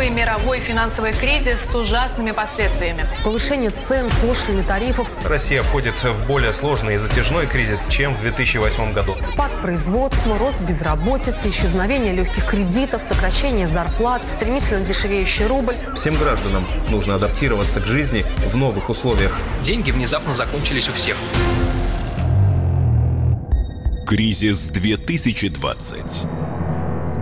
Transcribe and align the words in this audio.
новый 0.00 0.16
мировой 0.16 0.60
финансовый 0.60 1.12
кризис 1.12 1.60
с 1.60 1.74
ужасными 1.74 2.30
последствиями. 2.30 3.06
Повышение 3.22 3.70
цен, 3.70 4.08
пошлины, 4.22 4.62
тарифов. 4.62 5.12
Россия 5.26 5.62
входит 5.62 6.02
в 6.02 6.26
более 6.26 6.54
сложный 6.54 6.94
и 6.94 6.96
затяжной 6.96 7.46
кризис, 7.46 7.86
чем 7.88 8.14
в 8.14 8.22
2008 8.22 8.94
году. 8.94 9.14
Спад 9.20 9.52
производства, 9.60 10.38
рост 10.38 10.58
безработицы, 10.62 11.50
исчезновение 11.50 12.14
легких 12.14 12.46
кредитов, 12.46 13.02
сокращение 13.02 13.68
зарплат, 13.68 14.22
стремительно 14.26 14.80
дешевеющий 14.80 15.46
рубль. 15.46 15.74
Всем 15.94 16.14
гражданам 16.14 16.66
нужно 16.88 17.16
адаптироваться 17.16 17.80
к 17.80 17.86
жизни 17.86 18.24
в 18.50 18.56
новых 18.56 18.88
условиях. 18.88 19.36
Деньги 19.60 19.90
внезапно 19.90 20.32
закончились 20.32 20.88
у 20.88 20.92
всех. 20.92 21.16
Кризис 24.06 24.68
2020. 24.68 26.49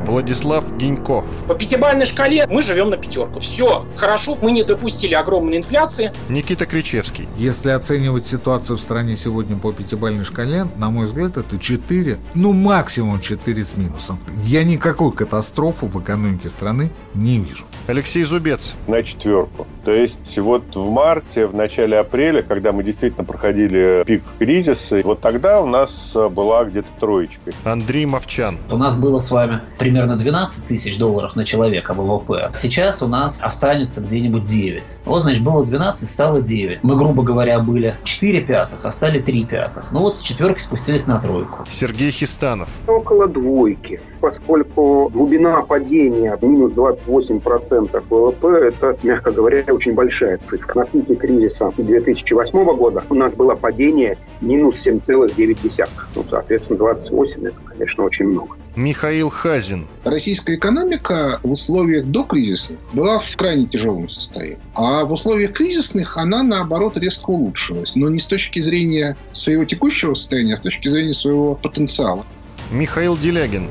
Владислав 0.08 0.64
Гинько. 0.78 1.22
По 1.46 1.54
пятибалльной 1.54 2.06
шкале 2.06 2.46
мы 2.50 2.62
живем 2.62 2.88
на 2.88 2.96
пятерку. 2.96 3.40
Все, 3.40 3.86
хорошо, 3.94 4.36
мы 4.40 4.52
не 4.52 4.62
допустили 4.62 5.12
огромной 5.12 5.58
инфляции. 5.58 6.12
Никита 6.30 6.64
Кричевский. 6.64 7.28
Если 7.36 7.68
оценивать 7.68 8.24
ситуацию 8.24 8.78
в 8.78 8.80
стране 8.80 9.16
сегодня 9.16 9.58
по 9.58 9.70
пятибалльной 9.72 10.24
шкале, 10.24 10.66
на 10.76 10.88
мой 10.88 11.06
взгляд, 11.06 11.36
это 11.36 11.58
4, 11.58 12.18
ну 12.34 12.54
максимум 12.54 13.20
4 13.20 13.62
с 13.62 13.76
минусом. 13.76 14.18
Я 14.44 14.64
никакой 14.64 15.12
катастрофы 15.12 15.86
в 15.86 16.00
экономике 16.02 16.48
страны 16.48 16.90
не 17.14 17.38
вижу. 17.38 17.66
Алексей 17.86 18.22
Зубец. 18.24 18.74
На 18.86 19.02
четверку. 19.02 19.66
То 19.84 19.92
есть 19.92 20.38
вот 20.38 20.74
в 20.74 20.88
марте, 20.90 21.46
в 21.46 21.54
начале 21.54 21.98
апреля, 21.98 22.42
когда 22.42 22.72
мы 22.72 22.82
действительно 22.82 23.24
проходили 23.24 24.04
пик 24.06 24.22
кризиса, 24.38 25.00
вот 25.04 25.20
тогда 25.20 25.60
у 25.60 25.66
нас 25.66 26.14
была 26.14 26.64
где-то 26.64 26.88
троечка. 26.98 27.52
Андрей 27.64 28.06
Мовчан. 28.06 28.58
У 28.70 28.76
нас 28.76 28.94
было 28.94 29.20
с 29.20 29.30
вами 29.30 29.60
примерно 29.78 29.97
12 30.06 30.66
тысяч 30.66 30.98
долларов 30.98 31.36
на 31.36 31.44
человека 31.44 31.94
ВВП. 31.94 32.50
Сейчас 32.54 33.02
у 33.02 33.08
нас 33.08 33.38
останется 33.40 34.00
где-нибудь 34.00 34.44
9. 34.44 34.98
Вот, 35.04 35.22
значит, 35.22 35.42
было 35.42 35.64
12, 35.64 36.08
стало 36.08 36.42
9. 36.42 36.82
Мы, 36.84 36.96
грубо 36.96 37.22
говоря, 37.22 37.58
были 37.60 37.96
4 38.04 38.40
пятых, 38.42 38.84
а 38.84 38.92
стали 38.92 39.20
3 39.20 39.44
пятых. 39.44 39.92
Ну 39.92 40.00
вот 40.00 40.16
с 40.16 40.20
четверки 40.20 40.60
спустились 40.60 41.06
на 41.06 41.18
тройку. 41.20 41.64
Сергей 41.70 42.10
Хистанов. 42.10 42.68
Около 42.86 43.28
двойки 43.28 44.00
поскольку 44.20 45.10
глубина 45.12 45.62
падения 45.62 46.36
минус 46.40 46.72
28% 46.74 48.02
ВВП– 48.08 48.48
это, 48.68 48.96
мягко 49.02 49.30
говоря, 49.30 49.64
очень 49.68 49.94
большая 49.94 50.38
цифра. 50.38 50.80
На 50.80 50.84
пике 50.84 51.14
кризиса 51.14 51.72
2008 51.76 52.76
года 52.76 53.04
у 53.08 53.14
нас 53.14 53.34
было 53.34 53.54
падение 53.54 54.18
минус 54.40 54.86
7,9. 54.86 55.88
Ну, 56.14 56.24
соответственно, 56.28 56.78
28– 56.78 57.46
это, 57.48 57.56
конечно, 57.66 58.04
очень 58.04 58.26
много. 58.26 58.56
Михаил 58.76 59.28
Хазин. 59.28 59.88
Российская 60.04 60.54
экономика 60.54 61.40
в 61.42 61.50
условиях 61.50 62.06
до 62.06 62.22
кризиса 62.22 62.74
была 62.92 63.18
в 63.18 63.36
крайне 63.36 63.66
тяжелом 63.66 64.08
состоянии. 64.08 64.58
А 64.74 65.04
в 65.04 65.10
условиях 65.10 65.52
кризисных 65.52 66.16
она, 66.16 66.42
наоборот, 66.44 66.96
резко 66.96 67.30
улучшилась. 67.30 67.96
Но 67.96 68.08
не 68.08 68.20
с 68.20 68.26
точки 68.26 68.60
зрения 68.60 69.16
своего 69.32 69.64
текущего 69.64 70.14
состояния, 70.14 70.54
а 70.54 70.58
с 70.58 70.62
точки 70.62 70.88
зрения 70.88 71.14
своего 71.14 71.56
потенциала. 71.56 72.24
Михаил 72.70 73.16
Делягин. 73.16 73.68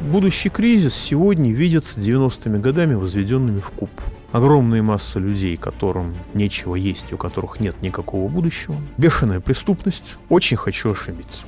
Будущий 0.00 0.48
кризис 0.48 0.94
сегодня 0.94 1.52
видится 1.52 2.00
90-ми 2.00 2.58
годами, 2.58 2.94
возведенными 2.94 3.60
в 3.60 3.70
куб. 3.70 3.90
Огромная 4.32 4.82
масса 4.82 5.18
людей, 5.18 5.56
которым 5.58 6.16
нечего 6.32 6.74
есть, 6.74 7.12
у 7.12 7.18
которых 7.18 7.60
нет 7.60 7.82
никакого 7.82 8.28
будущего. 8.28 8.76
Бешеная 8.96 9.40
преступность. 9.40 10.16
Очень 10.30 10.56
хочу 10.56 10.92
ошибиться. 10.92 11.42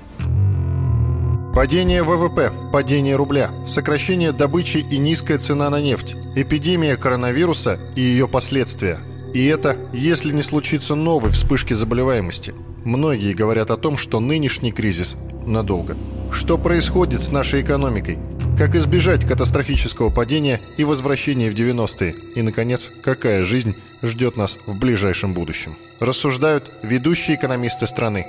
Падение 1.54 2.02
ВВП, 2.02 2.52
падение 2.72 3.16
рубля, 3.16 3.50
сокращение 3.66 4.32
добычи 4.32 4.78
и 4.78 4.98
низкая 4.98 5.38
цена 5.38 5.70
на 5.70 5.80
нефть, 5.80 6.14
эпидемия 6.34 6.96
коронавируса 6.96 7.78
и 7.94 8.00
ее 8.00 8.28
последствия. 8.28 9.00
И 9.32 9.44
это, 9.46 9.76
если 9.92 10.32
не 10.32 10.42
случится 10.42 10.94
новой 10.94 11.30
вспышки 11.30 11.72
заболеваемости. 11.72 12.54
Многие 12.84 13.32
говорят 13.32 13.70
о 13.70 13.76
том, 13.76 13.96
что 13.96 14.20
нынешний 14.20 14.72
кризис 14.72 15.16
надолго. 15.46 15.96
Что 16.32 16.58
происходит 16.58 17.20
с 17.20 17.30
нашей 17.30 17.62
экономикой? 17.62 18.18
Как 18.58 18.74
избежать 18.74 19.26
катастрофического 19.26 20.10
падения 20.10 20.60
и 20.76 20.84
возвращения 20.84 21.50
в 21.50 21.54
90-е? 21.54 22.14
И, 22.34 22.42
наконец, 22.42 22.90
какая 23.02 23.44
жизнь 23.44 23.74
ждет 24.02 24.36
нас 24.36 24.58
в 24.66 24.78
ближайшем 24.78 25.32
будущем? 25.32 25.74
Рассуждают 26.00 26.70
ведущие 26.82 27.36
экономисты 27.36 27.86
страны. 27.86 28.26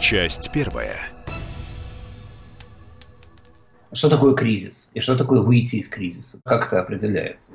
Часть 0.00 0.52
первая. 0.52 1.00
Что 3.92 4.08
такое 4.08 4.34
кризис? 4.34 4.90
И 4.94 5.00
что 5.00 5.16
такое 5.16 5.40
выйти 5.40 5.76
из 5.76 5.88
кризиса? 5.88 6.40
Как 6.44 6.68
это 6.68 6.80
определяется? 6.80 7.54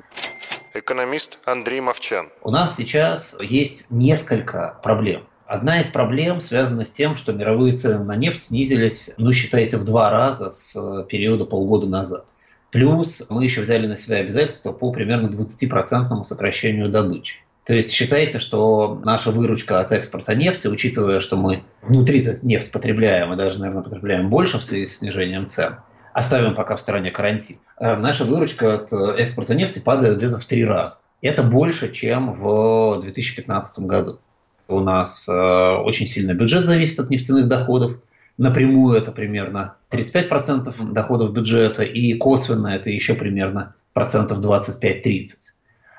Экономист 0.74 1.38
Андрей 1.46 1.80
Мовчан. 1.80 2.28
У 2.42 2.50
нас 2.50 2.76
сейчас 2.76 3.36
есть 3.40 3.90
несколько 3.90 4.78
проблем. 4.82 5.24
Одна 5.50 5.80
из 5.80 5.88
проблем 5.88 6.40
связана 6.40 6.84
с 6.84 6.92
тем, 6.92 7.16
что 7.16 7.32
мировые 7.32 7.74
цены 7.74 8.04
на 8.04 8.14
нефть 8.14 8.42
снизились, 8.42 9.12
ну, 9.18 9.32
считайте, 9.32 9.78
в 9.78 9.84
два 9.84 10.08
раза 10.08 10.52
с 10.52 11.04
периода 11.08 11.44
полгода 11.44 11.88
назад. 11.88 12.26
Плюс 12.70 13.26
мы 13.30 13.42
еще 13.42 13.62
взяли 13.62 13.88
на 13.88 13.96
себя 13.96 14.18
обязательства 14.18 14.70
по 14.70 14.92
примерно 14.92 15.26
20% 15.26 16.22
сокращению 16.22 16.88
добычи. 16.88 17.38
То 17.66 17.74
есть 17.74 17.90
считайте, 17.90 18.38
что 18.38 19.00
наша 19.04 19.32
выручка 19.32 19.80
от 19.80 19.90
экспорта 19.90 20.36
нефти, 20.36 20.68
учитывая, 20.68 21.18
что 21.18 21.36
мы 21.36 21.64
внутри 21.82 22.24
нефть 22.44 22.70
потребляем 22.70 23.32
и 23.32 23.36
даже, 23.36 23.58
наверное, 23.58 23.82
потребляем 23.82 24.30
больше 24.30 24.58
в 24.58 24.64
связи 24.64 24.86
с 24.86 24.98
снижением 24.98 25.48
цен, 25.48 25.78
оставим 26.12 26.54
пока 26.54 26.76
в 26.76 26.80
стороне 26.80 27.10
карантин, 27.10 27.56
э, 27.80 27.96
наша 27.96 28.24
выручка 28.24 28.74
от 28.74 28.92
экспорта 28.92 29.56
нефти 29.56 29.80
падает 29.80 30.18
где-то 30.18 30.38
в 30.38 30.44
три 30.44 30.64
раза. 30.64 31.00
Это 31.22 31.42
больше, 31.42 31.92
чем 31.92 32.34
в 32.34 33.00
2015 33.00 33.80
году. 33.80 34.20
У 34.70 34.80
нас 34.80 35.28
э, 35.28 35.32
очень 35.32 36.06
сильно 36.06 36.32
бюджет 36.32 36.64
зависит 36.64 37.00
от 37.00 37.10
нефтяных 37.10 37.48
доходов. 37.48 37.96
Напрямую 38.38 38.96
это 38.96 39.12
примерно 39.12 39.74
35% 39.90 40.92
доходов 40.92 41.32
бюджета, 41.32 41.82
и 41.82 42.14
косвенно 42.14 42.68
это 42.68 42.88
еще 42.88 43.14
примерно 43.14 43.74
процентов 43.92 44.38
25-30. 44.38 45.34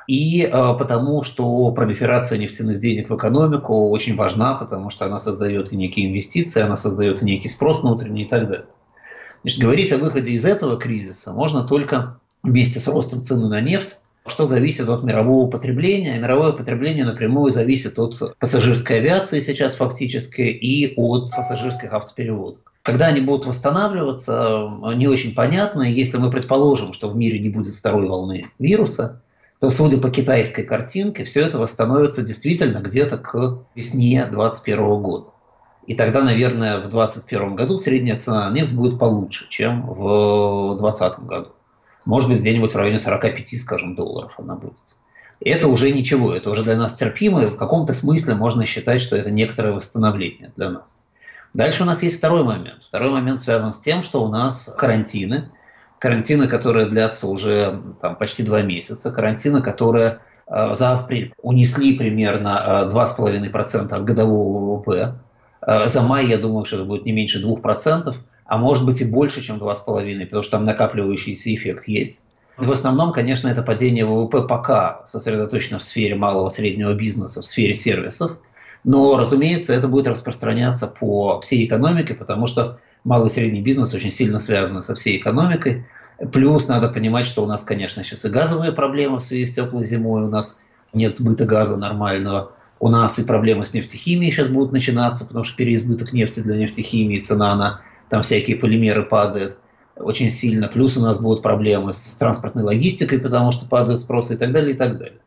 И 0.07 0.41
э, 0.41 0.49
потому, 0.77 1.21
что 1.23 1.71
пролиферация 1.71 2.37
нефтяных 2.37 2.79
денег 2.79 3.09
в 3.09 3.15
экономику 3.15 3.89
очень 3.89 4.15
важна, 4.15 4.55
потому 4.55 4.89
что 4.89 5.05
она 5.05 5.19
создает 5.19 5.71
и 5.71 5.75
некие 5.75 6.09
инвестиции, 6.09 6.61
она 6.61 6.75
создает 6.75 7.21
и 7.21 7.25
некий 7.25 7.49
спрос 7.49 7.81
внутренний 7.81 8.23
и 8.23 8.27
так 8.27 8.47
далее. 8.47 8.65
Значит, 9.41 9.59
говорить 9.59 9.91
о 9.91 9.97
выходе 9.97 10.31
из 10.31 10.45
этого 10.45 10.77
кризиса 10.77 11.33
можно 11.33 11.63
только 11.63 12.19
вместе 12.43 12.79
с 12.79 12.87
ростом 12.87 13.21
цены 13.21 13.47
на 13.47 13.61
нефть, 13.61 13.99
что 14.27 14.45
зависит 14.45 14.87
от 14.87 15.03
мирового 15.03 15.49
потребления. 15.49 16.19
Мировое 16.19 16.51
потребление 16.51 17.05
напрямую 17.05 17.51
зависит 17.51 17.97
от 17.97 18.37
пассажирской 18.39 18.97
авиации 18.97 19.39
сейчас 19.39 19.75
фактически 19.75 20.41
и 20.41 20.93
от 20.95 21.31
пассажирских 21.31 21.91
автоперевозок. 21.93 22.71
Когда 22.83 23.07
они 23.07 23.21
будут 23.21 23.45
восстанавливаться, 23.45 24.69
не 24.95 25.07
очень 25.07 25.33
понятно. 25.33 25.81
Если 25.81 26.17
мы 26.17 26.29
предположим, 26.29 26.93
что 26.93 27.09
в 27.09 27.15
мире 27.15 27.39
не 27.39 27.49
будет 27.49 27.73
второй 27.73 28.07
волны 28.07 28.49
вируса, 28.59 29.21
то, 29.59 29.69
судя 29.69 29.97
по 29.97 30.09
китайской 30.09 30.63
картинке, 30.63 31.23
все 31.23 31.45
это 31.45 31.59
восстановится 31.59 32.23
действительно 32.23 32.79
где-то 32.79 33.17
к 33.17 33.59
весне 33.75 34.25
2021 34.25 35.01
года. 35.01 35.25
И 35.87 35.95
тогда, 35.95 36.21
наверное, 36.21 36.77
в 36.77 36.89
2021 36.89 37.55
году 37.55 37.77
средняя 37.77 38.17
цена 38.17 38.49
на 38.49 38.53
нефть 38.53 38.73
будет 38.73 38.99
получше, 38.99 39.47
чем 39.49 39.85
в 39.87 40.77
2020 40.79 41.19
году. 41.25 41.49
Может 42.05 42.29
быть, 42.29 42.39
где-нибудь 42.39 42.71
в 42.71 42.75
районе 42.75 42.99
45, 42.99 43.59
скажем, 43.59 43.95
долларов 43.95 44.33
она 44.37 44.55
будет. 44.55 44.77
И 45.39 45.49
это 45.49 45.67
уже 45.67 45.91
ничего, 45.91 46.33
это 46.33 46.49
уже 46.49 46.63
для 46.63 46.75
нас 46.75 46.93
терпимо, 46.93 47.43
и 47.43 47.47
в 47.47 47.57
каком-то 47.57 47.93
смысле 47.93 48.35
можно 48.35 48.65
считать, 48.65 49.01
что 49.01 49.15
это 49.15 49.31
некоторое 49.31 49.73
восстановление 49.73 50.51
для 50.55 50.69
нас. 50.69 50.99
Дальше 51.53 51.83
у 51.83 51.85
нас 51.85 52.03
есть 52.03 52.17
второй 52.17 52.43
момент. 52.43 52.83
Второй 52.87 53.09
момент 53.09 53.41
связан 53.41 53.73
с 53.73 53.79
тем, 53.79 54.03
что 54.03 54.23
у 54.23 54.29
нас 54.29 54.73
карантины, 54.77 55.49
карантины, 55.99 56.47
которые 56.47 56.87
длятся 56.87 57.27
уже 57.27 57.81
там, 58.01 58.15
почти 58.15 58.43
два 58.43 58.61
месяца, 58.61 59.11
карантины, 59.11 59.61
которые 59.61 60.19
э, 60.47 60.75
за 60.75 60.91
апрель 60.91 61.33
унесли 61.41 61.97
примерно 61.97 62.87
э, 62.91 62.93
2,5% 62.93 63.93
от 63.93 64.03
годового 64.03 64.77
ВВП. 64.77 65.15
Э, 65.65 65.87
за 65.87 66.01
май, 66.01 66.27
я 66.27 66.37
думаю, 66.37 66.65
что 66.65 66.77
это 66.77 66.85
будет 66.85 67.05
не 67.05 67.11
меньше 67.11 67.43
2% 67.43 68.13
а 68.51 68.57
может 68.57 68.85
быть 68.85 68.99
и 68.99 69.05
больше, 69.05 69.41
чем 69.41 69.59
2,5, 69.59 70.25
потому 70.25 70.43
что 70.43 70.51
там 70.51 70.65
накапливающийся 70.65 71.55
эффект 71.55 71.87
есть. 71.87 72.21
В 72.57 72.69
основном, 72.69 73.13
конечно, 73.13 73.47
это 73.47 73.63
падение 73.63 74.05
ВВП 74.05 74.41
пока 74.41 75.03
сосредоточено 75.05 75.79
в 75.79 75.85
сфере 75.85 76.15
малого 76.15 76.49
среднего 76.49 76.93
бизнеса, 76.93 77.41
в 77.41 77.45
сфере 77.45 77.75
сервисов. 77.75 78.33
Но, 78.83 79.15
разумеется, 79.15 79.73
это 79.73 79.87
будет 79.87 80.07
распространяться 80.07 80.87
по 80.87 81.39
всей 81.39 81.65
экономике, 81.65 82.13
потому 82.13 82.45
что 82.45 82.77
малый 83.05 83.27
и 83.27 83.29
средний 83.29 83.61
бизнес 83.61 83.93
очень 83.93 84.11
сильно 84.11 84.41
связаны 84.41 84.83
со 84.83 84.95
всей 84.95 85.15
экономикой. 85.15 85.85
Плюс 86.33 86.67
надо 86.67 86.89
понимать, 86.89 87.27
что 87.27 87.45
у 87.45 87.47
нас, 87.47 87.63
конечно, 87.63 88.03
сейчас 88.03 88.25
и 88.25 88.29
газовые 88.29 88.73
проблемы 88.73 89.19
в 89.19 89.23
связи 89.23 89.45
с 89.45 89.53
теплой 89.53 89.85
зимой, 89.85 90.23
у 90.23 90.29
нас 90.29 90.59
нет 90.91 91.15
сбыта 91.15 91.45
газа 91.45 91.77
нормального. 91.77 92.51
У 92.81 92.89
нас 92.89 93.17
и 93.17 93.25
проблемы 93.25 93.65
с 93.65 93.73
нефтехимией 93.73 94.33
сейчас 94.33 94.49
будут 94.49 94.73
начинаться, 94.73 95.25
потому 95.25 95.45
что 95.45 95.55
переизбыток 95.55 96.11
нефти 96.11 96.41
для 96.41 96.57
нефтехимии, 96.57 97.19
цена 97.19 97.55
на 97.55 97.81
там 98.11 98.23
всякие 98.23 98.57
полимеры 98.57 99.03
падают. 99.03 99.57
очень 99.95 100.31
сильно. 100.31 100.67
Плюс 100.67 100.97
у 100.97 101.01
нас 101.01 101.19
будут 101.19 101.41
проблемы 101.41 101.93
с 101.93 102.15
транспортной 102.17 102.65
логистикой, 102.65 103.19
потому 103.19 103.51
что 103.51 103.65
падает 103.65 103.99
спрос 103.99 104.31
и 104.31 104.37
так 104.37 104.51
далее, 104.51 104.73
и 104.73 104.77
так 104.77 104.97
далее. 104.97 105.19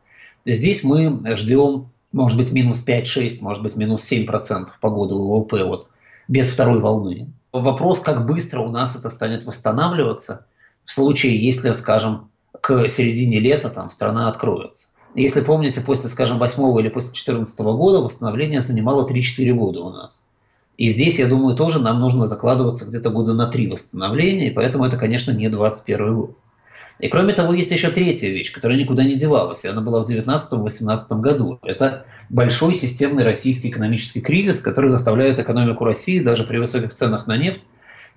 Здесь 0.45 0.85
мы 0.85 1.35
ждем, 1.35 1.89
может 2.13 2.37
быть, 2.37 2.53
минус 2.53 2.85
5-6, 2.87 3.39
может 3.41 3.63
быть, 3.63 3.77
минус 3.77 4.13
7% 4.13 4.67
по 4.83 4.91
году 4.91 5.19
ВВП 5.19 5.65
вот, 5.65 5.89
без 6.29 6.51
второй 6.51 6.81
волны. 6.81 7.33
Вопрос, 7.53 8.01
как 8.01 8.27
быстро 8.27 8.61
у 8.61 8.69
нас 8.69 8.95
это 8.95 9.09
станет 9.09 9.45
восстанавливаться 9.45 10.47
в 10.85 10.93
случае, 10.93 11.43
если, 11.43 11.73
скажем, 11.73 12.29
к 12.61 12.89
середине 12.91 13.41
лета 13.41 13.71
там 13.71 13.89
страна 13.89 14.29
откроется. 14.29 14.89
Если 15.15 15.41
помните, 15.41 15.81
после, 15.81 16.11
скажем, 16.11 16.39
8 16.39 16.81
или 16.81 16.89
после 16.89 17.13
2014 17.13 17.61
года 17.61 18.01
восстановление 18.01 18.61
занимало 18.61 19.09
3-4 19.09 19.53
года 19.55 19.81
у 19.81 19.91
нас. 19.91 20.23
И 20.77 20.91
здесь, 20.91 21.19
я 21.19 21.29
думаю, 21.29 21.57
тоже 21.57 21.79
нам 21.79 22.01
нужно 22.01 22.27
закладываться 22.27 22.85
где-то 22.85 23.11
года 23.11 23.33
на 23.33 23.47
три 23.47 23.69
восстановления, 23.69 24.49
и 24.49 24.55
поэтому 24.55 24.85
это, 24.85 24.97
конечно, 24.97 25.31
не 25.31 25.49
21 25.49 26.15
год. 26.15 26.37
И 27.01 27.09
кроме 27.09 27.33
того, 27.33 27.53
есть 27.53 27.71
еще 27.71 27.91
третья 27.91 28.29
вещь, 28.29 28.53
которая 28.53 28.79
никуда 28.79 29.05
не 29.05 29.17
девалась, 29.17 29.65
и 29.65 29.69
она 29.69 29.81
была 29.81 30.05
в 30.05 30.09
2019-2018 30.09 31.21
году. 31.21 31.59
Это 31.63 32.07
большой 32.29 32.75
системный 32.75 33.25
российский 33.25 33.69
экономический 33.69 34.21
кризис, 34.21 34.61
который 34.61 34.91
заставляет 34.91 35.39
экономику 35.39 35.85
России 35.85 36.21
даже 36.21 36.45
при 36.45 36.59
высоких 36.59 36.95
ценах 36.95 37.27
на 37.27 37.37
нефть, 37.37 37.67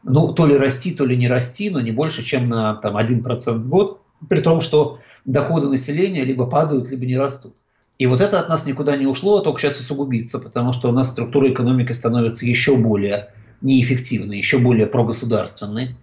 ну, 0.04 0.32
то 0.34 0.46
ли 0.46 0.56
расти, 0.56 0.94
то 0.94 1.06
ли 1.06 1.18
не 1.18 1.28
расти, 1.28 1.70
но 1.70 1.82
не 1.82 1.92
больше, 1.92 2.24
чем 2.24 2.48
на 2.50 2.76
там, 2.76 2.98
1% 2.98 3.54
в 3.54 3.68
год, 3.68 4.02
при 4.30 4.42
том, 4.42 4.62
что 4.62 5.00
доходы 5.26 5.68
населения 5.68 6.24
либо 6.24 6.46
падают, 6.46 6.90
либо 6.90 7.06
не 7.06 7.18
растут. 7.18 7.54
И 7.98 8.06
вот 8.06 8.22
это 8.22 8.40
от 8.40 8.50
нас 8.50 8.66
никуда 8.66 8.96
не 8.96 9.08
ушло, 9.08 9.38
а 9.38 9.42
только 9.42 9.60
сейчас 9.60 9.80
усугубится, 9.80 10.40
потому 10.40 10.72
что 10.74 10.90
у 10.90 10.92
нас 10.92 11.10
структура 11.10 11.52
экономики 11.52 11.92
становится 11.92 12.46
еще 12.46 12.76
более 12.76 13.30
неэффективной, 13.62 14.38
еще 14.38 14.60
более 14.60 14.86
прогосударственной 14.86 15.96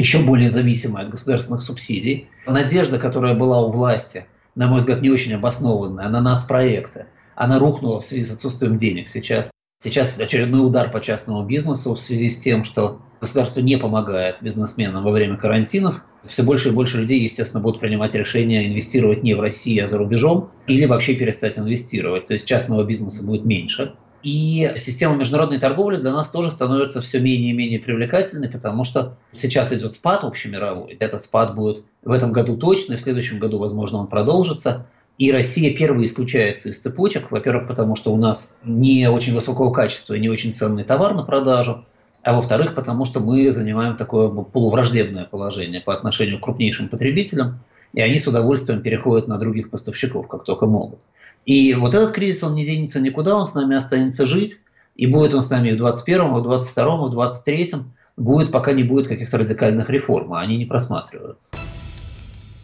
еще 0.00 0.20
более 0.20 0.50
зависимой 0.50 1.02
от 1.02 1.10
государственных 1.10 1.62
субсидий. 1.62 2.28
Надежда, 2.46 2.98
которая 2.98 3.34
была 3.34 3.60
у 3.60 3.70
власти, 3.70 4.26
на 4.54 4.66
мой 4.66 4.80
взгляд, 4.80 5.02
не 5.02 5.10
очень 5.10 5.34
обоснованная, 5.34 6.08
на 6.08 6.20
нацпроекты, 6.20 7.06
она 7.34 7.58
рухнула 7.58 8.00
в 8.00 8.04
связи 8.04 8.24
с 8.24 8.30
отсутствием 8.30 8.76
денег 8.76 9.08
сейчас. 9.08 9.50
Сейчас 9.82 10.18
очередной 10.20 10.66
удар 10.66 10.90
по 10.90 11.00
частному 11.00 11.44
бизнесу 11.44 11.94
в 11.94 12.00
связи 12.00 12.30
с 12.30 12.38
тем, 12.38 12.64
что 12.64 13.00
государство 13.20 13.60
не 13.60 13.76
помогает 13.76 14.36
бизнесменам 14.40 15.04
во 15.04 15.10
время 15.10 15.36
карантинов. 15.36 16.02
Все 16.26 16.42
больше 16.42 16.68
и 16.68 16.72
больше 16.72 16.98
людей, 16.98 17.20
естественно, 17.20 17.62
будут 17.62 17.80
принимать 17.80 18.14
решение 18.14 18.68
инвестировать 18.68 19.22
не 19.22 19.34
в 19.34 19.40
России, 19.40 19.78
а 19.78 19.86
за 19.86 19.98
рубежом, 19.98 20.50
или 20.66 20.86
вообще 20.86 21.14
перестать 21.14 21.58
инвестировать. 21.58 22.26
То 22.26 22.34
есть 22.34 22.46
частного 22.46 22.84
бизнеса 22.84 23.24
будет 23.24 23.44
меньше. 23.44 23.94
И 24.22 24.74
система 24.76 25.16
международной 25.16 25.58
торговли 25.58 25.96
для 25.96 26.12
нас 26.12 26.28
тоже 26.28 26.52
становится 26.52 27.00
все 27.00 27.20
менее 27.20 27.50
и 27.50 27.56
менее 27.56 27.78
привлекательной, 27.78 28.50
потому 28.50 28.84
что 28.84 29.16
сейчас 29.34 29.72
идет 29.72 29.94
спад 29.94 30.24
общемировой. 30.24 30.94
Этот 31.00 31.22
спад 31.22 31.54
будет 31.54 31.84
в 32.02 32.10
этом 32.10 32.32
году 32.32 32.56
точно, 32.56 32.98
в 32.98 33.00
следующем 33.00 33.38
году, 33.38 33.58
возможно, 33.58 33.98
он 33.98 34.08
продолжится. 34.08 34.86
И 35.16 35.32
Россия 35.32 35.74
первая 35.74 36.04
исключается 36.04 36.68
из 36.70 36.78
цепочек, 36.78 37.30
во-первых, 37.30 37.68
потому 37.68 37.96
что 37.96 38.12
у 38.12 38.16
нас 38.16 38.58
не 38.64 39.08
очень 39.08 39.34
высокого 39.34 39.70
качества 39.72 40.14
и 40.14 40.20
не 40.20 40.28
очень 40.28 40.52
ценный 40.54 40.84
товар 40.84 41.14
на 41.14 41.22
продажу, 41.22 41.84
а 42.22 42.34
во-вторых, 42.34 42.74
потому 42.74 43.04
что 43.04 43.20
мы 43.20 43.52
занимаем 43.52 43.96
такое 43.96 44.28
полувраждебное 44.28 45.24
положение 45.24 45.80
по 45.80 45.94
отношению 45.94 46.38
к 46.38 46.42
крупнейшим 46.42 46.88
потребителям, 46.88 47.60
и 47.92 48.00
они 48.00 48.18
с 48.18 48.26
удовольствием 48.26 48.82
переходят 48.82 49.28
на 49.28 49.38
других 49.38 49.70
поставщиков, 49.70 50.28
как 50.28 50.44
только 50.44 50.66
могут. 50.66 51.00
И 51.46 51.74
вот 51.74 51.94
этот 51.94 52.12
кризис, 52.12 52.42
он 52.42 52.54
не 52.54 52.64
денется 52.64 53.00
никуда, 53.00 53.36
он 53.36 53.46
с 53.46 53.54
нами 53.54 53.76
останется 53.76 54.26
жить, 54.26 54.60
и 54.94 55.06
будет 55.06 55.34
он 55.34 55.42
с 55.42 55.50
нами 55.50 55.70
и 55.70 55.76
в 55.76 55.82
21-м, 55.82 56.36
и 56.36 56.40
в 56.40 56.46
22-м, 56.46 57.06
и 57.06 57.10
в 57.10 57.18
23-м, 57.18 57.92
будет, 58.16 58.52
пока 58.52 58.72
не 58.72 58.82
будет 58.82 59.08
каких-то 59.08 59.38
радикальных 59.38 59.88
реформ, 59.88 60.34
а 60.34 60.40
они 60.40 60.58
не 60.58 60.66
просматриваются. 60.66 61.56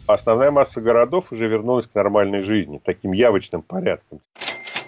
Основная 0.05 0.51
масса 0.51 0.79
городов 0.79 1.31
уже 1.31 1.47
вернулась 1.47 1.87
к 1.87 1.95
нормальной 1.95 2.43
жизни, 2.43 2.79
таким 2.83 3.11
явочным 3.11 3.61
порядком. 3.61 4.21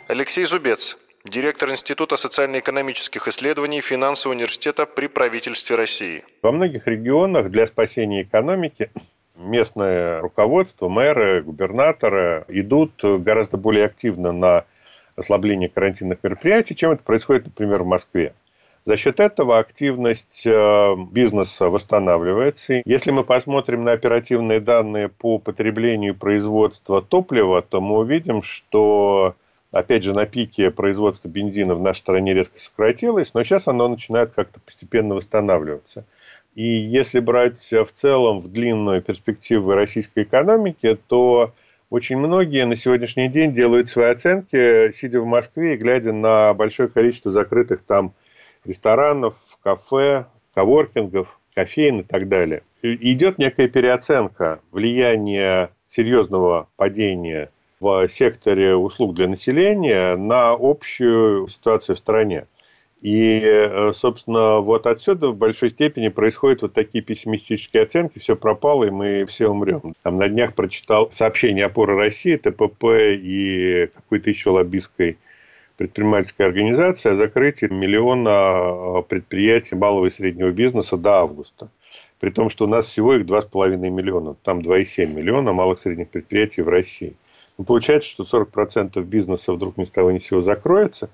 Алексей 0.07 0.45
Зубец, 0.45 0.97
директор 1.29 1.69
Института 1.69 2.17
социально-экономических 2.17 3.27
исследований 3.27 3.81
Финансового 3.81 4.35
университета 4.35 4.85
при 4.85 5.07
правительстве 5.07 5.75
России. 5.75 6.23
Во 6.41 6.51
многих 6.51 6.87
регионах 6.87 7.49
для 7.49 7.67
спасения 7.67 8.23
экономики 8.23 8.91
местное 9.35 10.21
руководство, 10.21 10.89
мэры, 10.89 11.41
губернаторы 11.43 12.45
идут 12.49 12.91
гораздо 13.01 13.57
более 13.57 13.85
активно 13.85 14.31
на 14.31 14.65
ослабление 15.15 15.69
карантинных 15.69 16.19
мероприятий, 16.23 16.75
чем 16.75 16.91
это 16.91 17.03
происходит, 17.03 17.45
например, 17.45 17.83
в 17.83 17.87
Москве. 17.87 18.33
За 18.85 18.97
счет 18.97 19.19
этого 19.19 19.59
активность 19.59 20.43
э, 20.45 20.95
бизнеса 21.11 21.69
восстанавливается. 21.69 22.81
Если 22.85 23.11
мы 23.11 23.23
посмотрим 23.23 23.83
на 23.83 23.91
оперативные 23.91 24.61
данные 24.61 25.09
по 25.09 25.37
потреблению 25.37 26.13
и 26.13 26.17
производству 26.17 27.01
топлива, 27.01 27.61
то 27.61 27.81
мы 27.81 27.99
увидим, 27.99 28.41
что, 28.41 29.35
опять 29.71 30.03
же, 30.03 30.13
на 30.13 30.25
пике 30.25 30.71
производства 30.71 31.27
бензина 31.27 31.75
в 31.75 31.81
нашей 31.81 31.99
стране 31.99 32.33
резко 32.33 32.59
сократилось, 32.59 33.33
но 33.33 33.43
сейчас 33.43 33.67
оно 33.67 33.87
начинает 33.87 34.31
как-то 34.33 34.59
постепенно 34.59 35.15
восстанавливаться. 35.15 36.05
И 36.55 36.65
если 36.65 37.19
брать 37.19 37.71
в 37.71 37.91
целом 37.95 38.39
в 38.39 38.51
длинную 38.51 39.01
перспективу 39.01 39.73
российской 39.73 40.23
экономики, 40.23 40.97
то 41.07 41.53
очень 41.89 42.17
многие 42.17 42.65
на 42.65 42.75
сегодняшний 42.75 43.29
день 43.29 43.53
делают 43.53 43.89
свои 43.89 44.11
оценки, 44.11 44.91
сидя 44.91 45.21
в 45.21 45.25
Москве 45.25 45.73
и 45.73 45.77
глядя 45.77 46.13
на 46.13 46.53
большое 46.53 46.89
количество 46.89 47.31
закрытых 47.31 47.83
там 47.83 48.13
ресторанов, 48.65 49.35
кафе, 49.63 50.25
коворкингов, 50.53 51.39
кофеин 51.55 52.01
и 52.01 52.03
так 52.03 52.27
далее. 52.27 52.63
И 52.81 53.13
идет 53.13 53.37
некая 53.37 53.67
переоценка 53.67 54.59
влияния 54.71 55.71
серьезного 55.89 56.67
падения 56.75 57.49
в 57.79 58.07
секторе 58.09 58.75
услуг 58.75 59.15
для 59.15 59.27
населения 59.27 60.15
на 60.15 60.51
общую 60.51 61.47
ситуацию 61.47 61.95
в 61.95 61.99
стране. 61.99 62.45
И, 63.01 63.39
э, 63.41 63.93
собственно, 63.93 64.59
вот 64.59 64.85
отсюда 64.85 65.29
в 65.29 65.37
большой 65.37 65.69
степени 65.69 66.09
происходят 66.09 66.61
вот 66.61 66.73
такие 66.73 67.01
пессимистические 67.01 67.83
оценки, 67.83 68.19
все 68.19 68.35
пропало, 68.35 68.83
и 68.83 68.89
мы 68.89 69.25
все 69.25 69.47
умрем. 69.47 69.93
Там 70.03 70.17
на 70.17 70.27
днях 70.27 70.53
прочитал 70.53 71.09
сообщение 71.11 71.65
опоры 71.65 71.95
России, 71.95 72.35
ТПП 72.35 72.83
и 73.13 73.89
какой-то 73.95 74.29
еще 74.29 74.49
лоббистской 74.49 75.17
предпринимательской 75.77 76.45
организации 76.45 77.13
о 77.13 77.15
закрытии 77.15 77.67
миллиона 77.67 78.99
э, 78.99 79.03
предприятий 79.07 79.75
малого 79.75 80.07
и 80.07 80.11
среднего 80.11 80.51
бизнеса 80.51 80.97
до 80.97 81.19
августа. 81.19 81.69
При 82.19 82.31
том, 82.31 82.49
что 82.49 82.65
у 82.65 82.67
нас 82.67 82.87
всего 82.87 83.13
их 83.13 83.25
2,5 83.25 83.77
миллиона, 83.77 84.35
там 84.43 84.59
2,7 84.59 85.05
миллиона 85.07 85.53
малых 85.53 85.79
и 85.79 85.83
средних 85.83 86.09
предприятий 86.09 86.63
в 86.63 86.67
России. 86.67 87.15
Ну, 87.59 87.65
получается, 87.65 88.09
что 88.09 88.23
40% 88.23 89.03
бизнеса 89.03 89.51
вдруг 89.51 89.75
ни 89.75 89.83
с 89.83 89.89
того 89.89 90.11
ни 90.11 90.19
с 90.19 90.27
сего 90.27 90.41
закроется, 90.41 91.09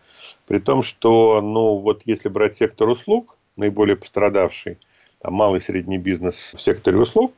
при 0.46 0.60
том, 0.60 0.84
что, 0.84 1.42
ну, 1.42 1.78
вот 1.78 2.04
если 2.06 2.30
брать 2.30 2.56
сектор 2.56 2.88
услуг, 2.88 3.36
наиболее 3.56 3.96
пострадавший, 3.96 4.78
там 5.24 5.34
малый 5.34 5.58
и 5.58 5.64
средний 5.64 5.98
бизнес 5.98 6.54
в 6.56 6.62
секторе 6.62 7.00
услуг, 7.00 7.34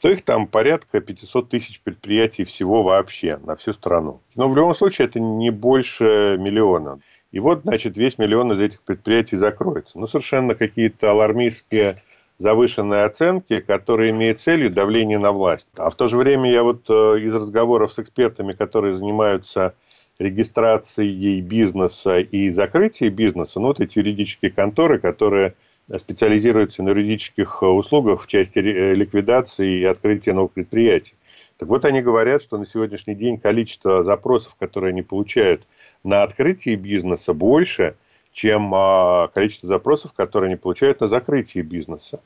то 0.00 0.10
их 0.10 0.24
там 0.24 0.48
порядка 0.48 1.00
500 1.00 1.48
тысяч 1.48 1.80
предприятий 1.80 2.42
всего 2.42 2.82
вообще 2.82 3.36
на 3.36 3.54
всю 3.54 3.72
страну. 3.72 4.20
Но 4.34 4.48
в 4.48 4.56
любом 4.56 4.74
случае 4.74 5.06
это 5.06 5.20
не 5.20 5.50
больше 5.50 6.36
миллиона. 6.36 6.98
И 7.30 7.38
вот, 7.38 7.60
значит, 7.62 7.96
весь 7.96 8.18
миллион 8.18 8.50
из 8.50 8.58
этих 8.58 8.80
предприятий 8.80 9.36
закроется. 9.36 9.96
Ну, 9.96 10.08
совершенно 10.08 10.56
какие-то 10.56 11.12
алармистские 11.12 12.02
завышенные 12.40 13.04
оценки, 13.04 13.60
которые 13.60 14.10
имеют 14.10 14.40
целью 14.40 14.70
давление 14.70 15.18
на 15.18 15.30
власть. 15.30 15.68
А 15.76 15.90
в 15.90 15.94
то 15.94 16.08
же 16.08 16.16
время 16.16 16.50
я 16.50 16.62
вот 16.62 16.88
э, 16.88 17.18
из 17.20 17.34
разговоров 17.34 17.92
с 17.92 17.98
экспертами, 17.98 18.54
которые 18.54 18.96
занимаются 18.96 19.74
регистрацией 20.18 21.42
бизнеса 21.42 22.18
и 22.18 22.50
закрытием 22.50 23.14
бизнеса, 23.14 23.60
ну, 23.60 23.68
вот 23.68 23.80
эти 23.80 23.98
юридические 23.98 24.50
конторы, 24.50 24.98
которые 24.98 25.54
специализируются 25.94 26.82
на 26.82 26.88
юридических 26.90 27.62
услугах 27.62 28.22
в 28.22 28.26
части 28.26 28.58
э, 28.58 28.94
ликвидации 28.94 29.80
и 29.80 29.84
открытия 29.84 30.32
новых 30.32 30.52
предприятий. 30.52 31.14
Так 31.58 31.68
вот, 31.68 31.84
они 31.84 32.00
говорят, 32.00 32.42
что 32.42 32.56
на 32.56 32.66
сегодняшний 32.66 33.14
день 33.14 33.36
количество 33.36 34.02
запросов, 34.02 34.54
которые 34.58 34.92
они 34.92 35.02
получают 35.02 35.66
на 36.04 36.22
открытие 36.22 36.76
бизнеса, 36.76 37.34
больше– 37.34 37.96
чем 38.40 38.74
а, 38.74 39.28
количество 39.28 39.68
запросов, 39.68 40.14
которые 40.14 40.48
они 40.48 40.56
получают 40.56 41.00
на 41.00 41.08
закрытие 41.08 41.62
бизнеса. 41.62 42.20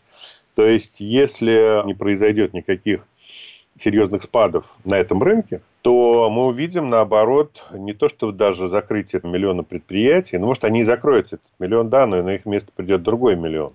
То 0.55 0.65
есть, 0.65 1.01
если 1.01 1.85
не 1.85 1.95
произойдет 1.95 2.55
никаких 2.55 3.05
серьезных 3.81 4.23
спадов 4.23 4.65
на 4.85 4.97
этом 4.97 5.21
рынке, 5.21 5.61
то 5.83 6.31
мы 6.31 6.47
увидим, 6.47 6.89
наоборот, 6.89 7.65
не 7.73 7.95
то, 7.95 8.09
что 8.09 8.31
даже 8.31 8.69
закрытие 8.69 9.23
миллиона 9.25 9.65
предприятий, 9.65 10.39
ну, 10.39 10.47
может, 10.47 10.63
они 10.63 10.83
и 10.83 10.85
закроются, 10.85 11.37
этот 11.37 11.49
миллион, 11.59 11.91
да, 11.91 12.07
но 12.07 12.23
на 12.23 12.37
их 12.37 12.47
место 12.47 12.71
придет 12.77 13.03
другой 13.03 13.35
миллион. 13.35 13.73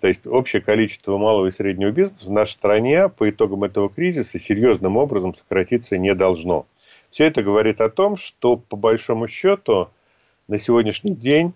То 0.00 0.08
есть, 0.08 0.26
общее 0.26 0.62
количество 0.62 1.18
малого 1.18 1.48
и 1.48 1.52
среднего 1.52 1.90
бизнеса 1.90 2.24
в 2.24 2.30
нашей 2.30 2.52
стране 2.52 3.10
по 3.10 3.28
итогам 3.28 3.64
этого 3.64 3.90
кризиса 3.90 4.38
серьезным 4.38 4.96
образом 4.96 5.34
сократиться 5.34 5.98
не 5.98 6.14
должно. 6.14 6.64
Все 7.10 7.24
это 7.24 7.42
говорит 7.42 7.82
о 7.82 7.90
том, 7.90 8.16
что, 8.16 8.56
по 8.56 8.76
большому 8.76 9.28
счету, 9.28 9.90
на 10.48 10.58
сегодняшний 10.58 11.14
день 11.14 11.54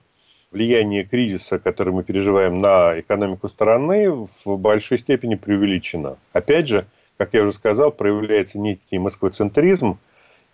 влияние 0.51 1.05
кризиса, 1.05 1.59
который 1.59 1.93
мы 1.93 2.05
переживаем 2.05 2.59
на 2.59 2.99
экономику 2.99 3.49
страны, 3.49 4.11
в 4.11 4.57
большой 4.57 4.99
степени 4.99 5.35
преувеличено. 5.35 6.17
Опять 6.33 6.69
же, 6.69 6.87
как 7.17 7.35
я 7.35 7.43
уже 7.43 7.53
сказал, 7.53 7.91
проявляется 7.91 8.59
некий 8.59 8.99
москвоцентризм 8.99 9.99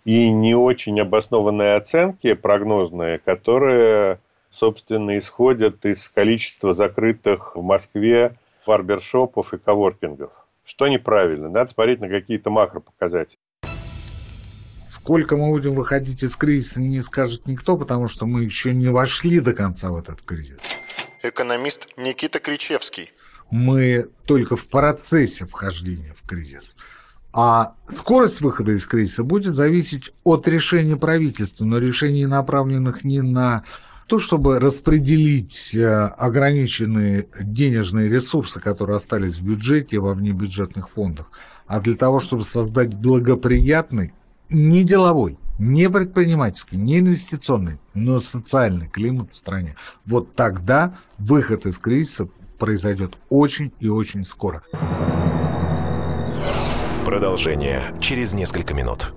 и 0.03 0.29
не 0.31 0.55
очень 0.55 0.99
обоснованные 0.99 1.75
оценки 1.75 2.33
прогнозные, 2.33 3.19
которые, 3.19 4.19
собственно, 4.49 5.17
исходят 5.17 5.85
из 5.85 6.09
количества 6.09 6.73
закрытых 6.73 7.55
в 7.55 7.61
Москве 7.61 8.35
барбершопов 8.67 9.53
и 9.53 9.57
коворкингов. 9.57 10.31
Что 10.65 10.87
неправильно? 10.87 11.49
Надо 11.49 11.71
смотреть 11.71 12.01
на 12.01 12.09
какие-то 12.09 12.49
макропоказатели. 12.49 13.37
Сколько 14.87 15.35
мы 15.35 15.49
будем 15.49 15.73
выходить 15.73 16.23
из 16.23 16.35
кризиса, 16.35 16.79
не 16.79 17.01
скажет 17.01 17.47
никто, 17.47 17.77
потому 17.77 18.07
что 18.07 18.25
мы 18.25 18.43
еще 18.43 18.73
не 18.73 18.87
вошли 18.87 19.39
до 19.39 19.53
конца 19.53 19.89
в 19.89 19.97
этот 19.97 20.21
кризис. 20.21 20.59
Экономист 21.23 21.87
Никита 21.97 22.39
Кричевский. 22.39 23.11
Мы 23.49 24.05
только 24.25 24.55
в 24.55 24.67
процессе 24.67 25.45
вхождения 25.45 26.13
в 26.15 26.27
кризис. 26.27 26.75
А 27.33 27.75
скорость 27.87 28.41
выхода 28.41 28.71
из 28.71 28.85
кризиса 28.85 29.23
будет 29.23 29.55
зависеть 29.55 30.13
от 30.23 30.47
решения 30.47 30.95
правительства, 30.95 31.65
но 31.65 31.79
решений, 31.79 32.27
направленных 32.27 33.03
не 33.03 33.21
на 33.21 33.63
то, 34.07 34.19
чтобы 34.19 34.59
распределить 34.59 35.73
э, 35.73 35.83
ограниченные 35.83 37.27
денежные 37.41 38.07
ресурсы, 38.07 38.59
которые 38.59 38.97
остались 38.97 39.37
в 39.37 39.43
бюджете 39.43 39.99
во 39.99 40.13
внебюджетных 40.13 40.89
фондах, 40.89 41.31
а 41.65 41.81
для 41.81 41.95
того, 41.95 42.19
чтобы 42.19 42.45
создать 42.45 42.93
благоприятный, 42.93 44.13
не 44.49 44.83
деловой, 44.83 45.37
не 45.59 45.89
предпринимательский, 45.89 46.77
не 46.77 46.99
инвестиционный, 46.99 47.79
но 47.93 48.19
социальный 48.19 48.87
климат 48.87 49.31
в 49.31 49.37
стране. 49.37 49.75
Вот 50.05 50.35
тогда 50.35 50.97
выход 51.17 51.65
из 51.65 51.77
кризиса 51.77 52.27
произойдет 52.59 53.17
очень 53.29 53.73
и 53.79 53.89
очень 53.89 54.23
скоро. 54.23 54.63
Продолжение 57.05 57.93
через 57.99 58.33
несколько 58.33 58.73
минут. 58.73 59.13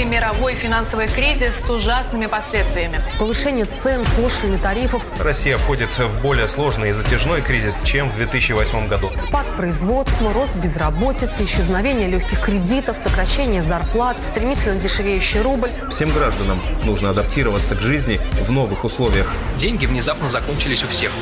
Новый 0.00 0.12
мировой 0.12 0.54
финансовый 0.54 1.08
кризис 1.08 1.54
с 1.62 1.68
ужасными 1.68 2.24
последствиями. 2.24 3.02
Повышение 3.18 3.66
цен, 3.66 4.02
пошлины, 4.16 4.56
тарифов. 4.56 5.04
Россия 5.18 5.58
входит 5.58 5.90
в 5.98 6.22
более 6.22 6.48
сложный 6.48 6.88
и 6.88 6.92
затяжной 6.92 7.42
кризис, 7.42 7.82
чем 7.82 8.08
в 8.08 8.16
2008 8.16 8.88
году. 8.88 9.10
Спад 9.16 9.44
производства, 9.56 10.32
рост 10.32 10.56
безработицы, 10.56 11.44
исчезновение 11.44 12.08
легких 12.08 12.40
кредитов, 12.40 12.96
сокращение 12.96 13.62
зарплат, 13.62 14.16
стремительно 14.24 14.80
дешевеющий 14.80 15.42
рубль. 15.42 15.68
Всем 15.90 16.08
гражданам 16.08 16.62
нужно 16.84 17.10
адаптироваться 17.10 17.74
к 17.74 17.82
жизни 17.82 18.22
в 18.42 18.50
новых 18.50 18.84
условиях. 18.84 19.30
Деньги 19.58 19.84
внезапно 19.84 20.30
закончились 20.30 20.82
у 20.82 20.86
всех. 20.86 21.12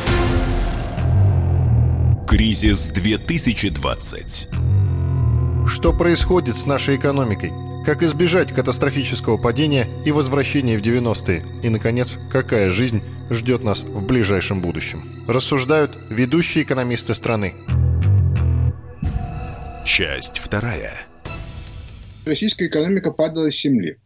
Кризис 2.29 2.91
2020. 2.91 4.49
Что 5.67 5.93
происходит 5.93 6.55
с 6.55 6.65
нашей 6.65 6.95
экономикой? 6.95 7.68
Как 7.89 8.03
избежать 8.03 8.53
катастрофического 8.53 9.39
падения 9.39 9.89
и 10.05 10.13
возвращения 10.13 10.77
в 10.77 10.83
90-е? 10.83 11.43
И, 11.63 11.71
наконец, 11.71 12.19
какая 12.31 12.71
жизнь 12.71 13.01
ждет 13.31 13.65
нас 13.65 13.83
в 13.83 14.05
ближайшем 14.05 14.61
будущем? 14.61 15.25
Рассуждают 15.27 15.97
ведущие 16.11 16.65
экономисты 16.65 17.15
страны. 17.15 17.55
Часть 19.87 20.37
вторая. 20.37 20.99
Российская 22.27 22.67
экономика 22.67 23.11
падала 23.11 23.51
7 23.51 23.81
лет. 23.81 24.01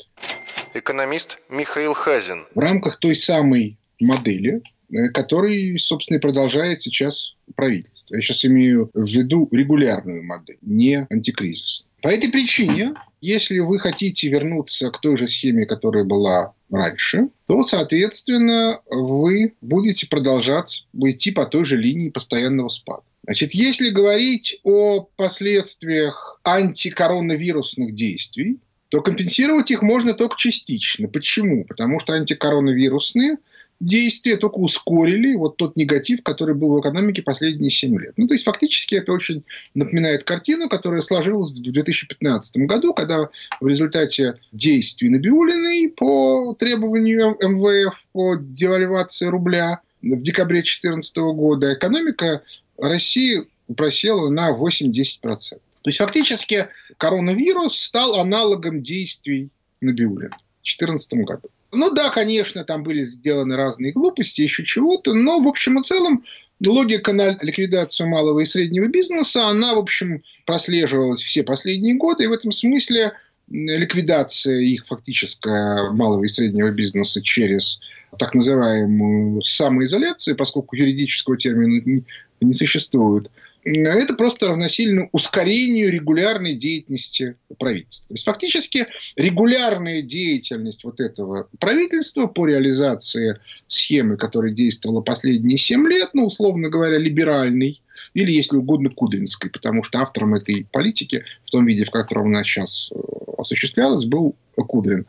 Экономист 0.74 1.40
Михаил 1.48 1.94
Хазин. 1.94 2.44
В 2.54 2.60
рамках 2.60 3.00
той 3.00 3.16
самой 3.16 3.78
модели, 3.98 4.62
э, 4.92 5.08
который, 5.08 5.76
собственно, 5.80 6.18
и 6.18 6.20
продолжает 6.20 6.82
сейчас 6.82 7.34
правительство. 7.56 8.14
Я 8.14 8.22
сейчас 8.22 8.44
имею 8.44 8.92
в 8.94 9.06
виду 9.06 9.48
регулярную 9.50 10.22
модель, 10.22 10.58
не 10.62 11.04
антикризис. 11.10 11.84
По 12.02 12.08
этой 12.08 12.30
причине, 12.30 12.94
если 13.20 13.60
вы 13.60 13.78
хотите 13.78 14.28
вернуться 14.28 14.90
к 14.90 15.00
той 15.00 15.16
же 15.16 15.28
схеме, 15.28 15.66
которая 15.66 16.02
была 16.02 16.52
раньше, 16.68 17.28
то, 17.46 17.62
соответственно, 17.62 18.80
вы 18.90 19.54
будете 19.60 20.08
продолжать 20.08 20.86
идти 20.92 21.30
по 21.30 21.46
той 21.46 21.64
же 21.64 21.76
линии 21.76 22.10
постоянного 22.10 22.68
спада. 22.70 23.04
Значит, 23.24 23.54
если 23.54 23.90
говорить 23.90 24.58
о 24.64 25.02
последствиях 25.14 26.40
антикоронавирусных 26.42 27.94
действий, 27.94 28.58
то 28.88 29.00
компенсировать 29.00 29.70
их 29.70 29.80
можно 29.80 30.12
только 30.12 30.36
частично. 30.36 31.06
Почему? 31.06 31.64
Потому 31.64 32.00
что 32.00 32.14
антикоронавирусные 32.14 33.36
действия 33.82 34.36
только 34.36 34.56
ускорили 34.56 35.34
вот 35.34 35.56
тот 35.56 35.76
негатив, 35.76 36.22
который 36.22 36.54
был 36.54 36.76
в 36.76 36.80
экономике 36.80 37.22
последние 37.22 37.70
7 37.70 37.98
лет. 38.00 38.14
Ну, 38.16 38.26
то 38.26 38.34
есть, 38.34 38.44
фактически 38.44 38.94
это 38.94 39.12
очень 39.12 39.42
напоминает 39.74 40.24
картину, 40.24 40.68
которая 40.68 41.00
сложилась 41.00 41.52
в 41.52 41.62
2015 41.62 42.56
году, 42.58 42.94
когда 42.94 43.28
в 43.60 43.66
результате 43.66 44.38
действий 44.52 45.08
Набиулиной 45.08 45.90
по 45.90 46.54
требованию 46.58 47.36
МВФ 47.40 47.94
по 48.12 48.36
девальвации 48.36 49.26
рубля 49.26 49.80
в 50.00 50.20
декабре 50.20 50.58
2014 50.58 51.16
года 51.16 51.74
экономика 51.74 52.42
России 52.78 53.42
просела 53.76 54.28
на 54.28 54.50
8-10%. 54.56 55.20
То 55.22 55.88
есть, 55.88 55.98
фактически, 55.98 56.68
коронавирус 56.96 57.76
стал 57.76 58.20
аналогом 58.20 58.82
действий 58.82 59.50
Набиулина 59.80 60.36
в 60.36 60.64
2014 60.64 61.12
году. 61.24 61.48
Ну 61.72 61.90
да, 61.90 62.10
конечно, 62.10 62.64
там 62.64 62.82
были 62.82 63.02
сделаны 63.04 63.56
разные 63.56 63.92
глупости, 63.92 64.42
еще 64.42 64.64
чего-то, 64.64 65.14
но 65.14 65.40
в 65.40 65.48
общем 65.48 65.80
и 65.80 65.82
целом 65.82 66.24
логика 66.64 67.12
на 67.12 67.36
ликвидацию 67.40 68.08
малого 68.08 68.40
и 68.40 68.44
среднего 68.44 68.86
бизнеса, 68.86 69.48
она, 69.48 69.74
в 69.74 69.78
общем, 69.78 70.22
прослеживалась 70.44 71.22
все 71.22 71.42
последние 71.42 71.94
годы, 71.94 72.24
и 72.24 72.26
в 72.26 72.32
этом 72.32 72.52
смысле 72.52 73.12
ликвидация 73.48 74.60
их 74.60 74.86
фактическая 74.86 75.90
малого 75.90 76.24
и 76.24 76.28
среднего 76.28 76.70
бизнеса 76.70 77.22
через 77.22 77.80
так 78.18 78.34
называемую 78.34 79.42
самоизоляцию, 79.42 80.36
поскольку 80.36 80.76
юридического 80.76 81.36
термина 81.36 82.02
не 82.40 82.52
существует, 82.52 83.30
это 83.64 84.14
просто 84.14 84.48
равносильно 84.48 85.08
ускорению 85.12 85.90
регулярной 85.90 86.56
деятельности 86.56 87.36
правительства. 87.58 88.08
То 88.08 88.14
есть 88.14 88.24
фактически 88.24 88.86
регулярная 89.14 90.02
деятельность 90.02 90.82
вот 90.82 91.00
этого 91.00 91.48
правительства 91.60 92.26
по 92.26 92.46
реализации 92.46 93.38
схемы, 93.68 94.16
которая 94.16 94.52
действовала 94.52 95.00
последние 95.00 95.58
7 95.58 95.86
лет, 95.88 96.10
ну, 96.12 96.26
условно 96.26 96.70
говоря, 96.70 96.98
либеральной, 96.98 97.80
или, 98.14 98.32
если 98.32 98.56
угодно, 98.56 98.90
кудринской, 98.90 99.48
потому 99.48 99.84
что 99.84 100.00
автором 100.00 100.34
этой 100.34 100.66
политики, 100.70 101.24
в 101.46 101.50
том 101.50 101.64
виде, 101.64 101.84
в 101.84 101.90
котором 101.90 102.26
она 102.26 102.44
сейчас 102.44 102.90
э, 102.92 102.98
осуществлялась, 103.38 104.04
был 104.04 104.34
Кудрин. 104.56 105.06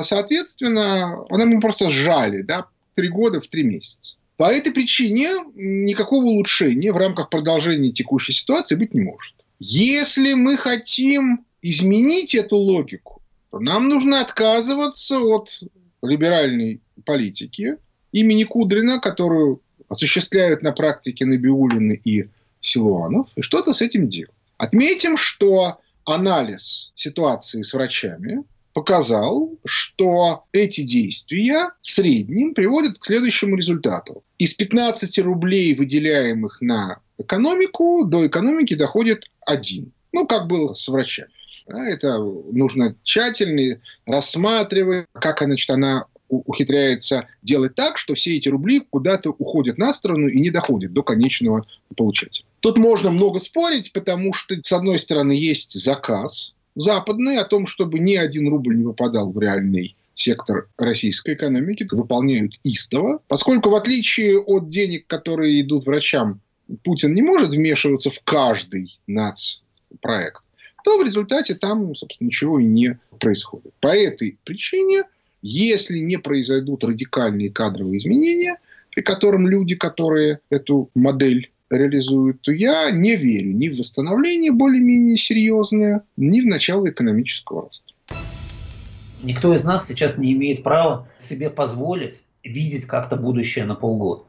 Соответственно, 0.00 1.24
она 1.28 1.44
ему 1.44 1.60
просто 1.60 1.90
сжали, 1.90 2.42
да, 2.42 2.66
три 2.94 3.08
года 3.08 3.40
в 3.40 3.46
три 3.48 3.62
месяца. 3.62 4.14
По 4.36 4.52
этой 4.52 4.72
причине 4.72 5.30
никакого 5.54 6.24
улучшения 6.24 6.92
в 6.92 6.96
рамках 6.98 7.30
продолжения 7.30 7.90
текущей 7.90 8.32
ситуации 8.32 8.76
быть 8.76 8.94
не 8.94 9.02
может. 9.02 9.34
Если 9.58 10.34
мы 10.34 10.56
хотим 10.56 11.44
изменить 11.62 12.34
эту 12.34 12.56
логику, 12.56 13.22
то 13.50 13.60
нам 13.60 13.88
нужно 13.88 14.20
отказываться 14.20 15.20
от 15.20 15.60
либеральной 16.02 16.80
политики 17.04 17.76
имени 18.12 18.44
Кудрина, 18.44 19.00
которую 19.00 19.62
осуществляют 19.88 20.62
на 20.62 20.72
практике 20.72 21.24
Набиулины 21.24 22.00
и 22.04 22.28
Силуанов, 22.60 23.28
и 23.36 23.42
что-то 23.42 23.72
с 23.72 23.80
этим 23.80 24.08
делать. 24.08 24.30
Отметим, 24.58 25.16
что 25.16 25.80
анализ 26.04 26.92
ситуации 26.94 27.62
с 27.62 27.72
врачами 27.72 28.44
показал, 28.76 29.58
что 29.64 30.44
эти 30.52 30.82
действия 30.82 31.70
в 31.80 31.90
среднем 31.90 32.52
приводят 32.52 32.98
к 32.98 33.06
следующему 33.06 33.56
результату. 33.56 34.22
Из 34.36 34.52
15 34.52 35.18
рублей, 35.20 35.74
выделяемых 35.74 36.60
на 36.60 36.98
экономику, 37.16 38.04
до 38.04 38.26
экономики 38.26 38.74
доходит 38.74 39.30
один. 39.46 39.92
Ну, 40.12 40.26
как 40.26 40.46
было 40.46 40.74
с 40.74 40.86
врачами. 40.88 41.30
Это 41.66 42.18
нужно 42.18 42.94
тщательно 43.02 43.80
рассматривать, 44.04 45.06
как 45.14 45.40
значит, 45.40 45.70
она 45.70 46.04
ухитряется 46.28 47.28
делать 47.40 47.76
так, 47.76 47.96
что 47.96 48.14
все 48.14 48.36
эти 48.36 48.50
рубли 48.50 48.80
куда-то 48.80 49.30
уходят 49.30 49.78
на 49.78 49.94
сторону 49.94 50.28
и 50.28 50.38
не 50.38 50.50
доходят 50.50 50.92
до 50.92 51.02
конечного 51.02 51.66
получателя. 51.96 52.44
Тут 52.60 52.76
можно 52.76 53.10
много 53.10 53.38
спорить, 53.38 53.94
потому 53.94 54.34
что, 54.34 54.54
с 54.62 54.72
одной 54.72 54.98
стороны, 54.98 55.32
есть 55.32 55.72
заказ, 55.72 56.52
западные 56.76 57.40
о 57.40 57.44
том, 57.44 57.66
чтобы 57.66 57.98
ни 57.98 58.14
один 58.14 58.48
рубль 58.48 58.76
не 58.76 58.84
выпадал 58.84 59.32
в 59.32 59.38
реальный 59.40 59.96
сектор 60.14 60.68
российской 60.78 61.34
экономики, 61.34 61.86
выполняют 61.90 62.58
истово. 62.62 63.20
Поскольку 63.28 63.70
в 63.70 63.74
отличие 63.74 64.38
от 64.38 64.68
денег, 64.68 65.06
которые 65.06 65.60
идут 65.60 65.86
врачам, 65.86 66.40
Путин 66.82 67.14
не 67.14 67.22
может 67.22 67.50
вмешиваться 67.50 68.10
в 68.10 68.20
каждый 68.24 68.98
нацпроект, 69.06 70.42
то 70.84 70.98
в 70.98 71.02
результате 71.02 71.54
там, 71.54 71.94
собственно, 71.94 72.28
ничего 72.28 72.58
и 72.58 72.64
не 72.64 72.98
происходит. 73.18 73.72
По 73.80 73.88
этой 73.88 74.38
причине, 74.44 75.04
если 75.42 75.98
не 75.98 76.16
произойдут 76.16 76.84
радикальные 76.84 77.50
кадровые 77.50 77.98
изменения, 77.98 78.58
при 78.90 79.02
котором 79.02 79.46
люди, 79.46 79.74
которые 79.74 80.40
эту 80.48 80.90
модель 80.94 81.50
реализуют, 81.70 82.42
то 82.42 82.52
я 82.52 82.90
не 82.90 83.16
верю 83.16 83.52
ни 83.52 83.68
в 83.68 83.78
восстановление 83.78 84.52
более-менее 84.52 85.16
серьезное, 85.16 86.02
ни 86.16 86.40
в 86.40 86.46
начало 86.46 86.88
экономического 86.88 87.62
роста. 87.62 87.92
Никто 89.22 89.54
из 89.54 89.64
нас 89.64 89.86
сейчас 89.86 90.18
не 90.18 90.32
имеет 90.32 90.62
права 90.62 91.08
себе 91.18 91.50
позволить 91.50 92.20
видеть 92.44 92.84
как-то 92.84 93.16
будущее 93.16 93.64
на 93.64 93.74
полгода. 93.74 94.22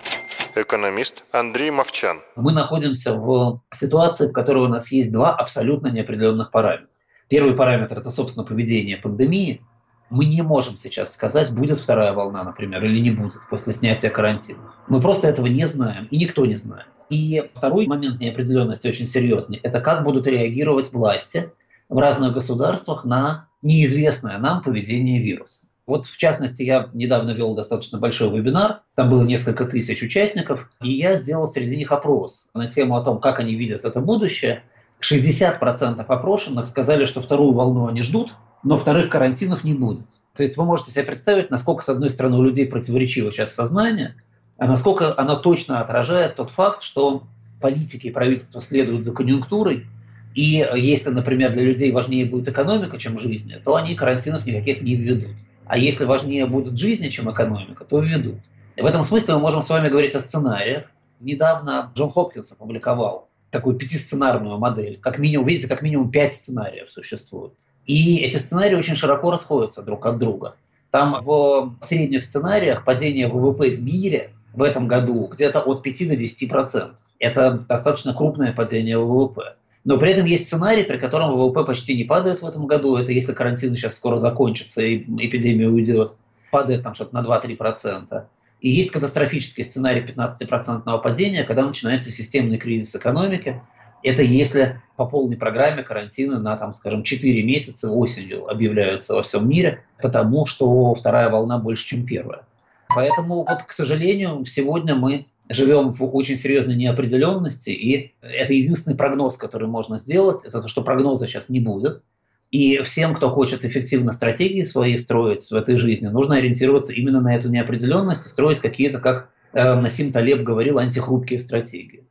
Экономист 0.56 1.24
Андрей 1.32 1.70
Мовчан. 1.70 2.22
Мы 2.36 2.52
находимся 2.52 3.14
в 3.14 3.62
ситуации, 3.72 4.28
в 4.28 4.32
которой 4.32 4.66
у 4.66 4.70
нас 4.70 4.92
есть 4.92 5.12
два 5.12 5.36
абсолютно 5.36 5.88
неопределенных 5.88 6.50
параметра. 6.50 6.88
Первый 7.28 7.56
параметр– 7.56 8.00
это, 8.00 8.10
собственно, 8.10 8.44
поведение 8.46 8.98
пандемии. 8.98 9.62
Мы 10.10 10.26
не 10.26 10.42
можем 10.42 10.78
сейчас 10.78 11.14
сказать, 11.14 11.54
будет 11.54 11.80
вторая 11.80 12.14
волна, 12.14 12.44
например, 12.44 12.84
или 12.86 13.00
не 13.00 13.12
будет 13.12 13.42
после 13.50 13.74
снятия 13.74 14.10
карантина. 14.10 14.60
Мы 14.88 15.02
просто 15.02 15.28
этого 15.28 15.48
не 15.48 15.66
знаем, 15.66 16.08
и 16.12 16.18
никто 16.18 16.46
не 16.46 16.56
знает. 16.56 16.88
И 17.10 17.50
второй 17.56 17.88
момент 17.88 18.20
неопределенности 18.20 18.88
очень 18.88 19.08
серьезный– 19.08 19.60
это 19.64 19.82
как 19.82 20.04
будут 20.04 20.28
реагировать 20.28 20.92
власти 20.92 21.52
в 21.90 21.98
разных 21.98 22.34
государствах 22.34 23.06
на 23.06 23.48
неизвестное 23.62 24.38
нам 24.38 24.62
поведение 24.62 25.22
вируса. 25.22 25.68
Вот, 25.86 26.06
в 26.06 26.18
частности, 26.18 26.64
я 26.64 26.90
недавно 26.94 27.32
вел 27.32 27.56
достаточно 27.56 27.98
большой 27.98 28.30
вебинар, 28.38 28.82
там 28.96 29.10
было 29.10 29.24
несколько 29.24 29.66
тысяч 29.66 30.04
участников, 30.04 30.70
и 30.82 30.92
я 30.92 31.16
сделал 31.16 31.48
среди 31.48 31.78
них 31.78 31.94
опрос 31.94 32.50
на 32.54 32.70
тему 32.70 32.98
о 32.98 33.02
том, 33.04 33.20
как 33.20 33.40
они 33.40 33.56
видят 33.56 33.86
это 33.86 34.02
будущее. 34.02 34.64
60% 35.02 36.04
опрошенных 36.06 36.68
сказали, 36.68 37.06
что 37.06 37.22
вторую 37.22 37.54
волну 37.54 37.88
они 37.88 38.02
ждут, 38.02 38.36
но 38.68 38.76
вторых 38.76 39.10
карантинов 39.10 39.64
не 39.64 39.74
будет. 39.74 40.08
То 40.36 40.44
есть 40.44 40.58
вы 40.58 40.66
можете 40.66 40.92
себе 40.92 41.06
представить, 41.06 41.50
насколько, 41.50 41.84
с 41.84 41.90
одной 41.90 42.10
стороны, 42.10 42.38
у 42.38 42.44
людей 42.44 42.66
противоречиво 42.66 43.32
сейчас 43.32 43.56
сознание, 43.56 44.16
а 44.58 44.68
насколько 44.68 45.18
оно 45.18 45.38
точно 45.38 45.80
отражает 45.80 46.36
тот 46.36 46.50
факт, 46.50 46.84
что 46.84 47.24
политики 47.62 48.08
и 48.08 48.12
правительство 48.12 48.60
следуют 48.60 49.06
за 49.06 49.14
конъюнктурой, 49.14 49.88
и 50.36 50.68
если, 50.76 51.12
например, 51.12 51.54
для 51.54 51.64
людей 51.64 51.92
важнее 51.92 52.26
будет 52.26 52.50
экономика, 52.50 52.98
чем 52.98 53.18
жизнь, 53.18 53.54
то 53.64 53.76
они 53.76 53.96
карантинов 53.96 54.46
никаких 54.46 54.82
не 54.82 54.96
введут. 54.96 55.32
А 55.66 55.78
если 55.78 56.04
важнее 56.04 56.46
будет 56.46 56.78
жизнь, 56.78 57.08
чем 57.10 57.32
экономика, 57.32 57.86
то 57.86 58.00
введут. 58.00 58.36
И 58.76 58.82
в 58.82 58.86
этом 58.86 59.06
смысле 59.06 59.36
мы 59.36 59.40
можем 59.40 59.62
с 59.62 59.70
вами 59.70 59.88
говорить 59.88 60.14
о 60.14 60.20
сценариях. 60.20 60.92
Недавно 61.22 61.92
Джон 61.96 62.12
Хопкинс 62.12 62.52
опубликовал 62.52 63.30
такую 63.50 63.78
пятисценарную 63.78 64.60
модель. 64.60 65.00
Как 65.02 65.20
минимум, 65.20 65.48
видите, 65.48 65.70
как 65.70 65.82
минимум 65.82 66.12
пять 66.12 66.34
сценариев 66.34 66.92
существует. 66.92 67.54
И 67.88 68.18
эти 68.18 68.38
сценарии 68.38 68.76
очень 68.76 68.96
широко 68.96 69.32
расходятся 69.32 69.82
друг 69.82 70.06
от 70.06 70.20
друга. 70.20 70.56
Там 70.92 71.24
в 71.24 71.76
средних 71.82 72.24
сценариях 72.24 72.84
падение 72.84 73.28
ВВП 73.28 73.70
в 73.70 73.82
мире 73.82 74.32
в 74.54 74.62
этом 74.62 74.88
году 74.88 75.28
где-то 75.32 75.62
от 75.62 75.84
5 75.84 76.10
до 76.10 76.16
10 76.16 76.50
процентов. 76.50 77.00
Это 77.20 77.66
достаточно 77.68 78.14
крупное 78.14 78.54
падение 78.54 78.98
ВВП. 78.98 79.56
Но 79.86 79.98
при 79.98 80.12
этом 80.12 80.26
есть 80.26 80.48
сценарий, 80.48 80.84
при 80.84 80.98
котором 80.98 81.38
ВВП 81.38 81.64
почти 81.64 81.96
не 81.96 82.04
падает 82.04 82.42
в 82.42 82.46
этом 82.46 82.68
году. 82.68 82.98
Это 82.98 83.14
если 83.14 83.32
карантин 83.34 83.76
сейчас 83.76 83.96
скоро 83.96 84.18
закончится 84.18 84.82
и 84.82 84.98
эпидемия 84.98 85.68
уйдет, 85.68 86.14
падает 86.52 86.84
там 86.84 86.94
что-то 86.94 87.16
на 87.16 87.26
2-3%. 87.26 88.24
И 88.60 88.70
есть 88.70 88.92
катастрофический 88.92 89.64
сценарий 89.64 90.02
15% 90.02 91.02
падения, 91.02 91.44
когда 91.44 91.66
начинается 91.66 92.12
системный 92.12 92.58
кризис 92.58 92.96
экономики. 92.96 93.62
Это 94.04 94.22
если 94.22 94.82
по 94.96 95.06
полной 95.06 95.38
программе 95.38 95.84
карантина 95.84 96.40
на, 96.40 96.58
там, 96.58 96.74
скажем, 96.74 97.04
4 97.04 97.44
месяца 97.44 97.92
осенью 97.92 98.50
объявляются 98.50 99.14
во 99.14 99.24
всем 99.24 99.48
мире, 99.48 99.84
потому 100.02 100.46
что 100.46 100.94
вторая 100.96 101.30
волна 101.30 101.60
больше, 101.60 101.86
чем 101.86 102.06
первая. 102.06 102.44
Поэтому, 102.90 103.46
вот, 103.48 103.64
к 103.64 103.72
сожалению, 103.74 104.46
сегодня 104.46 104.96
мы 104.96 105.28
живем 105.50 105.92
в 105.92 106.16
очень 106.16 106.38
серьезной 106.38 106.76
неопределенности, 106.76 107.70
и 107.70 108.14
это 108.22 108.54
единственный 108.54 108.96
прогноз, 108.96 109.38
который 109.38 109.68
можно 109.68 109.98
сделать, 109.98 110.44
это 110.44 110.62
то, 110.62 110.68
что 110.68 110.82
прогноза 110.82 111.28
сейчас 111.28 111.50
не 111.50 111.60
будет. 111.60 112.04
И 112.50 112.82
всем, 112.84 113.14
кто 113.14 113.30
хочет 113.30 113.66
эффективно 113.66 114.14
стратегии 114.14 114.64
свои 114.64 114.98
строить 114.98 115.50
в 115.50 115.54
этой 115.54 115.76
жизни, 115.76 116.08
нужно 116.08 116.36
ориентироваться 116.36 116.94
именно 116.94 117.20
на 117.20 117.36
эту 117.36 117.50
неопределенность 117.50 118.26
и 118.26 118.30
строить 118.30 118.60
какие-то, 118.60 119.00
как 119.00 119.30
э, 119.52 119.76
Насим 119.76 120.14
Талеб 120.14 120.44
говорил, 120.44 120.80
антихрупкие 120.80 121.40
стратегии. 121.40 122.06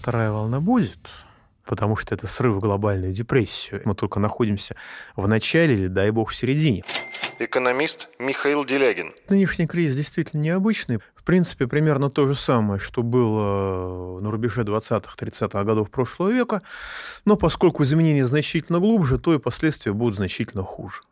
Вторая 0.00 0.30
волна 0.30 0.60
будет, 0.60 0.98
потому 1.66 1.94
что 1.94 2.14
это 2.14 2.26
срыв 2.26 2.54
в 2.54 2.60
глобальную 2.60 3.12
депрессию. 3.12 3.82
Мы 3.84 3.94
только 3.94 4.18
находимся 4.18 4.74
в 5.14 5.28
начале 5.28 5.74
или, 5.74 5.86
дай 5.88 6.10
бог, 6.10 6.30
в 6.30 6.34
середине 6.34 6.84
экономист 7.38 8.08
Михаил 8.18 8.64
Делягин. 8.64 9.12
Нынешний 9.28 9.66
кризис 9.66 9.96
действительно 9.96 10.40
необычный. 10.40 11.00
В 11.14 11.22
принципе, 11.22 11.66
примерно 11.66 12.10
то 12.10 12.26
же 12.26 12.34
самое, 12.34 12.80
что 12.80 13.02
было 13.02 14.20
на 14.20 14.30
рубеже 14.30 14.62
20-30-х 14.62 15.64
годов 15.64 15.90
прошлого 15.90 16.30
века, 16.30 16.62
но 17.26 17.36
поскольку 17.36 17.84
изменения 17.84 18.26
значительно 18.26 18.78
глубже, 18.78 19.18
то 19.18 19.34
и 19.34 19.38
последствия 19.38 19.92
будут 19.92 20.16
значительно 20.16 20.62
хуже. 20.62 21.02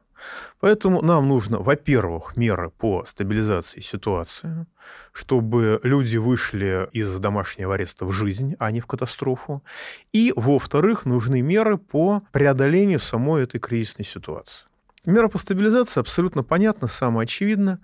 Поэтому 0.60 1.02
нам 1.02 1.28
нужно, 1.28 1.58
во-первых, 1.58 2.36
меры 2.36 2.70
по 2.70 3.04
стабилизации 3.04 3.80
ситуации, 3.80 4.66
чтобы 5.12 5.80
люди 5.82 6.16
вышли 6.16 6.88
из 6.92 7.18
домашнего 7.18 7.74
ареста 7.74 8.04
в 8.04 8.12
жизнь, 8.12 8.54
а 8.58 8.70
не 8.70 8.80
в 8.80 8.86
катастрофу. 8.86 9.62
И, 10.12 10.32
во-вторых, 10.36 11.06
нужны 11.06 11.40
меры 11.40 11.78
по 11.78 12.22
преодолению 12.32 13.00
самой 13.00 13.44
этой 13.44 13.60
кризисной 13.60 14.04
ситуации. 14.04 14.64
Мера 15.06 15.28
по 15.28 15.38
стабилизации 15.38 16.00
абсолютно 16.00 16.42
понятна, 16.42 16.88
самое 16.88 17.24
очевидное. 17.24 17.78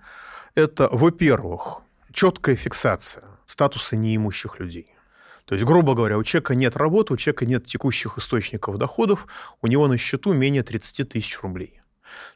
Это, 0.53 0.89
во-первых, 0.91 1.81
четкая 2.11 2.55
фиксация 2.55 3.23
статуса 3.45 3.95
неимущих 3.95 4.59
людей. 4.59 4.95
То 5.45 5.53
есть, 5.53 5.65
грубо 5.65 5.93
говоря, 5.93 6.17
у 6.17 6.23
человека 6.23 6.55
нет 6.55 6.75
работы, 6.75 7.13
у 7.13 7.17
человека 7.17 7.45
нет 7.45 7.65
текущих 7.65 8.17
источников 8.17 8.77
доходов, 8.77 9.27
у 9.61 9.67
него 9.67 9.87
на 9.87 9.97
счету 9.97 10.33
менее 10.33 10.63
30 10.63 11.09
тысяч 11.09 11.39
рублей. 11.41 11.81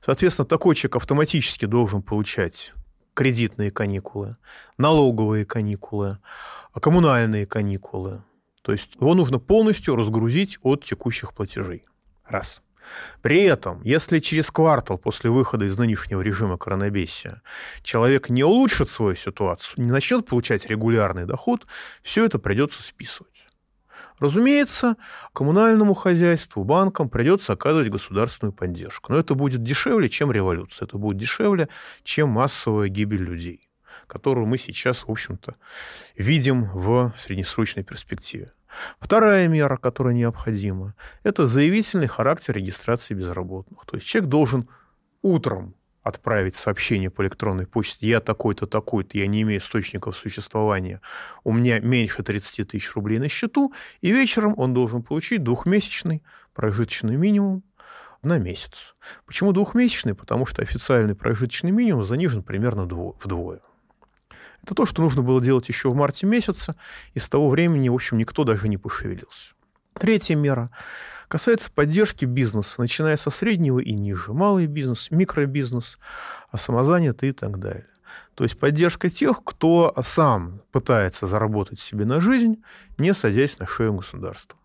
Соответственно, 0.03 0.45
такой 0.45 0.75
человек 0.75 0.97
автоматически 0.97 1.65
должен 1.65 2.01
получать 2.01 2.73
кредитные 3.13 3.71
каникулы, 3.71 4.37
налоговые 4.77 5.45
каникулы, 5.45 6.19
коммунальные 6.73 7.45
каникулы. 7.45 8.23
То 8.61 8.71
есть 8.71 8.95
его 8.95 9.13
нужно 9.15 9.39
полностью 9.39 9.95
разгрузить 9.95 10.57
от 10.61 10.83
текущих 10.83 11.33
платежей. 11.33 11.85
Раз. 12.25 12.61
При 13.21 13.43
этом, 13.43 13.81
если 13.83 14.19
через 14.19 14.51
квартал 14.51 14.97
после 14.97 15.29
выхода 15.29 15.65
из 15.65 15.77
нынешнего 15.77 16.21
режима 16.21 16.57
коронабесия 16.57 17.41
человек 17.83 18.29
не 18.29 18.43
улучшит 18.43 18.89
свою 18.89 19.15
ситуацию, 19.15 19.83
не 19.83 19.91
начнет 19.91 20.25
получать 20.25 20.65
регулярный 20.65 21.25
доход, 21.25 21.67
все 22.03 22.25
это 22.25 22.39
придется 22.39 22.81
списывать. 22.81 23.28
Разумеется, 24.19 24.97
коммунальному 25.33 25.93
хозяйству, 25.93 26.63
банкам 26.63 27.09
придется 27.09 27.53
оказывать 27.53 27.89
государственную 27.89 28.53
поддержку. 28.53 29.11
Но 29.13 29.19
это 29.19 29.33
будет 29.33 29.63
дешевле, 29.63 30.09
чем 30.09 30.31
революция. 30.31 30.85
Это 30.85 30.97
будет 30.97 31.17
дешевле, 31.17 31.69
чем 32.03 32.29
массовая 32.29 32.89
гибель 32.89 33.23
людей, 33.23 33.69
которую 34.07 34.45
мы 34.45 34.57
сейчас, 34.57 35.05
в 35.07 35.11
общем-то, 35.11 35.55
видим 36.15 36.69
в 36.73 37.13
среднесрочной 37.17 37.83
перспективе. 37.83 38.51
Вторая 38.99 39.47
мера, 39.47 39.77
которая 39.77 40.13
необходима, 40.13 40.95
это 41.23 41.47
заявительный 41.47 42.07
характер 42.07 42.55
регистрации 42.55 43.13
безработных. 43.13 43.85
То 43.85 43.97
есть 43.97 44.05
человек 44.05 44.29
должен 44.29 44.69
утром 45.21 45.75
отправить 46.03 46.55
сообщение 46.55 47.09
по 47.09 47.21
электронной 47.21 47.67
почте 47.67 48.07
«Я 48.07 48.19
такой-то, 48.19 48.67
такой-то, 48.67 49.17
я 49.17 49.27
не 49.27 49.41
имею 49.41 49.61
источников 49.61 50.17
существования, 50.17 51.01
у 51.43 51.51
меня 51.51 51.79
меньше 51.79 52.23
30 52.23 52.69
тысяч 52.69 52.93
рублей 52.95 53.19
на 53.19 53.29
счету», 53.29 53.73
и 54.01 54.11
вечером 54.11 54.53
он 54.57 54.73
должен 54.73 55.03
получить 55.03 55.43
двухмесячный 55.43 56.23
прожиточный 56.53 57.15
минимум 57.15 57.63
на 58.21 58.37
месяц. 58.37 58.95
Почему 59.25 59.51
двухмесячный? 59.51 60.13
Потому 60.13 60.45
что 60.45 60.61
официальный 60.61 61.15
прожиточный 61.15 61.71
минимум 61.71 62.03
занижен 62.03 62.43
примерно 62.43 62.83
вдвое. 62.83 63.61
Это 64.63 64.75
то, 64.75 64.85
что 64.85 65.01
нужно 65.01 65.21
было 65.21 65.41
делать 65.41 65.69
еще 65.69 65.89
в 65.89 65.95
марте 65.95 66.25
месяце, 66.25 66.75
и 67.13 67.19
с 67.19 67.29
того 67.29 67.49
времени, 67.49 67.89
в 67.89 67.93
общем, 67.93 68.17
никто 68.17 68.43
даже 68.43 68.67
не 68.67 68.77
пошевелился. 68.77 69.53
Третья 69.93 70.35
мера 70.35 70.69
касается 71.29 71.71
поддержки 71.71 72.25
бизнеса, 72.25 72.81
начиная 72.81 73.15
со 73.15 73.29
среднего 73.29 73.79
и 73.79 73.93
ниже. 73.93 74.33
Малый 74.33 74.67
бизнес, 74.67 75.09
микробизнес, 75.11 75.97
а 76.51 76.57
самозанятые 76.57 77.29
и 77.29 77.33
так 77.33 77.59
далее. 77.59 77.87
То 78.35 78.43
есть 78.43 78.59
поддержка 78.59 79.09
тех, 79.09 79.43
кто 79.43 79.93
сам 80.01 80.61
пытается 80.71 81.27
заработать 81.27 81.79
себе 81.79 82.05
на 82.05 82.19
жизнь, 82.19 82.61
не 82.97 83.13
садясь 83.13 83.59
на 83.59 83.67
шею 83.67 83.93
государства. 83.93 84.57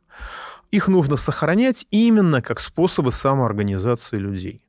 Их 0.71 0.89
нужно 0.89 1.17
сохранять 1.17 1.87
именно 1.91 2.43
как 2.43 2.61
способы 2.61 3.13
самоорганизации 3.13 4.17
людей. 4.17 4.65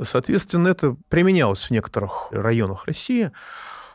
Соответственно, 0.00 0.68
это 0.68 0.96
применялось 1.08 1.64
в 1.64 1.70
некоторых 1.70 2.28
районах 2.30 2.86
России 2.86 3.32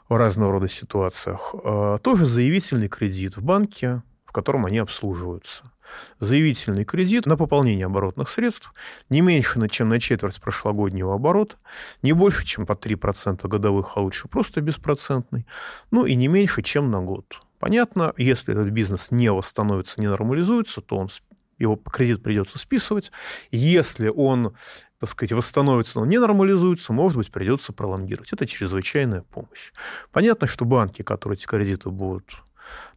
в 0.09 0.15
разного 0.15 0.53
рода 0.53 0.69
ситуациях, 0.69 1.53
а, 1.53 1.97
тоже 1.99 2.25
заявительный 2.25 2.87
кредит 2.87 3.37
в 3.37 3.43
банке, 3.43 4.01
в 4.25 4.31
котором 4.31 4.65
они 4.65 4.79
обслуживаются. 4.79 5.63
Заявительный 6.19 6.85
кредит 6.85 7.25
на 7.25 7.37
пополнение 7.37 7.85
оборотных 7.85 8.29
средств 8.29 8.73
не 9.09 9.21
меньше, 9.21 9.67
чем 9.69 9.89
на 9.89 9.99
четверть 9.99 10.41
прошлогоднего 10.41 11.15
оборота, 11.15 11.57
не 12.01 12.13
больше, 12.13 12.45
чем 12.45 12.65
по 12.65 12.73
3% 12.73 13.47
годовых, 13.47 13.93
а 13.95 14.01
лучше 14.01 14.27
просто 14.27 14.61
беспроцентный, 14.61 15.45
ну 15.91 16.05
и 16.05 16.15
не 16.15 16.27
меньше, 16.27 16.61
чем 16.61 16.91
на 16.91 17.01
год. 17.01 17.41
Понятно, 17.59 18.13
если 18.17 18.53
этот 18.53 18.69
бизнес 18.69 19.11
не 19.11 19.31
восстановится, 19.31 19.99
не 19.99 20.07
нормализуется, 20.07 20.81
то 20.81 20.97
он 20.97 21.09
его 21.57 21.75
кредит 21.75 22.21
придется 22.21 22.59
списывать. 22.59 23.11
Если 23.51 24.09
он, 24.09 24.55
так 24.99 25.09
сказать, 25.09 25.31
восстановится, 25.31 25.99
но 25.99 26.05
не 26.05 26.19
нормализуется, 26.19 26.93
может 26.93 27.17
быть, 27.17 27.31
придется 27.31 27.73
пролонгировать. 27.73 28.31
Это 28.31 28.45
чрезвычайная 28.45 29.23
помощь. 29.23 29.71
Понятно, 30.11 30.47
что 30.47 30.65
банки, 30.65 31.01
которые 31.01 31.37
эти 31.37 31.45
кредиты 31.45 31.89
будут 31.89 32.43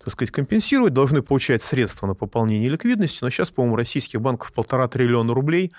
так 0.02 0.12
сказать, 0.12 0.32
компенсировать, 0.32 0.94
должны 0.94 1.22
получать 1.22 1.62
средства 1.62 2.06
на 2.06 2.14
пополнение 2.14 2.70
ликвидности, 2.70 3.18
но 3.22 3.30
сейчас, 3.30 3.50
по-моему, 3.50 3.76
российских 3.76 4.20
банков 4.20 4.52
полтора 4.52 4.88
триллиона 4.88 5.34
рублей, 5.34 5.72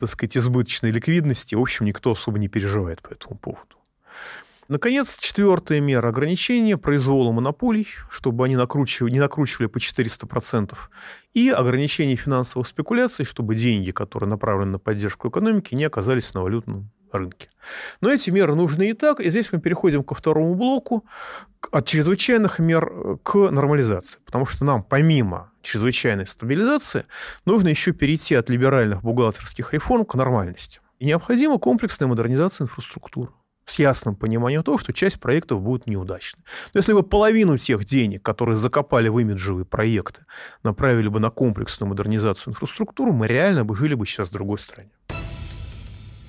так 0.00 0.10
сказать, 0.10 0.36
избыточной 0.36 0.90
ликвидности, 0.90 1.54
в 1.54 1.60
общем, 1.60 1.86
никто 1.86 2.10
особо 2.10 2.38
не 2.38 2.48
переживает 2.48 3.00
по 3.02 3.12
этому 3.12 3.38
поводу. 3.38 3.76
Наконец, 4.68 5.18
четвертая 5.18 5.80
мера 5.80 6.08
ограничения 6.08 6.78
произвола 6.78 7.30
монополий, 7.30 7.86
чтобы 8.10 8.46
они 8.46 8.56
накручивали, 8.56 9.12
не 9.12 9.20
накручивали 9.20 9.66
по 9.66 9.78
400%, 9.78 10.74
и 11.34 11.50
ограничение 11.50 12.16
финансовых 12.16 12.66
спекуляций, 12.66 13.24
чтобы 13.24 13.54
деньги, 13.54 13.90
которые 13.90 14.30
направлены 14.30 14.72
на 14.72 14.78
поддержку 14.78 15.28
экономики, 15.28 15.74
не 15.74 15.84
оказались 15.84 16.34
на 16.34 16.42
валютном 16.42 16.90
рынке. 17.12 17.48
Но 18.00 18.10
эти 18.10 18.30
меры 18.30 18.54
нужны 18.54 18.90
и 18.90 18.92
так, 18.92 19.20
и 19.20 19.30
здесь 19.30 19.52
мы 19.52 19.60
переходим 19.60 20.02
ко 20.02 20.14
второму 20.14 20.54
блоку, 20.54 21.04
от 21.70 21.86
чрезвычайных 21.86 22.58
мер 22.58 22.90
э, 22.92 23.16
к 23.22 23.50
нормализации, 23.50 24.18
потому 24.24 24.46
что 24.46 24.64
нам 24.64 24.82
помимо 24.82 25.50
чрезвычайной 25.62 26.26
стабилизации 26.26 27.04
нужно 27.44 27.68
еще 27.68 27.92
перейти 27.92 28.34
от 28.34 28.50
либеральных 28.50 29.02
бухгалтерских 29.02 29.72
реформ 29.72 30.04
к 30.04 30.14
нормальности. 30.14 30.80
И 30.98 31.06
необходима 31.06 31.58
комплексная 31.58 32.08
модернизация 32.08 32.64
инфраструктуры 32.64 33.30
с 33.66 33.78
ясным 33.78 34.16
пониманием 34.16 34.62
того, 34.62 34.78
что 34.78 34.92
часть 34.92 35.20
проектов 35.20 35.62
будет 35.62 35.86
неудачной. 35.86 36.42
Но 36.74 36.78
если 36.78 36.92
бы 36.92 37.02
половину 37.02 37.58
тех 37.58 37.84
денег, 37.84 38.22
которые 38.22 38.56
закопали 38.56 39.08
в 39.08 39.18
имиджевые 39.18 39.64
проекты, 39.64 40.24
направили 40.62 41.08
бы 41.08 41.20
на 41.20 41.30
комплексную 41.30 41.88
модернизацию 41.88 42.52
инфраструктуры, 42.52 43.12
мы 43.12 43.28
реально 43.28 43.64
бы 43.64 43.76
жили 43.76 43.94
бы 43.94 44.04
сейчас 44.04 44.28
в 44.28 44.32
другой 44.32 44.58
стране. 44.58 44.90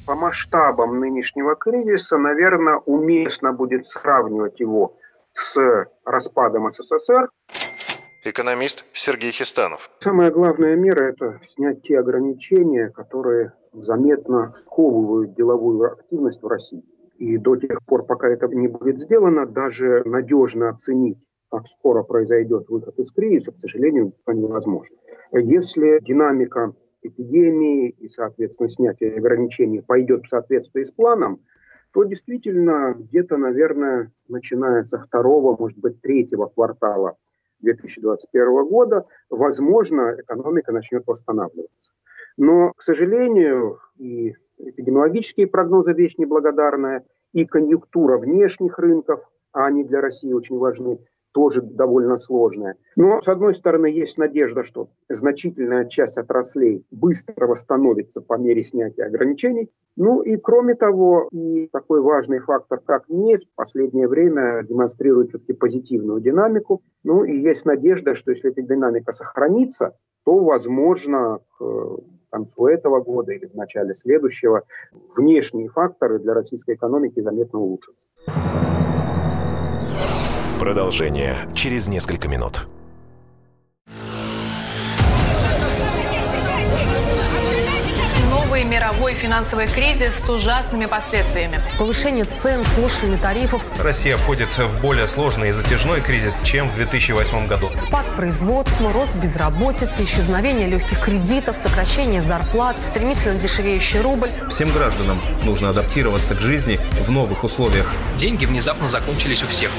По 0.05 0.15
масштабам 0.15 0.99
нынешнего 0.99 1.55
кризиса, 1.55 2.17
наверное, 2.17 2.75
уместно 2.75 3.53
будет 3.53 3.85
сравнивать 3.85 4.59
его 4.59 4.97
с 5.31 5.87
распадом 6.03 6.69
СССР. 6.69 7.29
Экономист 8.25 8.83
Сергей 8.91 9.31
Хистанов. 9.31 9.89
Самая 9.99 10.29
главная 10.29 10.75
мера– 10.75 11.03
это 11.09 11.39
снять 11.45 11.83
те 11.83 11.99
ограничения, 11.99 12.89
которые 12.89 13.53
заметно 13.71 14.53
сковывают 14.55 15.35
деловую 15.35 15.93
активность 15.93 16.41
в 16.41 16.47
России. 16.47 16.83
И 17.17 17.37
до 17.37 17.55
тех 17.55 17.77
пор, 17.85 18.05
пока 18.05 18.27
это 18.27 18.47
не 18.47 18.67
будет 18.67 18.99
сделано, 18.99 19.45
даже 19.45 20.03
надежно 20.03 20.69
оценить, 20.69 21.17
как 21.49 21.65
скоро 21.67 22.03
произойдет 22.03 22.67
выход 22.67 22.99
из 22.99 23.09
кризиса, 23.11 23.53
к 23.53 23.59
сожалению, 23.59 24.13
невозможно. 24.27 24.95
Если 25.31 25.99
динамика 26.01 26.73
эпидемии 27.03 27.89
и, 27.89 28.07
соответственно, 28.07 28.69
снятие 28.69 29.15
ограничений 29.17 29.81
пойдет 29.81 30.25
в 30.25 30.29
соответствии 30.29 30.83
с 30.83 30.91
планом, 30.91 31.41
то 31.91 32.03
действительно 32.03 32.95
где-то, 32.97 33.37
наверное, 33.37 34.11
начиная 34.27 34.83
со 34.83 34.99
второго, 34.99 35.55
может 35.57 35.77
быть, 35.77 36.01
третьего 36.01 36.47
квартала 36.47 37.17
2021 37.59 38.65
года, 38.65 39.05
возможно, 39.29 40.15
экономика 40.19 40.71
начнет 40.71 41.03
восстанавливаться. 41.05 41.91
Но, 42.35 42.73
к 42.73 42.81
сожалению, 42.81 43.79
и 43.97 44.35
эпидемиологические 44.57 45.47
прогнозы 45.47 45.93
вещь 45.93 46.15
неблагодарная, 46.17 47.05
и 47.31 47.45
конъюнктура 47.45 48.17
внешних 48.17 48.77
рынков, 48.77 49.21
а 49.51 49.65
они 49.65 49.83
для 49.83 50.01
России 50.01 50.31
очень 50.33 50.57
важны, 50.57 50.99
тоже 51.33 51.61
довольно 51.61 52.17
сложная. 52.17 52.75
Но, 52.95 53.19
с 53.19 53.27
одной 53.27 53.53
стороны, 53.53 53.87
есть 53.87 54.17
надежда, 54.17 54.63
что 54.63 54.89
значительная 55.09 55.85
часть 55.85 56.17
отраслей 56.17 56.85
быстро 56.91 57.47
восстановится 57.47 58.21
по 58.21 58.37
мере 58.37 58.63
снятия 58.63 59.07
ограничений. 59.07 59.69
Ну 59.95 60.21
и, 60.21 60.37
кроме 60.37 60.75
того, 60.75 61.27
и 61.31 61.67
такой 61.67 62.01
важный 62.01 62.39
фактор, 62.39 62.79
как 62.79 63.09
нефть, 63.09 63.47
в 63.51 63.55
последнее 63.55 64.07
время 64.07 64.63
демонстрирует 64.63 65.29
все-таки 65.29 65.53
позитивную 65.53 66.21
динамику. 66.21 66.81
Ну 67.03 67.23
и 67.23 67.37
есть 67.37 67.65
надежда, 67.65 68.15
что 68.15 68.31
если 68.31 68.51
эта 68.51 68.61
динамика 68.61 69.11
сохранится, 69.11 69.95
то, 70.23 70.39
возможно, 70.39 71.39
к 71.57 71.97
концу 72.31 72.67
этого 72.67 73.01
года 73.01 73.31
или 73.33 73.45
в 73.45 73.55
начале 73.55 73.93
следующего 73.93 74.63
внешние 75.15 75.69
факторы 75.69 76.19
для 76.19 76.33
российской 76.33 76.75
экономики 76.75 77.19
заметно 77.19 77.59
улучшатся. 77.59 78.07
Продолжение 80.63 81.49
через 81.53 81.87
несколько 81.87 82.29
минут. 82.29 82.69
Новый 88.29 88.63
мировой 88.63 89.13
финансовый 89.13 89.67
кризис 89.67 90.13
с 90.13 90.29
ужасными 90.29 90.85
последствиями. 90.85 91.59
Повышение 91.77 92.23
цен, 92.23 92.63
пошлины, 92.77 93.17
тарифов. 93.17 93.65
Россия 93.77 94.15
входит 94.15 94.57
в 94.57 94.79
более 94.79 95.07
сложный 95.07 95.49
и 95.49 95.51
затяжной 95.51 95.99
кризис, 95.99 96.41
чем 96.43 96.69
в 96.69 96.75
2008 96.75 97.45
году. 97.47 97.69
Спад 97.75 98.05
производства, 98.15 98.93
рост 98.93 99.13
безработицы, 99.15 100.05
исчезновение 100.05 100.67
легких 100.67 101.01
кредитов, 101.01 101.57
сокращение 101.57 102.21
зарплат, 102.21 102.81
стремительно 102.81 103.35
дешевеющий 103.37 103.99
рубль. 103.99 104.29
Всем 104.49 104.71
гражданам 104.71 105.21
нужно 105.43 105.71
адаптироваться 105.71 106.35
к 106.35 106.39
жизни 106.39 106.79
в 107.05 107.11
новых 107.11 107.43
условиях. 107.43 107.91
Деньги 108.15 108.45
внезапно 108.45 108.87
закончились 108.87 109.43
у 109.43 109.47
всех. 109.47 109.69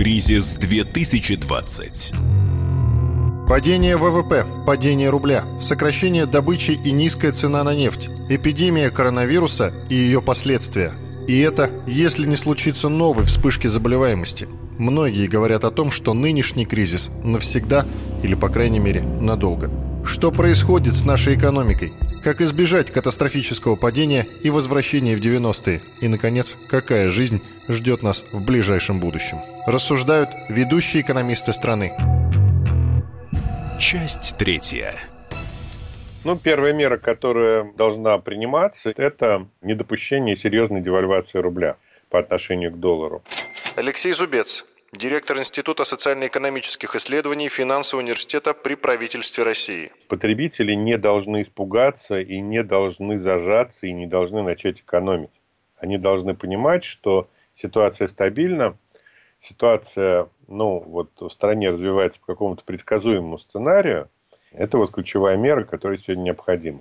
Кризис 0.00 0.54
2020. 0.54 2.12
Падение 3.46 3.98
ВВП, 3.98 4.46
падение 4.66 5.10
рубля, 5.10 5.44
сокращение 5.60 6.24
добычи 6.24 6.70
и 6.70 6.90
низкая 6.90 7.32
цена 7.32 7.62
на 7.64 7.74
нефть, 7.74 8.08
эпидемия 8.30 8.88
коронавируса 8.88 9.74
и 9.90 9.94
ее 9.94 10.22
последствия. 10.22 10.94
И 11.28 11.38
это, 11.40 11.70
если 11.86 12.26
не 12.26 12.36
случится 12.36 12.88
новой 12.88 13.24
вспышки 13.24 13.66
заболеваемости. 13.66 14.48
Многие 14.78 15.26
говорят 15.26 15.64
о 15.64 15.70
том, 15.70 15.90
что 15.90 16.14
нынешний 16.14 16.64
кризис 16.64 17.10
навсегда 17.22 17.84
или, 18.22 18.34
по 18.34 18.48
крайней 18.48 18.78
мере, 18.78 19.02
надолго. 19.02 19.70
Что 20.02 20.32
происходит 20.32 20.94
с 20.94 21.04
нашей 21.04 21.34
экономикой? 21.34 21.92
Как 22.22 22.42
избежать 22.42 22.90
катастрофического 22.90 23.76
падения 23.76 24.26
и 24.42 24.50
возвращения 24.50 25.16
в 25.16 25.20
90-е? 25.20 25.80
И, 26.02 26.08
наконец, 26.08 26.54
какая 26.68 27.08
жизнь 27.08 27.42
ждет 27.66 28.02
нас 28.02 28.26
в 28.30 28.44
ближайшем 28.44 29.00
будущем? 29.00 29.38
Рассуждают 29.66 30.28
ведущие 30.50 31.02
экономисты 31.02 31.54
страны. 31.54 31.94
Часть 33.78 34.36
третья. 34.36 34.96
Ну, 36.22 36.36
первая 36.36 36.74
мера, 36.74 36.98
которая 36.98 37.72
должна 37.78 38.18
приниматься, 38.18 38.92
это 38.94 39.46
недопущение 39.62 40.36
серьезной 40.36 40.82
девальвации 40.82 41.38
рубля 41.38 41.76
по 42.10 42.18
отношению 42.18 42.72
к 42.72 42.78
доллару. 42.78 43.22
Алексей 43.76 44.12
Зубец, 44.12 44.66
директор 44.92 45.38
Института 45.38 45.84
социально-экономических 45.84 46.94
исследований 46.96 47.48
Финансового 47.48 48.02
университета 48.02 48.54
при 48.54 48.74
правительстве 48.74 49.44
России. 49.44 49.92
Потребители 50.08 50.72
не 50.72 50.98
должны 50.98 51.42
испугаться 51.42 52.20
и 52.20 52.40
не 52.40 52.62
должны 52.62 53.18
зажаться 53.18 53.86
и 53.86 53.92
не 53.92 54.06
должны 54.06 54.42
начать 54.42 54.80
экономить. 54.80 55.30
Они 55.76 55.96
должны 55.96 56.34
понимать, 56.34 56.84
что 56.84 57.28
ситуация 57.56 58.08
стабильна, 58.08 58.76
ситуация, 59.40 60.28
ну, 60.48 60.80
вот 60.80 61.10
в 61.20 61.30
стране 61.30 61.70
развивается 61.70 62.20
по 62.20 62.26
какому-то 62.26 62.64
предсказуемому 62.64 63.38
сценарию, 63.38 64.08
это 64.52 64.78
вот 64.78 64.92
ключевая 64.92 65.36
мера, 65.36 65.64
которая 65.64 65.98
сегодня 65.98 66.22
необходима. 66.22 66.80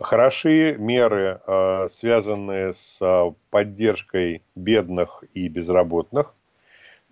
Хороши 0.00 0.76
меры, 0.78 1.40
а, 1.46 1.88
связанные 1.90 2.72
с 2.72 2.96
а, 3.02 3.34
поддержкой 3.50 4.42
бедных 4.54 5.22
и 5.34 5.46
безработных. 5.48 6.34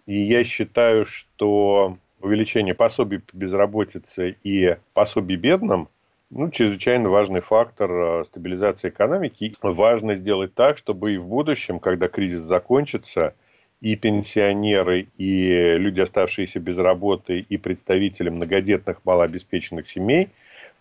И 0.09 0.23
я 0.23 0.42
считаю, 0.42 1.05
что 1.05 1.99
увеличение 2.23 2.75
пособий 2.75 3.18
по 3.18 3.37
безработице 3.37 4.37
и 4.42 4.79
пособий 4.94 5.37
бедным 5.37 5.90
ну, 6.31 6.51
чрезвычайно 6.51 7.11
важный 7.11 7.42
фактор 7.42 7.90
а, 7.92 8.25
стабилизации 8.25 8.88
экономики. 8.88 9.53
Важно 9.61 10.14
сделать 10.14 10.55
так, 10.55 10.79
чтобы 10.79 11.12
и 11.12 11.18
в 11.18 11.27
будущем, 11.27 11.79
когда 11.79 12.09
кризис 12.09 12.42
закончится, 12.44 13.35
и 13.83 13.97
пенсионеры, 13.97 15.09
и 15.18 15.75
люди, 15.77 16.01
оставшиеся 16.01 16.59
без 16.59 16.79
работы, 16.79 17.40
и 17.40 17.59
представители 17.59 18.31
многодетных 18.31 19.05
малообеспеченных 19.05 19.90
семей 19.90 20.31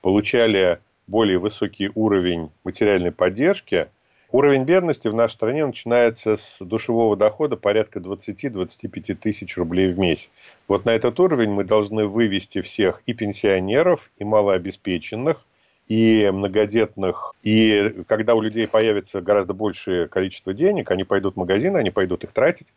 получали 0.01 0.79
более 1.05 1.37
высокий 1.37 1.91
уровень 1.95 2.49
материальной 2.63 3.11
поддержки, 3.11 3.89
Уровень 4.29 4.65
бедности 4.65 5.07
в 5.07 5.13
нашей 5.13 5.35
стране 5.35 5.65
начинается 5.65 6.35
с 6.35 6.57
душевого 6.59 7.15
дохода 7.15 7.55
порядка 7.55 7.99
20-25 7.99 9.15
тысяч 9.15 9.55
рублей 9.55 9.93
в 9.93 9.97
месяц. 9.97 10.29
Вот 10.67 10.83
на 10.83 10.89
этот 10.89 11.17
уровень 11.21 11.51
мы 11.51 11.63
должны 11.63 12.07
вывести 12.07 12.61
всех 12.61 13.01
и 13.05 13.13
пенсионеров, 13.13 14.11
и 14.17 14.25
малообеспеченных, 14.25 15.45
и 15.87 16.29
многодетных. 16.29 17.35
И 17.43 18.03
когда 18.07 18.35
у 18.35 18.41
людей 18.41 18.67
появится 18.67 19.21
гораздо 19.21 19.53
большее 19.53 20.09
количество 20.09 20.53
денег, 20.53 20.91
они 20.91 21.05
пойдут 21.05 21.35
в 21.35 21.37
магазин, 21.37 21.77
они 21.77 21.91
пойдут 21.91 22.25
их 22.25 22.33
тратить. 22.33 22.67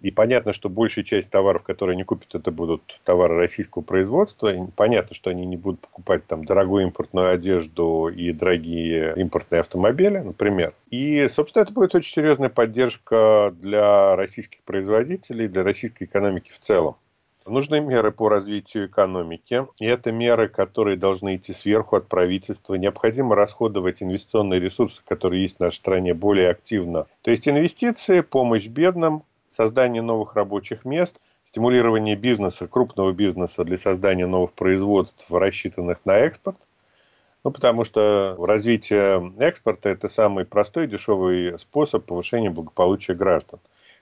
И 0.00 0.10
понятно, 0.10 0.52
что 0.52 0.68
большая 0.68 1.04
часть 1.04 1.30
товаров, 1.30 1.62
которые 1.62 1.94
они 1.94 2.04
купят, 2.04 2.34
это 2.34 2.50
будут 2.50 3.00
товары 3.04 3.36
российского 3.36 3.82
производства. 3.82 4.52
И 4.52 4.58
понятно, 4.76 5.14
что 5.14 5.30
они 5.30 5.46
не 5.46 5.56
будут 5.56 5.80
покупать 5.80 6.26
там 6.26 6.44
дорогую 6.44 6.84
импортную 6.84 7.30
одежду 7.30 8.08
и 8.08 8.32
дорогие 8.32 9.14
импортные 9.16 9.60
автомобили, 9.60 10.18
например. 10.18 10.74
И, 10.90 11.28
собственно, 11.34 11.62
это 11.62 11.72
будет 11.72 11.94
очень 11.94 12.12
серьезная 12.12 12.50
поддержка 12.50 13.54
для 13.58 14.16
российских 14.16 14.60
производителей, 14.62 15.48
для 15.48 15.62
российской 15.62 16.04
экономики 16.04 16.52
в 16.52 16.64
целом. 16.64 16.96
Нужны 17.46 17.80
меры 17.80 18.10
по 18.10 18.28
развитию 18.28 18.86
экономики, 18.86 19.66
и 19.78 19.86
это 19.86 20.10
меры, 20.10 20.48
которые 20.48 20.96
должны 20.96 21.36
идти 21.36 21.52
сверху 21.52 21.94
от 21.94 22.08
правительства. 22.08 22.74
Необходимо 22.74 23.36
расходовать 23.36 24.02
инвестиционные 24.02 24.58
ресурсы, 24.58 25.00
которые 25.06 25.42
есть 25.42 25.58
в 25.58 25.60
нашей 25.60 25.76
стране, 25.76 26.12
более 26.12 26.50
активно. 26.50 27.06
То 27.22 27.30
есть 27.30 27.46
инвестиции, 27.46 28.20
помощь 28.20 28.66
бедным, 28.66 29.22
создание 29.56 30.02
новых 30.02 30.34
рабочих 30.34 30.84
мест, 30.84 31.16
стимулирование 31.48 32.14
бизнеса, 32.14 32.66
крупного 32.66 33.12
бизнеса 33.12 33.64
для 33.64 33.78
создания 33.78 34.26
новых 34.26 34.52
производств, 34.52 35.24
рассчитанных 35.30 35.98
на 36.04 36.18
экспорт. 36.18 36.58
Ну, 37.42 37.50
потому 37.50 37.84
что 37.84 38.36
развитие 38.38 39.32
экспорта– 39.38 39.88
это 39.90 40.08
самый 40.10 40.44
простой 40.44 40.86
дешевый 40.88 41.58
способ 41.58 42.04
повышения 42.04 42.50
благополучия 42.50 43.14
граждан. 43.14 43.60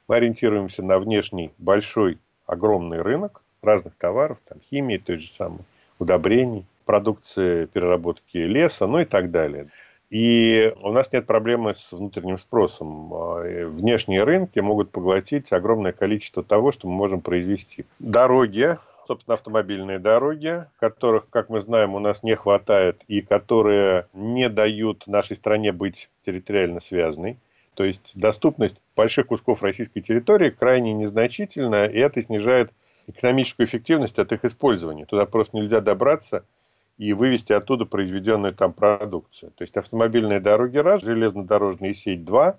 Мы 0.08 0.16
ориентируемся 0.16 0.82
на 0.82 0.98
внешний 0.98 1.52
большой, 1.58 2.18
огромный 2.46 3.00
рынок 3.00 3.42
разных 3.62 3.94
товаров, 3.96 4.38
там, 4.48 4.58
химии, 4.70 4.98
той 4.98 5.18
же 5.18 5.28
самой, 5.38 5.60
удобрений, 5.98 6.66
продукции 6.84 7.66
переработки 7.66 8.38
леса, 8.38 8.86
ну 8.86 9.00
и 9.00 9.04
так 9.04 9.30
далее. 9.30 9.68
И 10.14 10.72
у 10.80 10.92
нас 10.92 11.10
нет 11.10 11.26
проблемы 11.26 11.74
с 11.74 11.90
внутренним 11.90 12.38
спросом. 12.38 13.12
А, 13.12 13.42
внешние 13.66 14.22
рынки 14.22 14.60
могут 14.60 14.92
поглотить 14.92 15.50
огромное 15.50 15.90
количество 15.90 16.44
того, 16.44 16.70
что 16.70 16.86
мы 16.86 16.94
можем 16.94 17.20
произвести. 17.20 17.84
Дороги, 17.98 18.78
собственно, 19.08 19.34
автомобильные 19.34 19.98
дороги, 19.98 20.66
которых, 20.78 21.28
как 21.30 21.48
мы 21.48 21.62
знаем, 21.62 21.96
у 21.96 21.98
нас 21.98 22.22
не 22.22 22.36
хватает 22.36 23.02
и 23.08 23.22
которые 23.22 24.06
не 24.12 24.48
дают 24.48 25.08
нашей 25.08 25.36
стране 25.36 25.72
быть 25.72 26.08
территориально 26.24 26.80
связанной. 26.80 27.36
То 27.74 27.82
есть 27.82 28.12
доступность 28.14 28.76
больших 28.94 29.26
кусков 29.26 29.64
российской 29.64 30.00
территории 30.00 30.50
крайне 30.50 30.92
незначительна, 30.92 31.86
и 31.86 31.98
это 31.98 32.22
снижает 32.22 32.70
экономическую 33.08 33.66
эффективность 33.66 34.20
от 34.20 34.30
их 34.30 34.44
использования. 34.44 35.06
Туда 35.06 35.26
просто 35.26 35.56
нельзя 35.56 35.80
добраться– 35.80 36.44
и 36.98 37.12
вывести 37.12 37.52
оттуда 37.52 37.84
произведенную 37.84 38.54
там 38.54 38.72
продукцию. 38.72 39.52
То 39.56 39.62
есть 39.62 39.76
автомобильные 39.76 40.40
дороги 40.40 40.78
раз, 40.78 41.02
железнодорожная 41.02 41.94
сеть 41.94 42.24
два. 42.24 42.58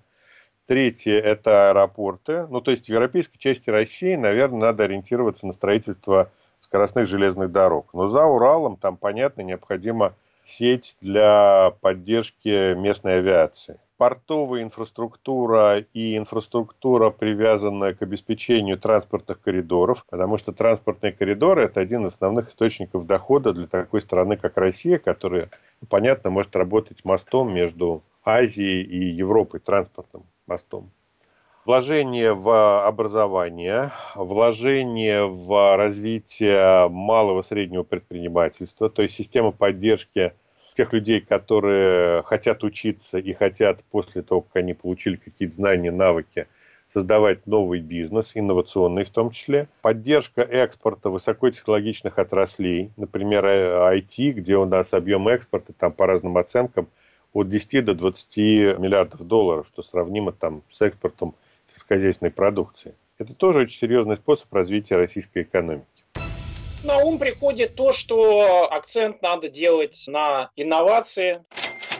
Третье– 0.67 1.19
это 1.21 1.69
аэропорты. 1.69 2.47
Ну, 2.47 2.59
то 2.59 2.71
есть 2.71 2.85
в 2.85 2.89
европейской 2.89 3.37
части 3.37 3.69
России, 3.69 4.15
наверное, 4.15 4.61
надо 4.61 4.83
ориентироваться 4.83 5.45
на 5.45 5.53
строительство 5.53 6.31
скоростных 6.61 7.07
железных 7.07 7.51
дорог. 7.51 7.93
Но 7.93 8.09
за 8.09 8.25
Уралом 8.25 8.75
там, 8.75 8.97
понятно, 8.97 9.41
необходима 9.41 10.15
сеть 10.43 10.95
для 11.01 11.73
поддержки 11.81 12.73
местной 12.73 13.19
авиации 13.19 13.79
портовая 13.97 14.63
инфраструктура 14.63 15.79
и 15.93 16.17
инфраструктура, 16.17 17.09
привязанная 17.09 17.93
к 17.93 18.01
обеспечению 18.01 18.77
транспортных 18.77 19.41
коридоров, 19.41 20.05
потому 20.09 20.37
что 20.37 20.51
транспортные 20.51 21.13
коридоры– 21.13 21.63
это 21.63 21.79
один 21.79 22.05
из 22.05 22.13
основных 22.13 22.49
источников 22.49 23.05
дохода 23.05 23.53
для 23.53 23.67
такой 23.67 24.01
страны, 24.01 24.37
как 24.37 24.57
Россия, 24.57 24.99
которая, 24.99 25.49
понятно, 25.89 26.29
может 26.29 26.55
работать 26.55 27.05
мостом 27.05 27.53
между 27.53 28.03
Азией 28.23 28.83
и 28.83 29.05
Европой, 29.11 29.59
транспортным 29.59 30.23
мостом. 30.47 30.91
Вложение 31.65 32.35
в 32.35 32.85
образование, 32.85 33.91
вложение 34.13 35.25
в 35.25 35.77
развитие 35.77 36.87
малого 36.89 37.41
и 37.41 37.45
среднего 37.45 37.81
предпринимательства, 37.81 38.87
то 38.87 39.01
есть 39.01 39.15
система 39.15 39.51
поддержки 39.51 40.33
тех 40.75 40.93
людей, 40.93 41.21
которые 41.21 42.21
хотят 42.23 42.63
учиться 42.63 43.17
и 43.17 43.33
хотят 43.33 43.83
после 43.91 44.21
того, 44.21 44.41
как 44.41 44.57
они 44.57 44.73
получили 44.73 45.15
какие-то 45.15 45.55
знания, 45.55 45.91
навыки, 45.91 46.47
создавать 46.93 47.45
новый 47.47 47.79
бизнес, 47.81 48.31
инновационный 48.35 49.03
в 49.03 49.09
том 49.09 49.31
числе. 49.31 49.67
Поддержка 49.81 50.41
экспорта 50.41 51.09
высокотехнологичных 51.09 52.17
отраслей, 52.19 52.91
например, 52.97 53.45
IT, 53.45 54.31
где 54.31 54.55
у 54.57 54.65
нас 54.65 54.93
объем 54.93 55.27
экспорта 55.27 55.73
там 55.73 55.91
по 55.91 56.07
разным 56.07 56.37
оценкам 56.37 56.87
от 57.33 57.49
10 57.49 57.83
до 57.83 57.95
20 57.95 58.37
миллиардов 58.79 59.21
долларов, 59.27 59.67
что 59.73 59.83
сравнимо 59.83 60.31
там 60.31 60.61
с 60.71 60.81
экспортом 60.81 61.35
сельскохозяйственной 61.73 62.31
продукции. 62.31 62.95
Это 63.17 63.33
тоже 63.33 63.59
очень 63.59 63.77
серьезный 63.77 64.15
способ 64.15 64.53
развития 64.53 64.95
российской 64.95 65.43
экономики 65.43 65.94
на 66.85 66.99
ум 66.99 67.19
приходит 67.19 67.75
то, 67.75 67.91
что 67.91 68.71
акцент 68.71 69.21
надо 69.21 69.49
делать 69.49 70.05
на 70.07 70.51
инновации. 70.55 71.43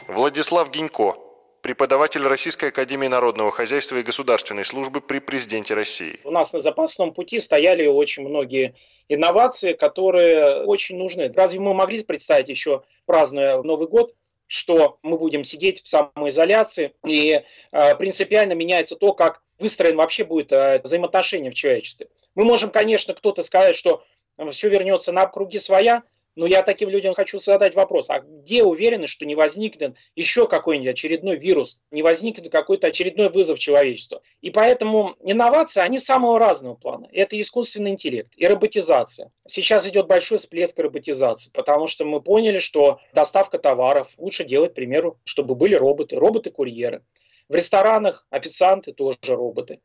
Владислав 0.08 0.70
Гинько, 0.70 1.16
преподаватель 1.60 2.22
Российской 2.22 2.68
Академии 2.68 3.08
Народного 3.08 3.50
Хозяйства 3.50 3.96
и 3.96 4.02
Государственной 4.02 4.64
Службы 4.64 5.00
при 5.00 5.18
Президенте 5.18 5.74
России. 5.74 6.20
У 6.24 6.30
нас 6.30 6.52
на 6.52 6.60
запасном 6.60 7.12
пути 7.12 7.40
стояли 7.40 7.86
очень 7.86 8.26
многие 8.26 8.74
инновации, 9.08 9.72
которые 9.72 10.62
очень 10.62 10.96
нужны. 10.96 11.30
Разве 11.34 11.58
мы 11.60 11.74
могли 11.74 12.02
представить 12.04 12.48
еще, 12.48 12.82
празднуя 13.04 13.60
Новый 13.62 13.88
год, 13.88 14.10
что 14.46 14.98
мы 15.02 15.18
будем 15.18 15.42
сидеть 15.42 15.82
в 15.82 15.88
самоизоляции, 15.88 16.92
и 17.04 17.42
э, 17.72 17.94
принципиально 17.96 18.52
меняется 18.52 18.94
то, 18.94 19.12
как 19.12 19.42
выстроен 19.58 19.96
вообще 19.96 20.22
будет 20.24 20.52
э, 20.52 20.80
взаимоотношение 20.84 21.50
в 21.50 21.54
человечестве. 21.54 22.06
Мы 22.36 22.44
можем, 22.44 22.70
конечно, 22.70 23.12
кто-то 23.14 23.42
сказать, 23.42 23.74
что 23.74 24.04
все 24.50 24.68
вернется 24.68 25.12
на 25.12 25.26
круги 25.26 25.58
своя, 25.58 26.02
но 26.36 26.46
я 26.46 26.62
таким 26.62 26.90
людям 26.90 27.14
хочу 27.14 27.38
задать 27.38 27.74
вопрос, 27.74 28.10
а 28.10 28.20
где 28.20 28.62
уверены, 28.62 29.06
что 29.06 29.24
не 29.24 29.34
возникнет 29.34 29.96
еще 30.14 30.46
какой-нибудь 30.46 30.90
очередной 30.90 31.36
вирус, 31.36 31.80
не 31.90 32.02
возникнет 32.02 32.52
какой-то 32.52 32.88
очередной 32.88 33.30
вызов 33.30 33.58
человечеству? 33.58 34.20
И 34.42 34.50
поэтому 34.50 35.16
инновации, 35.22 35.80
они 35.80 35.98
самого 35.98 36.38
разного 36.38 36.74
плана. 36.74 37.08
Это 37.10 37.40
искусственный 37.40 37.90
интеллект 37.90 38.32
и 38.36 38.46
роботизация. 38.46 39.30
Сейчас 39.46 39.88
идет 39.88 40.06
большой 40.06 40.36
всплеск 40.36 40.78
роботизации, 40.78 41.50
потому 41.54 41.86
что 41.86 42.04
мы 42.04 42.20
поняли, 42.20 42.58
что 42.58 43.00
доставка 43.14 43.58
товаров 43.58 44.10
лучше 44.18 44.44
делать, 44.44 44.72
к 44.72 44.74
примеру, 44.74 45.18
чтобы 45.24 45.54
были 45.54 45.74
роботы, 45.74 46.16
роботы-курьеры. 46.16 47.02
В 47.48 47.54
ресторанах 47.54 48.26
официанты 48.28 48.92
тоже 48.92 49.16
роботы. 49.28 49.80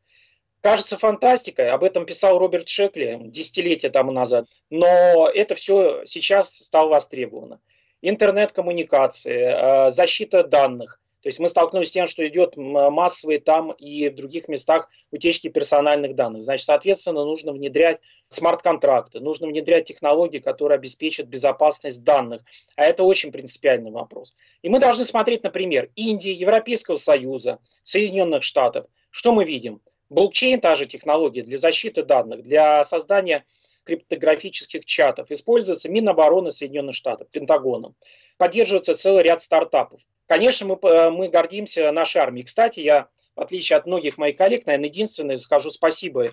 Кажется 0.62 0.96
фантастикой, 0.96 1.70
об 1.70 1.82
этом 1.82 2.06
писал 2.06 2.38
Роберт 2.38 2.68
Шекли 2.68 3.18
десятилетия 3.24 3.90
тому 3.90 4.12
назад, 4.12 4.46
но 4.70 5.28
это 5.28 5.56
все 5.56 6.02
сейчас 6.04 6.54
стало 6.54 6.90
востребовано. 6.90 7.60
Интернет-коммуникации, 8.00 9.86
э, 9.86 9.90
защита 9.90 10.44
данных. 10.44 11.00
То 11.20 11.28
есть 11.28 11.40
мы 11.40 11.48
столкнулись 11.48 11.88
с 11.88 11.92
тем, 11.92 12.06
что 12.06 12.26
идет 12.26 12.56
массовые 12.56 13.40
там 13.40 13.72
и 13.72 14.08
в 14.08 14.14
других 14.14 14.46
местах 14.46 14.88
утечки 15.10 15.48
персональных 15.48 16.14
данных. 16.14 16.42
Значит, 16.44 16.66
соответственно, 16.66 17.24
нужно 17.24 17.52
внедрять 17.52 18.00
смарт-контракты, 18.28 19.18
нужно 19.18 19.48
внедрять 19.48 19.84
технологии, 19.84 20.38
которые 20.38 20.76
обеспечат 20.76 21.26
безопасность 21.26 22.04
данных. 22.04 22.42
А 22.76 22.84
это 22.84 23.02
очень 23.02 23.32
принципиальный 23.32 23.90
вопрос. 23.90 24.36
И 24.62 24.68
мы 24.68 24.78
должны 24.78 25.04
смотреть, 25.04 25.42
например, 25.42 25.90
Индии, 25.96 26.32
Европейского 26.32 26.96
Союза, 26.96 27.58
Соединенных 27.82 28.44
Штатов. 28.44 28.86
Что 29.10 29.32
мы 29.32 29.44
видим? 29.44 29.80
Блокчейн, 30.12 30.60
та 30.60 30.74
же 30.74 30.86
технология 30.86 31.42
для 31.42 31.58
защиты 31.58 32.02
данных, 32.02 32.42
для 32.42 32.84
создания 32.84 33.44
криптографических 33.84 34.84
чатов. 34.84 35.30
Используется 35.30 35.90
Минобороны 35.90 36.50
Соединенных 36.50 36.94
Штатов, 36.94 37.28
Пентагоном. 37.30 37.96
Поддерживается 38.38 38.94
целый 38.94 39.24
ряд 39.24 39.40
стартапов. 39.40 40.00
Конечно, 40.26 40.66
мы, 40.66 40.78
э, 40.88 41.10
мы 41.10 41.28
гордимся 41.28 41.90
нашей 41.92 42.18
армией. 42.18 42.44
Кстати, 42.44 42.80
я, 42.80 43.08
в 43.36 43.40
отличие 43.40 43.76
от 43.76 43.86
многих 43.86 44.18
моих 44.18 44.36
коллег, 44.36 44.66
наверное, 44.66 44.88
единственный 44.88 45.36
скажу 45.36 45.70
спасибо 45.70 46.30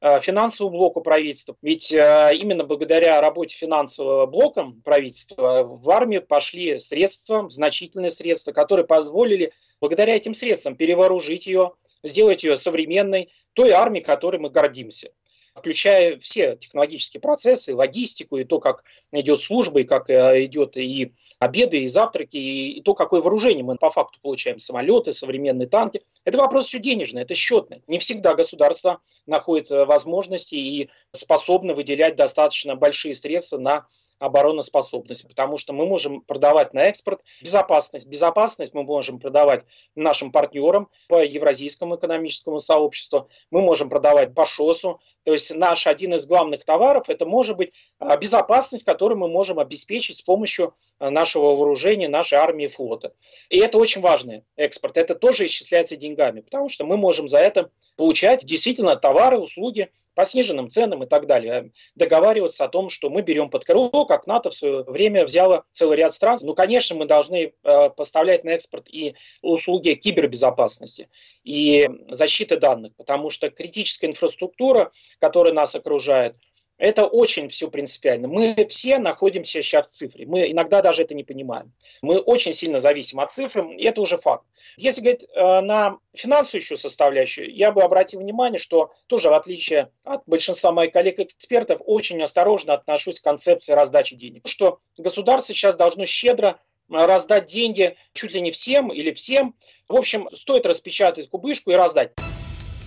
э, 0.00 0.20
финансовому 0.20 0.76
блоку 0.78 1.00
правительства. 1.00 1.56
Ведь 1.60 1.92
э, 1.92 2.30
именно 2.34 2.64
благодаря 2.64 3.20
работе 3.20 3.56
финансового 3.56 4.26
блока 4.26 4.68
правительства 4.84 5.64
в 5.64 5.90
армию 5.90 6.22
пошли 6.22 6.78
средства, 6.78 7.48
значительные 7.50 8.10
средства, 8.10 8.52
которые 8.52 8.86
позволили 8.86 9.52
благодаря 9.80 10.14
этим 10.14 10.34
средствам 10.34 10.76
перевооружить 10.76 11.46
ее, 11.46 11.72
сделать 12.02 12.44
ее 12.44 12.56
современной, 12.56 13.30
той 13.54 13.70
армией, 13.70 14.04
которой 14.04 14.38
мы 14.38 14.50
гордимся. 14.50 15.10
включая 15.54 16.16
все 16.16 16.56
технологические 16.56 17.20
процессы, 17.20 17.74
логистику, 17.74 18.38
и 18.38 18.44
то, 18.44 18.58
как 18.58 18.84
идет 19.12 19.38
служба, 19.38 19.80
и 19.80 19.84
как 19.84 20.08
э, 20.08 20.46
идет 20.46 20.78
и 20.78 21.12
обеды, 21.38 21.80
и 21.80 21.88
завтраки, 21.88 22.36
и 22.38 22.80
то, 22.80 22.94
какое 22.94 23.20
вооружение 23.20 23.62
мы 23.62 23.76
по 23.76 23.90
факту 23.90 24.18
получаем, 24.22 24.58
самолеты, 24.58 25.12
современные 25.12 25.68
танки. 25.68 26.00
Это 26.24 26.38
вопрос 26.38 26.68
все 26.68 26.78
денежный, 26.78 27.22
это 27.22 27.34
счетный. 27.34 27.82
Не 27.86 27.98
всегда 27.98 28.34
государство 28.34 29.00
находит 29.26 29.70
э, 29.70 29.84
возможности 29.84 30.54
и 30.54 30.90
способно 31.12 31.74
выделять 31.74 32.16
достаточно 32.16 32.74
большие 32.74 33.14
средства 33.14 33.58
на 33.58 33.86
обороноспособность, 34.22 35.26
потому 35.28 35.58
что 35.58 35.72
мы 35.72 35.86
можем 35.86 36.20
продавать 36.20 36.72
на 36.74 36.84
экспорт 36.84 37.20
безопасность. 37.42 38.08
Безопасность 38.08 38.72
мы 38.72 38.84
можем 38.84 39.18
продавать 39.18 39.64
нашим 39.94 40.30
партнерам 40.30 40.88
по 41.08 41.22
Евразийскому 41.22 41.96
экономическому 41.96 42.58
сообществу, 42.58 43.28
мы 43.50 43.62
можем 43.62 43.88
продавать 43.88 44.34
по 44.34 44.44
ШОСу. 44.44 45.00
То 45.24 45.32
есть 45.32 45.54
наш 45.54 45.86
один 45.86 46.14
из 46.14 46.26
главных 46.26 46.64
товаров 46.64 47.08
это 47.08 47.26
может 47.26 47.56
быть 47.56 47.72
а, 47.98 48.16
безопасность, 48.16 48.84
которую 48.84 49.18
мы 49.18 49.28
можем 49.28 49.58
обеспечить 49.58 50.16
с 50.16 50.22
помощью 50.22 50.74
а, 50.98 51.10
нашего 51.10 51.54
вооружения, 51.54 52.08
нашей 52.08 52.38
армии 52.38 52.66
и 52.66 52.68
флота. 52.68 53.14
И 53.48 53.58
это 53.58 53.78
очень 53.78 54.00
важный 54.00 54.44
экспорт. 54.56 54.96
Это 54.96 55.14
тоже 55.14 55.46
исчисляется 55.46 55.96
деньгами, 55.96 56.40
потому 56.40 56.68
что 56.68 56.84
мы 56.84 56.96
можем 56.96 57.28
за 57.28 57.38
это 57.38 57.70
получать 57.96 58.44
действительно 58.44 58.96
товары, 58.96 59.38
услуги 59.38 59.90
по 60.14 60.24
сниженным 60.24 60.68
ценам 60.68 61.02
и 61.02 61.06
так 61.06 61.26
далее. 61.26 61.70
Договариваться 61.94 62.64
о 62.64 62.68
том, 62.68 62.88
что 62.88 63.10
мы 63.10 63.22
берем 63.22 63.48
под 63.48 63.64
крыло, 63.64 64.04
как 64.04 64.26
НАТО 64.26 64.50
в 64.50 64.54
свое 64.54 64.82
время 64.84 65.24
взяло 65.24 65.64
целый 65.70 65.96
ряд 65.96 66.12
стран. 66.12 66.38
Ну, 66.42 66.54
конечно, 66.54 66.96
мы 66.96 67.06
должны 67.06 67.52
э, 67.62 67.90
поставлять 67.90 68.44
на 68.44 68.50
экспорт 68.50 68.88
и 68.88 69.14
услуги 69.42 69.94
кибербезопасности 69.94 71.08
и 71.44 71.88
защиты 72.08 72.56
данных, 72.56 72.94
потому 72.96 73.30
что 73.30 73.50
критическая 73.50 74.06
инфраструктура, 74.06 74.90
которая 75.18 75.52
нас 75.52 75.74
окружает, 75.74 76.36
это 76.78 77.06
очень 77.06 77.48
все 77.48 77.68
принципиально. 77.68 78.28
Мы 78.28 78.66
все 78.68 78.98
находимся 78.98 79.62
сейчас 79.62 79.88
в 79.88 79.90
цифре. 79.90 80.26
Мы 80.26 80.50
иногда 80.50 80.82
даже 80.82 81.02
это 81.02 81.14
не 81.14 81.24
понимаем. 81.24 81.72
Мы 82.02 82.18
очень 82.18 82.52
сильно 82.52 82.80
зависим 82.80 83.20
от 83.20 83.30
цифры, 83.30 83.76
и 83.76 83.84
это 83.84 84.00
уже 84.00 84.18
факт. 84.18 84.44
Если 84.76 85.00
говорить 85.00 85.26
э, 85.34 85.60
на 85.60 85.98
финансовую 86.14 86.64
составляющую, 86.76 87.54
я 87.54 87.72
бы 87.72 87.82
обратил 87.82 88.20
внимание, 88.20 88.58
что 88.58 88.92
тоже 89.06 89.28
в 89.28 89.34
отличие 89.34 89.90
от 90.04 90.22
большинства 90.26 90.72
моих 90.72 90.92
коллег-экспертов, 90.92 91.80
очень 91.84 92.22
осторожно 92.22 92.74
отношусь 92.74 93.20
к 93.20 93.24
концепции 93.24 93.72
раздачи 93.72 94.16
денег. 94.16 94.48
Что 94.48 94.78
государство 94.98 95.54
сейчас 95.54 95.76
должно 95.76 96.06
щедро 96.06 96.58
раздать 96.88 97.46
деньги 97.46 97.96
чуть 98.12 98.34
ли 98.34 98.40
не 98.40 98.50
всем 98.50 98.92
или 98.92 99.12
всем. 99.12 99.54
В 99.88 99.96
общем, 99.96 100.28
стоит 100.32 100.66
распечатать 100.66 101.30
кубышку 101.30 101.70
и 101.70 101.74
раздать. 101.74 102.12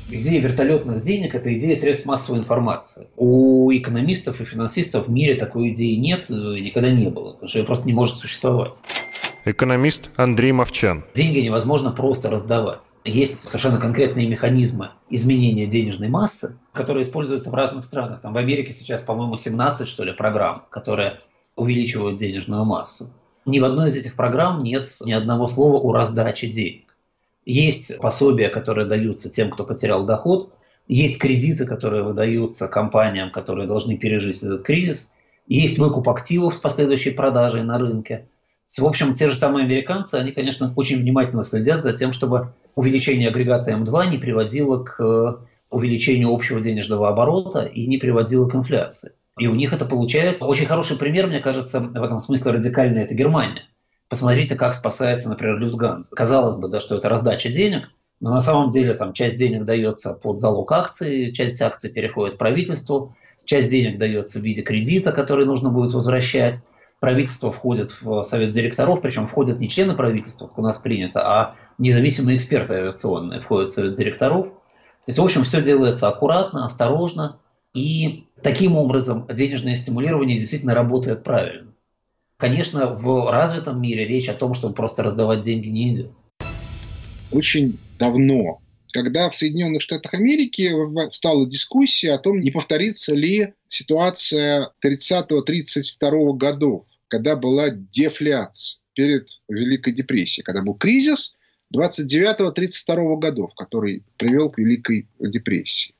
Идея 0.08 0.40
вертолетных 0.40 1.02
денег– 1.02 1.34
это 1.36 1.58
идея 1.58 1.76
средств 1.76 2.06
массовой 2.06 2.40
информации. 2.40 3.08
У 3.18 3.72
экономистов 3.72 4.40
и 4.40 4.46
финансистов 4.46 5.08
в 5.08 5.12
мире 5.12 5.34
такой 5.34 5.70
идеи 5.70 5.96
нет 5.96 6.30
и 6.30 6.34
никогда 6.34 6.92
не 6.92 7.10
было, 7.10 7.32
потому 7.32 7.50
что 7.50 7.58
ее 7.58 7.66
просто 7.66 7.88
не 7.88 7.94
может 7.94 8.18
существовать. 8.18 8.82
Экономист 9.46 10.12
Андрей 10.16 10.52
Мовчан. 10.52 11.06
Деньги 11.16 11.40
невозможно 11.40 11.92
просто 11.92 12.30
раздавать. 12.30 12.84
Есть 13.04 13.48
совершенно 13.48 13.80
конкретные 13.80 14.28
механизмы 14.28 14.90
изменения 15.10 15.66
денежной 15.66 16.08
массы, 16.08 16.58
которые 16.72 17.02
используются 17.02 17.50
в 17.50 17.56
разных 17.56 17.84
странах. 17.84 18.22
Там 18.22 18.34
в 18.34 18.38
Америке 18.38 18.74
сейчас, 18.74 19.02
по-моему, 19.02 19.38
17, 19.38 19.88
что 19.88 20.04
ли, 20.04 20.14
программ, 20.14 20.66
которые 20.70 21.20
увеличивают 21.56 22.18
денежную 22.18 22.64
массу. 22.64 23.12
Ни 23.46 23.60
в 23.60 23.66
одной 23.66 23.90
из 23.90 23.96
этих 23.96 24.16
программ 24.16 24.62
нет 24.64 24.90
ни 25.02 25.14
одного 25.14 25.48
слова 25.48 25.78
о 25.78 25.94
раздаче 25.94 26.48
денег. 26.48 26.85
Есть 27.46 28.00
пособия, 28.00 28.50
которые 28.50 28.88
даются 28.88 29.30
тем, 29.30 29.52
кто 29.52 29.64
потерял 29.64 30.06
доход, 30.06 30.54
есть 30.88 31.20
кредиты, 31.20 31.66
которые 31.66 32.04
выдаются 32.04 32.68
компаниям, 32.68 33.32
которые 33.32 33.68
должны 33.68 33.98
пережить 33.98 34.44
этот 34.44 34.64
кризис, 34.64 35.14
есть 35.48 35.78
выкуп 35.78 36.10
активов 36.10 36.56
с 36.56 36.60
последующей 36.60 37.12
продажей 37.12 37.64
на 37.64 37.78
рынке. 37.78 38.28
В 38.78 38.86
общем, 38.86 39.14
те 39.14 39.28
же 39.28 39.36
самые 39.36 39.66
американцы, 39.66 40.16
они, 40.16 40.32
конечно, 40.32 40.74
очень 40.76 41.00
внимательно 41.00 41.44
следят 41.44 41.84
за 41.84 41.94
тем, 41.94 42.14
чтобы 42.14 42.54
увеличение 42.74 43.30
агрегата 43.30 43.72
М2 43.72 44.10
не 44.10 44.18
приводило 44.18 44.84
к 44.84 45.40
увеличению 45.70 46.34
общего 46.34 46.60
денежного 46.62 47.10
оборота 47.10 47.64
и 47.64 47.86
не 47.86 47.98
приводило 47.98 48.48
к 48.50 48.56
инфляции. 48.56 49.12
И 49.38 49.48
у 49.48 49.56
них 49.56 49.74
это 49.74 49.86
получается. 49.86 50.46
Очень 50.46 50.66
хороший 50.66 50.98
пример, 50.98 51.28
мне 51.28 51.40
кажется, 51.40 51.80
в 51.80 52.04
этом 52.04 52.20
смысле 52.20 52.54
радикальный– 52.54 53.02
это 53.04 53.14
Германия. 53.14 53.64
Посмотрите, 54.10 54.56
как 54.56 54.76
спасается, 54.76 55.30
например, 55.30 55.58
Люфтганза. 55.58 56.16
Казалось 56.16 56.56
бы, 56.56 56.70
да, 56.70 56.80
что 56.80 56.98
это 56.98 57.10
раздача 57.10 57.50
денег, 57.50 57.90
но 58.20 58.32
на 58.32 58.40
самом 58.40 58.70
деле 58.70 58.94
там 58.94 59.14
часть 59.14 59.38
денег 59.38 59.66
дается 59.66 60.14
под 60.14 60.40
залог 60.40 60.72
акций, 60.72 61.32
часть 61.32 61.62
акций 61.62 61.92
переходит 61.92 62.38
правительству, 62.38 63.16
часть 63.46 63.70
денег 63.70 63.98
дается 63.98 64.40
в 64.40 64.44
виде 64.44 64.62
кредита, 64.62 65.12
который 65.12 65.46
нужно 65.46 65.70
будет 65.70 65.94
возвращать. 65.94 66.62
Правительство 67.00 67.52
входит 67.52 67.96
в 68.02 68.24
совет 68.24 68.52
директоров, 68.52 69.02
причем 69.02 69.28
входят 69.28 69.60
не 69.60 69.70
члены 69.70 69.96
правительства, 69.96 70.48
как 70.48 70.58
у 70.58 70.62
нас 70.62 70.78
принято, 70.78 71.22
а 71.22 71.56
независимые 71.78 72.38
эксперты 72.38 72.76
авиационные 72.76 73.42
входят 73.42 73.70
в 73.70 73.74
совет 73.74 73.96
директоров. 73.96 74.50
То 74.50 75.10
есть, 75.10 75.20
в 75.20 75.24
общем, 75.24 75.44
все 75.44 75.62
делается 75.62 76.08
аккуратно, 76.08 76.66
осторожно, 76.66 77.40
и 77.74 78.28
таким 78.42 78.76
образом 78.78 79.28
денежное 79.32 79.76
стимулирование 79.76 80.40
действительно 80.40 80.74
работает 80.74 81.24
правильно. 81.24 81.75
Конечно, 82.38 82.88
в 82.88 83.32
развитом 83.32 83.82
мире 83.82 84.06
речь 84.06 84.28
о 84.28 84.34
том, 84.34 84.54
чтобы 84.54 84.76
просто 84.76 85.04
раздавать 85.04 85.42
деньги, 85.42 85.70
не 85.70 85.94
идет. 85.94 86.12
Очень 87.32 87.80
давно, 87.98 88.60
когда 88.92 89.30
в 89.30 89.36
Соединенных 89.36 89.82
Штатах 89.82 90.14
Америки 90.14 90.72
стала 91.14 91.48
дискуссия 91.48 92.12
о 92.12 92.20
том, 92.20 92.42
не 92.42 92.52
повторится 92.52 93.16
ли 93.16 93.54
ситуация 93.68 94.72
30-32 94.86 96.34
годов, 96.38 96.86
когда 97.08 97.38
была 97.38 97.70
дефляция 97.70 98.82
перед 98.94 99.30
Великой 99.48 99.94
депрессией, 99.94 100.44
когда 100.44 100.62
был 100.62 100.74
кризис 100.74 101.34
29-32 101.74 103.18
годов, 103.18 103.54
который 103.56 104.04
привел 104.18 104.50
к 104.50 104.58
Великой 104.58 105.08
депрессии. 105.20 105.94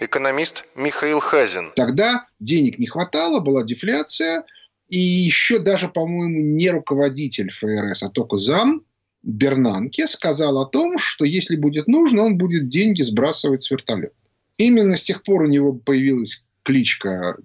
Экономист 0.00 0.64
Михаил 0.76 1.20
Хазин. 1.20 1.72
Тогда 1.76 2.26
денег 2.38 2.78
не 2.78 2.86
хватало, 2.86 3.40
была 3.40 3.64
дефляция, 3.64 4.44
и 4.88 4.98
еще 4.98 5.58
даже, 5.58 5.88
по-моему, 5.88 6.40
не 6.40 6.70
руководитель 6.70 7.50
ФРС, 7.50 8.02
а 8.02 8.10
только 8.10 8.36
зам 8.36 8.82
Бернанке 9.22 10.06
сказал 10.06 10.58
о 10.58 10.66
том, 10.66 10.98
что 10.98 11.24
если 11.24 11.56
будет 11.56 11.88
нужно, 11.88 12.22
он 12.22 12.36
будет 12.36 12.68
деньги 12.68 13.02
сбрасывать 13.02 13.64
с 13.64 13.70
вертолета. 13.70 14.14
Именно 14.58 14.96
с 14.96 15.02
тех 15.02 15.22
пор 15.22 15.42
у 15.42 15.46
него 15.46 15.72
появилась 15.72 16.44
кличка 16.62 17.36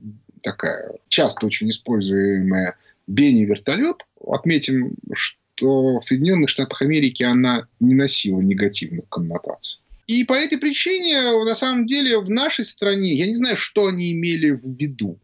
такая, 0.42 0.94
часто 1.08 1.48
очень 1.48 1.70
используемая 1.70 2.78
Бенни 3.08 3.46
вертолет. 3.46 4.06
Отметим, 4.22 4.96
что 5.14 6.00
в 6.00 6.02
Соединенных 6.02 6.50
Штатах 6.50 6.82
Америки 6.82 7.24
она 7.24 7.68
не 7.80 7.96
носила 7.96 8.42
негативных 8.42 9.08
коннотаций. 9.10 9.80
И 10.08 10.24
по 10.24 10.34
этой 10.34 10.58
причине, 10.58 11.22
на 11.44 11.56
самом 11.56 11.86
деле, 11.86 12.20
в 12.20 12.30
нашей 12.30 12.66
стране, 12.66 13.14
я 13.14 13.28
не 13.28 13.36
знаю, 13.36 13.58
что 13.58 13.88
они 13.88 14.12
имели 14.12 14.52
в 14.52 14.66
виду. 14.66 15.20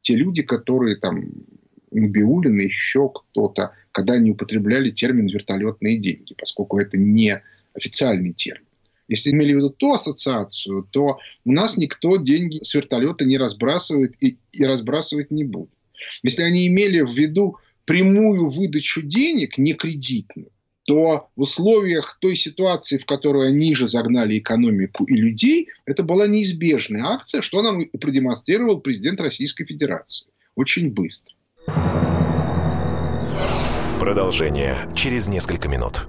Те 0.00 0.16
люди, 0.16 0.42
которые 0.42 0.96
там 0.96 1.22
Набиулин 1.92 2.58
и 2.60 2.64
еще 2.64 3.10
кто-то, 3.10 3.72
когда 3.92 4.14
они 4.14 4.30
употребляли 4.32 4.90
термин 4.90 5.26
«вертолетные 5.26 5.98
деньги», 5.98 6.34
поскольку 6.36 6.78
это 6.78 6.98
не 6.98 7.42
официальный 7.74 8.32
термин. 8.32 8.66
Если 9.08 9.30
имели 9.30 9.52
в 9.52 9.56
виду 9.56 9.70
ту 9.70 9.92
ассоциацию, 9.92 10.88
то 10.90 11.18
у 11.44 11.52
нас 11.52 11.76
никто 11.76 12.16
деньги 12.16 12.58
с 12.62 12.74
вертолета 12.74 13.24
не 13.24 13.36
разбрасывает 13.36 14.14
и, 14.20 14.38
и 14.52 14.64
разбрасывать 14.64 15.30
не 15.30 15.44
будет. 15.44 15.70
Если 16.22 16.42
они 16.42 16.66
имели 16.66 17.00
в 17.00 17.12
виду 17.12 17.58
прямую 17.84 18.48
выдачу 18.48 19.02
денег, 19.02 19.58
не 19.58 19.74
кредитную, 19.74 20.50
то 20.84 21.28
в 21.36 21.42
условиях 21.42 22.18
той 22.20 22.36
ситуации, 22.36 22.98
в 22.98 23.06
которую 23.06 23.48
они 23.48 23.74
же 23.74 23.86
загнали 23.86 24.38
экономику 24.38 25.04
и 25.04 25.14
людей, 25.14 25.68
это 25.84 26.02
была 26.02 26.26
неизбежная 26.26 27.04
акция, 27.04 27.42
что 27.42 27.62
нам 27.62 27.84
продемонстрировал 28.00 28.80
президент 28.80 29.20
Российской 29.20 29.64
Федерации. 29.64 30.26
Очень 30.54 30.90
быстро. 30.90 31.34
Продолжение 34.00 34.76
через 34.94 35.28
несколько 35.28 35.68
минут. 35.68 36.08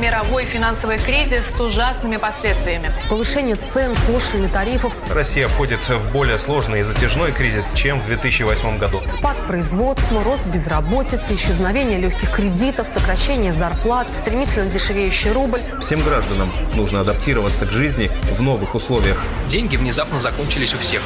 Мировой 0.00 0.44
финансовый 0.46 0.98
кризис 0.98 1.44
с 1.44 1.60
ужасными 1.60 2.16
последствиями. 2.16 2.92
Повышение 3.08 3.56
цен, 3.56 3.94
пошлины, 4.06 4.48
тарифов. 4.48 4.96
Россия 5.10 5.46
входит 5.46 5.86
в 5.88 6.10
более 6.10 6.38
сложный 6.38 6.80
и 6.80 6.82
затяжной 6.82 7.32
кризис, 7.32 7.72
чем 7.74 8.00
в 8.00 8.06
2008 8.06 8.78
году. 8.78 9.02
Спад 9.06 9.36
производства, 9.46 10.24
рост 10.24 10.46
безработицы, 10.46 11.34
исчезновение 11.34 11.98
легких 11.98 12.32
кредитов, 12.34 12.88
сокращение 12.88 13.52
зарплат, 13.52 14.08
стремительно 14.14 14.70
дешевеющий 14.70 15.32
рубль. 15.32 15.60
Всем 15.80 16.02
гражданам 16.02 16.50
нужно 16.74 17.00
адаптироваться 17.00 17.66
к 17.66 17.72
жизни 17.72 18.10
в 18.36 18.40
новых 18.40 18.74
условиях. 18.74 19.22
Деньги 19.48 19.76
внезапно 19.76 20.18
закончились 20.18 20.72
у 20.74 20.78
всех. 20.78 21.02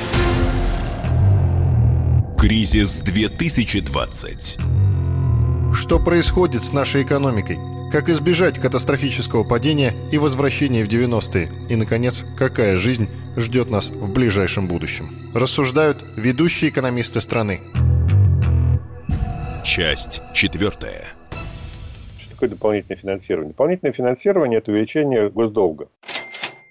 Кризис 2.38 3.00
2020. 3.00 4.58
Что 5.74 5.98
происходит 5.98 6.62
с 6.62 6.72
нашей 6.72 7.02
экономикой? 7.02 7.73
Как 7.94 8.08
избежать 8.08 8.58
катастрофического 8.58 9.44
падения 9.44 9.94
и 10.10 10.18
возвращения 10.18 10.82
в 10.82 10.88
90-е? 10.88 11.48
И, 11.68 11.76
наконец, 11.76 12.24
какая 12.36 12.76
жизнь 12.76 13.08
ждет 13.36 13.70
нас 13.70 13.88
в 13.88 14.12
ближайшем 14.12 14.66
будущем? 14.66 15.30
Рассуждают 15.32 16.04
ведущие 16.16 16.72
экономисты 16.72 17.20
страны. 17.20 17.60
Часть 19.64 20.20
четвертая. 20.34 21.04
Что 22.18 22.30
такое 22.30 22.48
дополнительное 22.48 22.98
финансирование? 22.98 23.50
Дополнительное 23.52 23.92
финансирование– 23.92 24.58
это 24.58 24.72
увеличение 24.72 25.30
госдолга. 25.30 25.86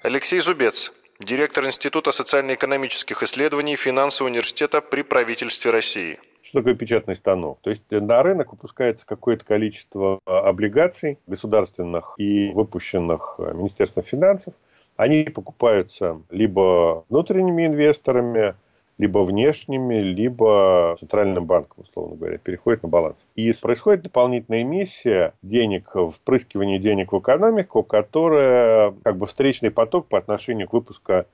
Алексей 0.01 0.41
Зубец, 0.41 0.91
директор 1.21 1.65
Института 1.65 2.11
социально-экономических 2.11 3.23
исследований 3.23 3.77
Финансового 3.77 4.29
университета 4.29 4.81
при 4.81 5.03
правительстве 5.03 5.71
России– 5.71 6.19
что 6.53 6.59
такое 6.59 6.75
печатный 6.75 7.15
станок? 7.15 7.57
То 7.61 7.71
есть 7.71 7.81
на 7.89 8.21
рынок 8.21 8.51
выпускается 8.51 9.07
какое-то 9.07 9.43
количество 9.43 10.19
облигаций 10.23 11.17
государственных 11.25 12.13
и 12.19 12.51
выпущенных 12.53 13.37
э, 13.39 13.53
Министерством 13.55 14.03
финансов. 14.03 14.53
Они 14.95 15.23
покупаются 15.23 16.21
либо 16.29 17.05
внутренними 17.09 17.65
инвесторами, 17.65 18.53
либо 18.99 19.23
внешними, 19.23 19.95
либо 19.95 20.95
центральным 20.99 21.45
банком, 21.45 21.85
условно 21.89 22.17
говоря, 22.17 22.37
переходит 22.37 22.83
на 22.83 22.89
баланс. 22.89 23.17
И 23.33 23.51
происходит 23.53 24.03
дополнительная 24.03 24.61
эмиссия 24.61 25.33
денег, 25.41 25.95
впрыскивание 26.13 26.77
денег 26.77 27.13
в 27.13 27.17
экономику, 27.19 27.81
которая 27.81 28.93
как 29.03 29.17
бы 29.17 29.25
встречный 29.25 29.71
поток 29.71 30.05
по 30.05 30.19
отношению 30.19 30.67
к 30.67 30.73
выпуску 30.73 31.25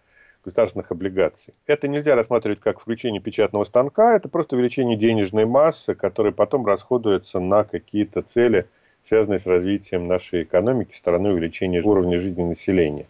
государственных 0.43 0.91
облигаций. 0.91 1.53
Это 1.67 1.87
нельзя 1.87 2.15
рассматривать 2.15 2.59
как 2.59 2.79
включение 2.79 3.21
печатного 3.21 3.65
станка, 3.65 4.15
это 4.15 4.29
просто 4.29 4.55
увеличение 4.55 4.97
денежной 4.97 5.45
массы, 5.45 5.95
которая 5.95 6.31
потом 6.31 6.65
расходуется 6.65 7.39
на 7.39 7.63
какие-то 7.63 8.21
цели, 8.21 8.67
связанные 9.07 9.39
с 9.39 9.45
развитием 9.45 10.07
нашей 10.07 10.43
экономики, 10.43 10.95
стороной 10.95 11.33
увеличения 11.33 11.81
уровня 11.81 12.19
жизни 12.19 12.43
населения. 12.43 13.07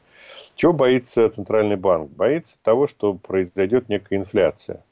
Чего 0.55 0.73
боится 0.73 1.29
Центральный 1.29 1.77
банк? 1.77 2.09
Боится 2.11 2.57
того, 2.63 2.87
что 2.87 3.13
произойдет 3.13 3.87
некая 3.87 4.17
инфляция. 4.17 4.83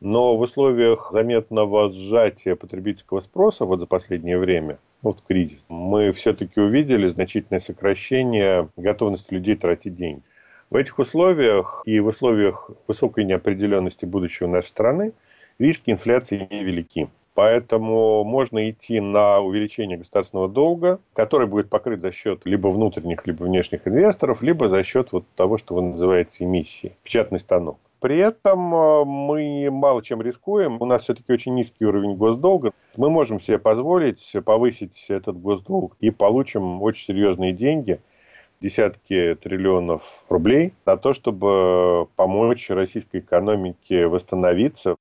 Но 0.00 0.36
в 0.36 0.40
условиях 0.40 1.10
заметного 1.10 1.90
сжатия 1.92 2.54
потребительского 2.54 3.20
спроса 3.20 3.64
вот 3.64 3.80
за 3.80 3.86
последнее 3.86 4.38
время, 4.38 4.78
вот 5.02 5.22
кризис, 5.26 5.58
мы 5.68 6.12
все-таки 6.12 6.60
увидели 6.60 7.08
значительное 7.08 7.60
сокращение 7.60 8.68
готовности 8.76 9.32
людей 9.32 9.56
тратить 9.56 9.96
деньги. 9.96 10.22
В 10.68 10.74
этих 10.74 10.98
условиях 10.98 11.82
и 11.84 12.00
в 12.00 12.08
условиях 12.08 12.70
высокой 12.88 13.24
неопределенности 13.24 14.04
будущего 14.04 14.48
нашей 14.48 14.66
страны 14.66 15.12
риски 15.60 15.90
инфляции 15.90 16.48
невелики. 16.50 17.08
Поэтому 17.34 18.24
можно 18.24 18.68
идти 18.68 18.98
на 18.98 19.38
увеличение 19.40 19.96
государственного 19.96 20.48
долга, 20.48 20.98
который 21.12 21.46
будет 21.46 21.68
покрыт 21.68 22.00
за 22.00 22.10
счет 22.10 22.40
либо 22.44 22.68
внутренних, 22.68 23.26
либо 23.26 23.44
внешних 23.44 23.86
инвесторов, 23.86 24.42
либо 24.42 24.68
за 24.68 24.82
счет 24.82 25.12
вот 25.12 25.24
того, 25.36 25.56
что 25.56 25.74
вы 25.74 25.82
называете 25.82 26.44
эмиссией, 26.44 26.96
печатный 27.04 27.38
станок. 27.38 27.78
При 28.00 28.18
этом 28.18 28.74
э, 28.74 29.04
мы 29.04 29.70
мало 29.70 30.02
чем 30.02 30.20
рискуем. 30.20 30.80
У 30.80 30.84
нас 30.84 31.02
все-таки 31.02 31.32
очень 31.32 31.54
низкий 31.54 31.84
уровень 31.84 32.16
госдолга. 32.16 32.72
Мы 32.96 33.08
можем 33.10 33.40
себе 33.40 33.58
позволить 33.58 34.32
повысить 34.44 35.04
этот 35.08 35.40
госдолг 35.40 35.96
и 36.00 36.10
получим 36.10 36.82
очень 36.82 37.04
серьезные 37.04 37.52
деньги– 37.52 38.00
десятки 38.60 39.36
триллионов 39.42 40.02
рублей 40.28 40.72
на 40.84 40.96
то, 40.96 41.14
чтобы 41.14 42.06
помочь 42.16 42.68
российской 42.70 43.20
экономике 43.20 44.06
восстановиться. 44.06 44.96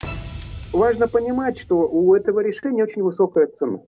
Важно 0.73 1.07
понимать, 1.07 1.57
что 1.57 1.87
у 1.87 2.15
этого 2.15 2.41
решения 2.41 2.83
очень 2.83 3.03
высокая 3.03 3.47
цена 3.47 3.79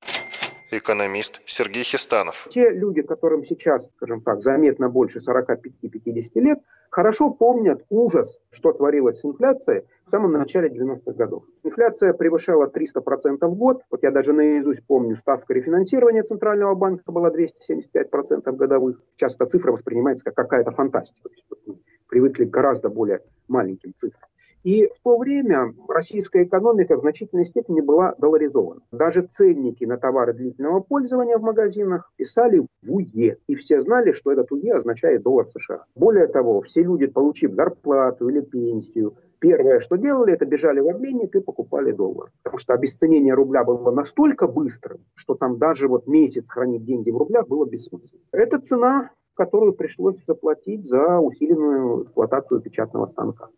экономист 0.72 1.42
Сергей 1.46 1.84
Хистанов. 1.84 2.48
Те 2.52 2.70
люди, 2.70 3.02
которым 3.02 3.44
сейчас, 3.44 3.90
скажем 3.96 4.22
так, 4.22 4.42
заметно 4.42 4.90
больше 4.90 5.20
45-50 5.20 6.32
лет, 6.36 6.60
хорошо 6.90 7.32
помнят 7.32 7.84
ужас, 7.90 8.40
что 8.52 8.74
творилось 8.74 9.20
с 9.20 9.26
инфляцией 9.26 9.84
в 10.06 10.10
самом 10.10 10.34
начале 10.34 10.70
90-х 10.70 11.14
годов. 11.14 11.44
Инфляция 11.64 12.14
превышала 12.14 12.68
300% 12.68 13.46
в 13.46 13.56
год. 13.56 13.84
Вот 13.90 14.04
я 14.04 14.12
даже 14.12 14.34
наизусть 14.34 14.86
помню, 14.86 15.16
ставка 15.16 15.54
рефинансирования 15.54 16.24
Центрального 16.24 16.76
банка 16.76 17.12
была 17.12 17.30
275% 17.30 18.52
годовых. 18.54 19.02
Сейчас 19.16 19.36
эта 19.36 19.46
цифра 19.46 19.72
воспринимается 19.72 20.26
как 20.26 20.36
какая-то 20.36 20.72
фантастика. 20.72 21.30
То 21.30 21.36
есть, 21.36 21.46
мы 21.66 21.76
привыкли 22.08 22.46
к 22.46 22.50
гораздо 22.50 22.90
более 22.90 23.22
маленьким 23.48 23.94
цифрам. 23.96 24.27
И 24.64 24.88
в 24.88 25.00
то 25.04 25.18
время 25.18 25.74
российская 25.88 26.44
экономика 26.44 26.98
в 26.98 27.02
значительной 27.02 27.46
степени 27.46 27.82
была 27.82 28.16
долларизована. 28.18 28.82
Даже 28.92 29.22
ценники 29.22 29.86
на 29.86 29.98
товары 29.98 30.34
длительного 30.34 30.82
пользования 30.82 31.38
в 31.38 31.42
магазинах 31.42 32.12
писали 32.18 32.60
в 32.60 32.68
УЕ. 32.88 33.38
И 33.48 33.56
все 33.56 33.80
знали, 33.80 34.12
что 34.12 34.32
этот 34.32 34.52
УЕ 34.52 34.74
означает 34.74 35.24
доллар 35.24 35.48
США. 35.48 35.86
Более 35.96 36.28
того, 36.28 36.62
все 36.62 36.84
люди, 36.84 37.08
получив 37.08 37.54
зарплату 37.54 38.30
или 38.30 38.42
пенсию, 38.42 39.16
Первое, 39.40 39.82
что 39.82 39.98
делали, 39.98 40.34
это 40.34 40.46
бежали 40.46 40.80
в 40.80 40.88
обменник 40.88 41.36
и 41.36 41.40
покупали 41.40 41.92
доллар. 41.92 42.32
Потому 42.42 42.58
что 42.58 42.74
обесценение 42.74 43.36
рубля 43.36 43.64
было 43.64 43.92
настолько 43.92 44.48
быстрым, 44.48 45.02
что 45.14 45.36
там 45.36 45.60
даже 45.60 45.88
вот 45.88 46.08
месяц 46.08 46.50
хранить 46.50 46.86
деньги 46.86 47.12
в 47.12 47.18
рублях 47.18 47.48
было 47.48 47.66
бессмысленно. 47.68 48.24
Это 48.32 48.60
цена, 48.60 49.12
которую 49.36 49.74
пришлось 49.74 50.26
заплатить 50.26 50.86
за 50.86 51.20
усиленную 51.20 52.06
эксплуатацию 52.06 52.62
печатного 52.62 53.06
станка. 53.06 53.50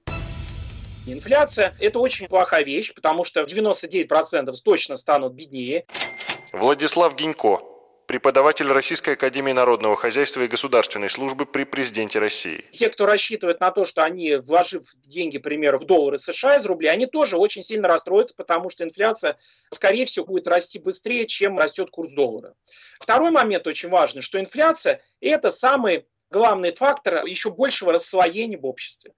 Инфляция– 1.13 1.75
это 1.79 1.99
очень 1.99 2.27
плохая 2.27 2.63
вещь, 2.63 2.93
потому 2.93 3.23
что 3.23 3.41
99% 3.41 4.53
точно 4.63 4.95
станут 4.95 5.33
беднее. 5.33 5.85
Владислав 6.53 7.15
Гинько, 7.15 7.61
преподаватель 8.05 8.71
Российской 8.71 9.15
Академии 9.15 9.51
Народного 9.51 9.95
Хозяйства 9.95 10.41
и 10.41 10.47
Государственной 10.47 11.09
Службы 11.09 11.45
при 11.45 11.63
президенте 11.63 12.19
России. 12.19 12.65
Те, 12.71 12.89
кто 12.89 13.05
рассчитывает 13.05 13.59
на 13.59 13.71
то, 13.71 13.85
что 13.85 14.03
они, 14.03 14.35
вложив 14.35 14.83
деньги, 15.05 15.37
к 15.37 15.43
примеру, 15.43 15.79
в 15.79 15.85
доллары 15.85 16.17
США 16.17 16.57
из 16.57 16.65
рублей, 16.65 16.89
они 16.89 17.07
тоже 17.07 17.37
очень 17.37 17.63
сильно 17.63 17.87
расстроятся, 17.87 18.35
потому 18.35 18.69
что 18.69 18.83
инфляция, 18.83 19.37
скорее 19.71 20.05
всего, 20.05 20.25
будет 20.25 20.47
расти 20.47 20.79
быстрее, 20.79 21.25
чем 21.25 21.57
растет 21.57 21.89
курс 21.89 22.11
доллара. 22.11 22.53
Второй 22.99 23.31
момент 23.31 23.65
очень 23.65 23.89
важный, 23.89 24.21
что 24.21 24.39
инфляция– 24.39 25.01
это 25.21 25.49
самый 25.49 26.05
главный 26.31 26.73
фактор 26.73 27.25
еще 27.25 27.51
большего 27.51 27.93
рассвоения 27.93 28.57
в 28.57 28.65
обществе. 28.65 29.13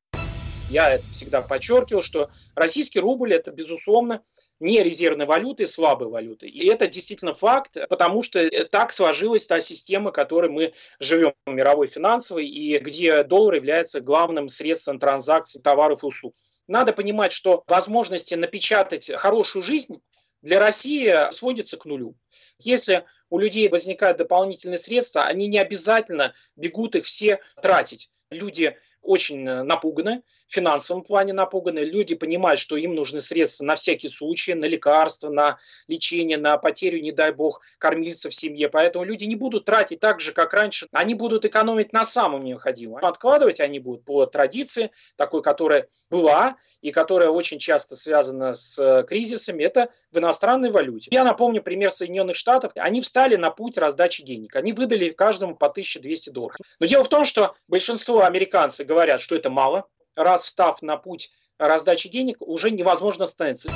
Я 0.72 0.93
это 0.93 1.11
всегда 1.11 1.41
подчеркивал, 1.41 2.01
что 2.01 2.30
российский 2.55 3.01
рубль 3.01 3.34
это, 3.34 3.51
безусловно, 3.51 4.24
не 4.61 4.82
резервной 4.82 5.26
валюты, 5.26 5.65
слабой 5.65 6.07
валюты. 6.07 6.47
И 6.47 6.65
это 6.65 6.88
действительно 6.88 7.34
факт, 7.34 7.78
потому 7.89 8.24
что 8.24 8.49
так 8.67 8.93
сложилась 8.93 9.45
та 9.45 9.59
система, 9.59 10.11
в 10.11 10.13
которой 10.13 10.49
мы 10.49 10.74
живем, 10.99 11.34
мировой 11.45 11.88
финансовой, 11.88 12.47
и 12.47 12.78
где 12.78 13.24
доллар 13.24 13.55
является 13.55 13.99
главным 13.99 14.47
средством 14.47 14.97
транзакций 14.97 15.61
товаров 15.61 16.03
и 16.03 16.07
услуг. 16.07 16.34
Надо 16.67 16.93
понимать, 16.93 17.34
что 17.34 17.65
возможности 17.67 18.36
напечатать 18.36 19.11
хорошую 19.11 19.63
жизнь 19.63 20.01
для 20.41 20.59
России 20.59 21.13
сводятся 21.32 21.76
к 21.76 21.84
нулю. 21.84 22.15
Если 22.59 23.03
у 23.30 23.39
людей 23.39 23.67
возникают 23.67 24.19
дополнительные 24.19 24.78
средства, 24.78 25.26
они 25.26 25.47
не 25.47 25.59
обязательно 25.59 26.34
бегут 26.55 26.95
их 26.95 27.03
все 27.03 27.41
тратить. 27.61 28.09
Люди 28.30 28.78
очень 29.01 29.43
напуганы, 29.43 30.22
финансовом 30.52 31.04
плане 31.04 31.34
напуганы. 31.34 31.80
Люди 31.80 32.16
понимают, 32.16 32.60
что 32.60 32.78
им 32.78 32.95
нужны 32.95 33.20
средства 33.22 33.66
на 33.66 33.76
всякий 33.76 34.10
случай, 34.10 34.54
на 34.54 34.66
лекарства, 34.66 35.30
на 35.30 35.60
лечение, 35.88 36.38
на 36.38 36.58
потерю, 36.58 37.02
не 37.02 37.12
дай 37.12 37.32
бог, 37.32 37.62
кормильца 37.78 38.30
в 38.30 38.36
семье. 38.36 38.70
Поэтому 38.70 39.06
люди 39.06 39.26
не 39.26 39.36
будут 39.36 39.66
тратить 39.66 39.99
так 39.99 40.20
же, 40.20 40.34
как 40.34 40.54
раньше. 40.54 40.88
Они 40.91 41.16
будут 41.16 41.45
экономить 41.45 41.93
на 41.93 42.04
самом 42.04 42.43
необходимом. 42.43 43.04
Откладывать 43.04 43.60
они 43.60 43.80
будут 43.80 44.06
по 44.06 44.26
традиции, 44.26 44.91
такой, 45.16 45.41
которая 45.41 45.88
была 46.10 46.58
и 46.82 46.91
которая 46.91 47.30
очень 47.30 47.60
часто 47.60 47.95
связана 47.95 48.54
с 48.54 48.78
э, 48.80 49.04
кризисами, 49.04 49.64
это 49.64 49.89
в 50.12 50.18
иностранной 50.18 50.72
валюте. 50.72 51.10
Я 51.12 51.24
напомню 51.24 51.62
пример 51.62 51.91
Соединенных 51.91 52.36
Штатов. 52.36 52.72
Они 52.76 53.02
встали 53.02 53.36
на 53.36 53.52
путь 53.52 53.78
раздачи 53.78 54.24
денег. 54.24 54.56
Они 54.56 54.74
выдали 54.74 55.10
каждому 55.10 55.56
по 55.56 55.68
1200 55.68 56.30
долларов. 56.32 56.58
Но 56.80 56.86
дело 56.88 57.04
в 57.04 57.10
том, 57.10 57.26
что 57.26 57.56
большинство 57.68 58.24
американцев 58.24 58.88
говорят, 58.88 59.22
что 59.22 59.36
это 59.36 59.49
мало. 59.49 59.86
Раз 60.16 60.45
став 60.45 60.82
на 60.82 60.97
путь 60.97 61.32
раздачи 61.57 62.09
денег, 62.09 62.38
уже 62.41 62.72
невозможно 62.72 63.26
остановиться. 63.26 63.72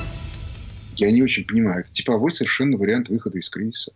Я 0.97 1.11
не 1.11 1.21
очень 1.21 1.45
понимаю. 1.45 1.81
Это 1.81 1.91
типовой 1.91 2.31
совершенно 2.31 2.77
вариант 2.77 3.09
выхода 3.09 3.37
из 3.37 3.49
кризиса. 3.49 3.91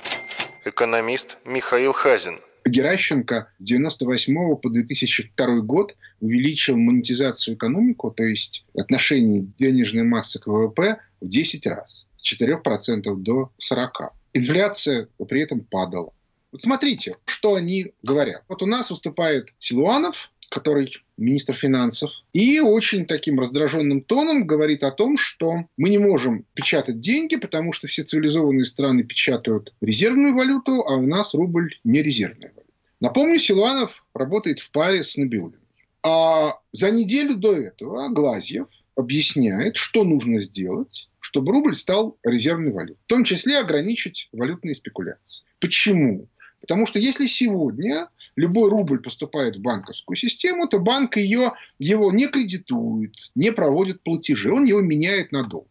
Экономист 0.65 1.37
Михаил 1.45 1.93
Хазин. 1.93 2.39
Геращенко 2.65 3.51
с 3.59 3.63
1998 3.63 4.55
по 4.57 4.69
2002 4.69 5.59
год 5.61 5.95
увеличил 6.19 6.77
монетизацию 6.77 7.55
экономику, 7.55 8.11
то 8.11 8.23
есть 8.23 8.65
отношение 8.75 9.47
денежной 9.57 10.03
массы 10.03 10.39
к 10.39 10.47
ВВП 10.47 10.97
в 11.21 11.27
10 11.27 11.67
раз. 11.67 12.05
С 12.17 12.33
4% 12.33 13.15
до 13.15 13.51
40%. 13.71 14.09
Инфляция 14.33 15.07
при 15.27 15.41
этом 15.41 15.61
падала. 15.61 16.13
Вот 16.51 16.61
смотрите, 16.61 17.15
что 17.25 17.55
они 17.55 17.93
говорят. 18.03 18.43
Вот 18.47 18.61
у 18.61 18.65
нас 18.65 18.91
выступает 18.91 19.53
Силуанов, 19.59 20.29
который 20.49 20.91
министр 21.17 21.53
финансов, 21.53 22.11
и 22.33 22.59
очень 22.59 23.05
таким 23.05 23.39
раздраженным 23.39 24.01
тоном 24.01 24.47
говорит 24.47 24.83
о 24.83 24.91
том, 24.91 25.17
что 25.17 25.55
мы 25.77 25.89
не 25.89 25.97
можем 25.97 26.45
печатать 26.53 26.99
деньги, 26.99 27.35
потому 27.35 27.71
что 27.71 27.87
все 27.87 28.03
цивилизованные 28.03 28.65
страны 28.65 29.03
печатают 29.03 29.73
резервную 29.81 30.35
валюту, 30.35 30.81
а 30.87 30.95
у 30.95 31.05
нас 31.05 31.33
рубль 31.33 31.75
не 31.83 32.01
резервная 32.01 32.49
валюта. 32.49 32.73
Напомню, 32.99 33.39
Силуанов 33.39 34.05
работает 34.13 34.59
в 34.59 34.71
паре 34.71 35.03
с 35.03 35.15
Набиулиным. 35.15 35.59
А 36.03 36.59
за 36.71 36.91
неделю 36.91 37.35
до 37.35 37.53
этого 37.53 38.09
Глазьев 38.09 38.67
объясняет, 38.95 39.77
что 39.77 40.03
нужно 40.03 40.41
сделать, 40.41 41.09
чтобы 41.19 41.51
рубль 41.51 41.75
стал 41.75 42.17
резервной 42.23 42.71
валютой. 42.71 43.01
В 43.05 43.07
том 43.07 43.23
числе 43.23 43.59
ограничить 43.59 44.29
валютные 44.31 44.75
спекуляции. 44.75 45.45
Почему? 45.59 46.27
Потому 46.61 46.85
что 46.85 46.99
если 46.99 47.25
сегодня 47.25 48.09
любой 48.35 48.69
рубль 48.69 48.99
поступает 48.99 49.55
в 49.55 49.61
банковскую 49.61 50.17
систему, 50.17 50.67
то 50.67 50.79
банк 50.79 51.17
ее, 51.17 51.53
его 51.77 52.11
не 52.11 52.27
кредитует, 52.27 53.15
не 53.35 53.51
проводит 53.51 54.01
платежи, 54.01 54.51
он 54.51 54.65
его 54.65 54.81
меняет 54.81 55.31
на 55.31 55.43
доллар. 55.43 55.67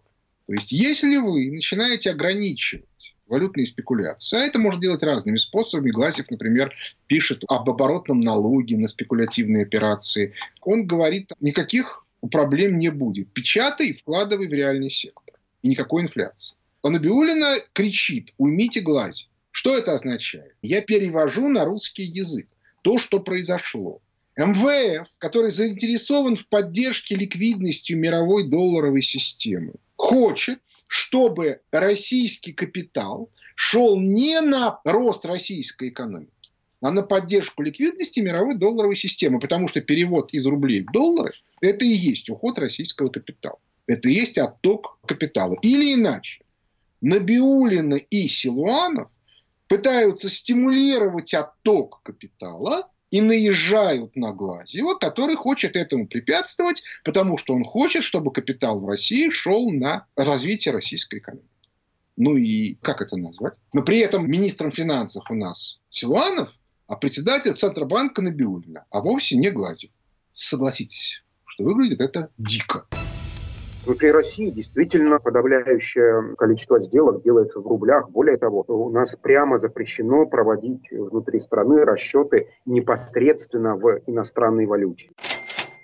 То 0.47 0.55
есть, 0.55 0.73
если 0.73 1.19
вы 1.19 1.51
начинаете 1.51 2.11
ограничивать 2.11 3.15
валютные 3.29 3.67
спекуляции. 3.67 4.39
А 4.39 4.41
это 4.41 4.59
можно 4.59 4.81
делать 4.81 5.03
разными 5.03 5.37
способами. 5.37 5.91
Глазев, 5.91 6.31
например, 6.31 6.73
пишет 7.07 7.43
об 7.49 7.69
оборотном 7.69 8.21
налоге 8.21 8.77
на 8.77 8.89
спекулятивные 8.89 9.63
операции. 9.65 10.35
Он 10.63 10.87
говорит, 10.87 11.33
никаких 11.41 12.07
проблем 12.31 12.79
не 12.79 12.89
будет. 12.89 13.31
Печатай 13.33 13.89
и 13.89 13.93
вкладывай 13.93 14.49
в 14.49 14.53
реальный 14.53 14.91
сектор. 14.91 15.35
И 15.63 15.69
никакой 15.69 16.03
инфляции. 16.03 16.57
А 16.83 16.91
Набиулина 16.91 17.57
кричит, 17.73 18.33
уймите 18.39 18.81
глазь. 18.81 19.29
Что 19.59 19.77
это 19.77 19.95
означает? 19.95 20.55
Я 20.63 20.83
перевожу 20.83 21.49
на 21.49 21.65
русский 21.65 22.05
язык 22.05 22.47
то, 22.83 23.01
что 23.01 23.19
произошло. 23.19 24.01
МВФ, 24.37 25.09
который 25.19 25.51
заинтересован 25.51 26.37
в 26.37 26.47
поддержке 26.47 27.17
ликвидностью 27.17 27.99
мировой 27.99 28.49
долларовой 28.49 29.03
системы, 29.03 29.73
хочет, 29.97 30.61
чтобы 30.87 31.61
российский 31.73 32.53
капитал 32.53 33.31
шел 33.57 33.99
не 33.99 34.41
на 34.43 34.79
рост 34.85 35.25
российской 35.27 35.89
экономики, 35.89 36.53
а 36.81 36.93
на 36.93 37.03
поддержку 37.03 37.63
ликвидности 37.63 38.21
мировой 38.21 38.55
долларовой 38.55 38.95
системы, 38.95 39.41
потому 39.41 39.67
что 39.67 39.81
перевод 39.81 40.33
из 40.33 40.47
рублей 40.47 40.85
в 40.85 40.93
доллары– 40.93 41.33
это 41.61 41.85
и 41.85 41.89
есть 41.89 42.31
уход 42.31 42.61
российского 42.61 43.09
капитала. 43.09 43.59
Это 43.89 44.09
и 44.09 44.13
есть 44.13 44.39
отток 44.39 45.01
капитала. 45.05 45.57
Или 45.63 45.95
иначе, 45.95 46.45
Набиулина 47.01 47.97
и 47.97 48.29
Силуанов 48.29 49.09
пытаются 49.69 50.29
стимулировать 50.31 51.35
отток 51.35 52.01
капитала 52.03 52.91
и 53.11 53.21
наезжают 53.21 54.17
на 54.17 54.33
Глазьева, 54.33 54.95
который 54.95 55.35
хочет 55.35 55.77
этому 55.77 56.07
препятствовать, 56.07 56.83
потому 57.05 57.39
что 57.39 57.55
он 57.55 57.65
хочет, 57.65 58.03
чтобы 58.03 58.33
капитал 58.33 58.81
в 58.81 58.89
России 58.89 59.31
шел 59.31 59.71
на 59.71 60.07
развитие 60.17 60.73
российской 60.73 61.21
экономики. 61.21 61.49
Ну 62.17 62.37
и 62.37 62.75
как 62.83 63.01
это 63.01 63.17
назвать? 63.17 63.55
Но 63.73 63.83
при 63.83 63.99
этом 64.01 64.31
министром 64.31 64.73
финансов 64.73 65.31
у 65.31 65.35
нас 65.35 65.79
Силуанов, 65.89 66.53
а 66.87 66.97
председатель 66.97 67.55
Центробанка 67.55 68.23
Набиулина, 68.23 68.85
а 68.91 69.01
вовсе 69.01 69.37
не 69.37 69.51
Глазьев. 69.51 69.93
Согласитесь, 70.35 71.23
что 71.47 71.65
выглядит 71.65 72.01
это 72.01 72.31
дико. 72.37 72.87
Внутри 73.89 74.11
России 74.11 74.51
действительно 74.51 75.19
подавляющее 75.19 76.35
количество 76.37 76.79
сделок 76.79 77.23
делается 77.23 77.59
в 77.59 77.67
рублях. 77.67 78.11
Более 78.11 78.37
того, 78.37 78.63
у 78.69 78.91
нас 78.91 79.17
прямо 79.17 79.57
запрещено 79.57 80.27
проводить 80.27 80.91
внутри 80.91 81.41
страны 81.41 81.87
расчеты 81.87 82.49
непосредственно 82.67 83.77
в 83.77 84.03
иностранной 84.07 84.67
валюте. 84.67 85.09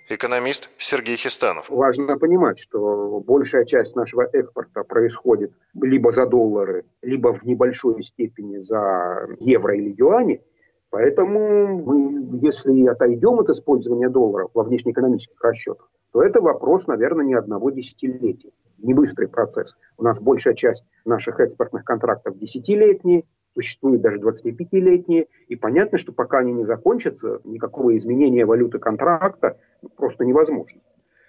Экономист 0.07 0.69
Сергей 0.77 1.15
Хистанов. 1.17 1.67
Важно 1.71 2.19
понимать, 2.19 2.59
что 2.59 3.23
большая 3.25 3.65
часть 3.65 3.95
нашего 3.95 4.29
экспорта 4.33 4.83
происходит 4.83 5.53
либо 5.73 6.11
за 6.11 6.27
доллары, 6.27 6.85
либо 7.01 7.33
в 7.33 7.43
небольшой 7.43 8.03
степени 8.03 8.59
за 8.59 9.29
евро 9.39 9.75
или 9.75 9.95
юани. 9.97 10.43
Поэтому 10.91 11.79
мы, 11.83 12.37
если 12.39 12.85
отойдем 12.85 13.39
от 13.39 13.49
использования 13.49 14.09
долларов 14.09 14.51
во 14.53 14.61
внешнеэкономических 14.61 15.41
расчетах, 15.41 15.89
то 16.15 16.23
это 16.23 16.39
вопрос, 16.39 16.87
наверное, 16.87 17.25
не 17.25 17.33
одного 17.33 17.71
десятилетия. 17.71 18.51
Не 18.77 18.93
быстрый 18.93 19.27
процесс. 19.27 19.75
У 19.97 20.03
нас 20.03 20.17
большая 20.17 20.53
часть 20.53 20.85
наших 21.03 21.41
экспортных 21.41 21.83
контрактов 21.83 22.37
десятилетние, 22.37 23.25
существуют 23.53 24.01
даже 24.01 24.19
25-летние, 24.19 25.27
и 25.49 25.57
понятно, 25.57 25.97
что 25.97 26.13
пока 26.13 26.37
они 26.37 26.53
не 26.53 26.63
закончатся, 26.63 27.41
никакого 27.43 27.97
изменения 27.97 28.45
валюты 28.45 28.79
контракта 28.79 29.57
просто 29.97 30.23
невозможно. 30.23 30.79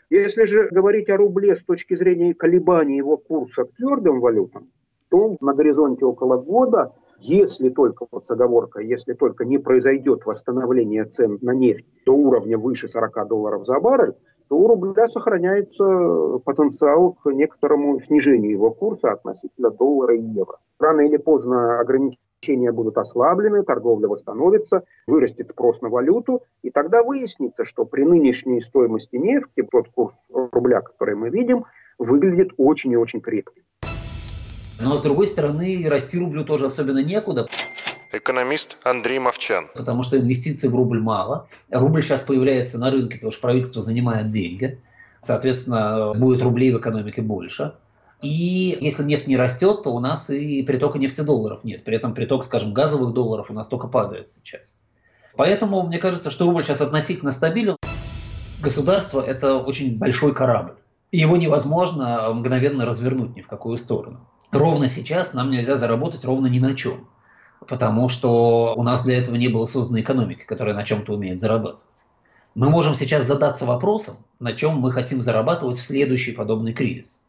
Если 0.08 0.44
же 0.44 0.68
говорить 0.70 1.10
о 1.10 1.16
рубле 1.16 1.56
с 1.56 1.64
точки 1.64 1.94
зрения 1.94 2.32
колебаний 2.32 2.96
его 2.96 3.16
курса 3.16 3.64
к 3.64 3.74
твердым 3.74 4.20
валютам, 4.20 4.70
то 5.08 5.36
на 5.40 5.52
горизонте 5.52 6.04
около 6.04 6.36
года, 6.36 6.92
если 7.18 7.70
только, 7.70 8.06
вот 8.12 8.26
с 8.26 8.30
оговоркой, 8.30 8.86
если 8.86 9.14
только 9.14 9.44
не 9.44 9.58
произойдет 9.58 10.26
восстановление 10.26 11.06
цен 11.06 11.38
на 11.40 11.54
нефть 11.54 11.86
до 12.04 12.12
уровня 12.12 12.56
выше 12.56 12.86
40 12.86 13.26
долларов 13.26 13.66
за 13.66 13.80
баррель, 13.80 14.14
то 14.48 14.56
у 14.56 14.68
рубля 14.68 15.08
сохраняется 15.08 16.38
потенциал 16.44 17.12
к 17.12 17.30
некоторому 17.32 18.00
снижению 18.00 18.52
его 18.52 18.70
курса 18.70 19.12
относительно 19.12 19.70
доллара 19.70 20.16
и 20.16 20.22
евро. 20.22 20.58
Рано 20.78 21.00
или 21.00 21.16
поздно 21.16 21.80
ограничения 21.80 22.70
будут 22.72 22.98
ослаблены, 22.98 23.62
торговля 23.62 24.08
восстановится, 24.08 24.84
вырастет 25.06 25.50
спрос 25.50 25.80
на 25.80 25.88
валюту, 25.88 26.42
и 26.62 26.70
тогда 26.70 27.02
выяснится, 27.02 27.64
что 27.64 27.84
при 27.84 28.04
нынешней 28.04 28.60
стоимости 28.60 29.16
нефти 29.16 29.62
тот 29.70 29.88
курс 29.88 30.14
рубля, 30.30 30.80
который 30.80 31.16
мы 31.16 31.30
видим, 31.30 31.64
выглядит 31.98 32.50
очень 32.56 32.92
и 32.92 32.96
очень 32.96 33.20
крепким. 33.20 33.62
Но 34.78 34.96
с 34.96 35.00
другой 35.00 35.26
стороны, 35.26 35.86
расти 35.88 36.18
рублю 36.18 36.44
тоже 36.44 36.66
особенно 36.66 37.02
некуда. 37.02 37.46
Экономист 38.16 38.78
Андрей 38.82 39.18
Мовчан. 39.18 39.66
Потому 39.74 40.02
что 40.02 40.18
инвестиций 40.18 40.70
в 40.70 40.74
рубль 40.74 41.00
мало. 41.00 41.48
Рубль 41.70 42.02
сейчас 42.02 42.22
появляется 42.22 42.78
на 42.78 42.90
рынке, 42.90 43.16
потому 43.16 43.30
что 43.30 43.42
правительство 43.42 43.82
занимает 43.82 44.30
деньги. 44.30 44.80
Соответственно, 45.22 46.14
будет 46.14 46.40
рублей 46.40 46.72
в 46.72 46.78
экономике 46.78 47.20
больше. 47.20 47.74
И 48.22 48.78
если 48.80 49.02
нефть 49.02 49.26
не 49.26 49.36
растет, 49.36 49.82
то 49.82 49.94
у 49.94 50.00
нас 50.00 50.30
и 50.30 50.62
притока 50.62 50.98
нефтедолларов 50.98 51.62
нет. 51.62 51.84
При 51.84 51.94
этом 51.94 52.14
приток, 52.14 52.44
скажем, 52.44 52.72
газовых 52.72 53.12
долларов 53.12 53.50
у 53.50 53.52
нас 53.52 53.68
только 53.68 53.86
падает 53.86 54.30
сейчас. 54.30 54.80
Поэтому 55.36 55.86
мне 55.86 55.98
кажется, 55.98 56.30
что 56.30 56.46
рубль 56.46 56.64
сейчас 56.64 56.80
относительно 56.80 57.32
стабилен. 57.32 57.76
Государство– 58.62 59.20
это 59.26 59.56
очень 59.56 59.98
большой 59.98 60.32
корабль. 60.32 60.76
И 61.10 61.18
его 61.18 61.36
невозможно 61.36 62.32
мгновенно 62.32 62.86
развернуть 62.86 63.36
ни 63.36 63.42
в 63.42 63.46
какую 63.46 63.76
сторону. 63.76 64.26
Ровно 64.52 64.88
сейчас 64.88 65.34
нам 65.34 65.50
нельзя 65.50 65.76
заработать 65.76 66.24
ровно 66.24 66.46
ни 66.46 66.60
на 66.60 66.74
чем 66.74 67.06
потому 67.66 68.08
что 68.08 68.74
у 68.76 68.82
нас 68.82 69.04
для 69.04 69.18
этого 69.18 69.36
не 69.36 69.48
было 69.48 69.66
создано 69.66 70.00
экономики, 70.00 70.44
которая 70.46 70.74
на 70.74 70.84
чем-то 70.84 71.14
умеет 71.14 71.40
зарабатывать. 71.40 71.84
Мы 72.54 72.70
можем 72.70 72.94
сейчас 72.94 73.26
задаться 73.26 73.66
вопросом, 73.66 74.16
на 74.40 74.54
чем 74.54 74.78
мы 74.78 74.90
хотим 74.90 75.20
зарабатывать 75.20 75.78
в 75.78 75.84
следующий 75.84 76.32
подобный 76.32 76.72
кризис. 76.72 77.22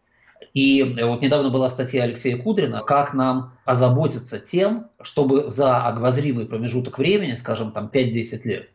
И 0.53 0.95
вот 1.01 1.21
недавно 1.21 1.49
была 1.49 1.69
статья 1.69 2.03
Алексея 2.03 2.37
Кудрина, 2.37 2.81
как 2.81 3.13
нам 3.13 3.53
озаботиться 3.65 4.39
тем, 4.39 4.87
чтобы 5.01 5.51
за 5.51 5.85
обозримый 5.85 6.45
промежуток 6.45 6.97
времени, 6.97 7.35
скажем, 7.35 7.71
там 7.71 7.89
5-10 7.91 8.41
лет, 8.45 8.69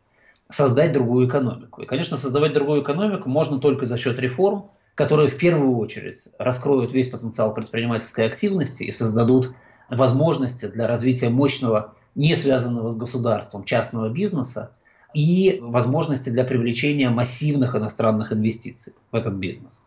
создать 0.49 0.93
другую 0.93 1.27
экономику. 1.27 1.81
И, 1.81 1.85
конечно, 1.85 2.17
создавать 2.17 2.53
другую 2.53 2.83
экономику 2.83 3.29
можно 3.29 3.59
только 3.59 3.85
за 3.85 3.97
счет 3.97 4.19
реформ, 4.19 4.69
которые 4.95 5.29
в 5.29 5.37
первую 5.37 5.77
очередь 5.77 6.27
раскроют 6.37 6.93
весь 6.93 7.09
потенциал 7.09 7.53
предпринимательской 7.53 8.27
активности 8.27 8.83
и 8.83 8.91
создадут 8.91 9.53
возможности 9.95 10.65
для 10.65 10.87
развития 10.87 11.29
мощного, 11.29 11.93
не 12.15 12.35
связанного 12.35 12.91
с 12.91 12.95
государством, 12.95 13.63
частного 13.63 14.09
бизнеса 14.09 14.71
и 15.13 15.59
возможности 15.61 16.29
для 16.29 16.43
привлечения 16.43 17.09
массивных 17.09 17.75
иностранных 17.75 18.31
инвестиций 18.31 18.93
в 19.11 19.15
этот 19.15 19.33
бизнес. 19.35 19.83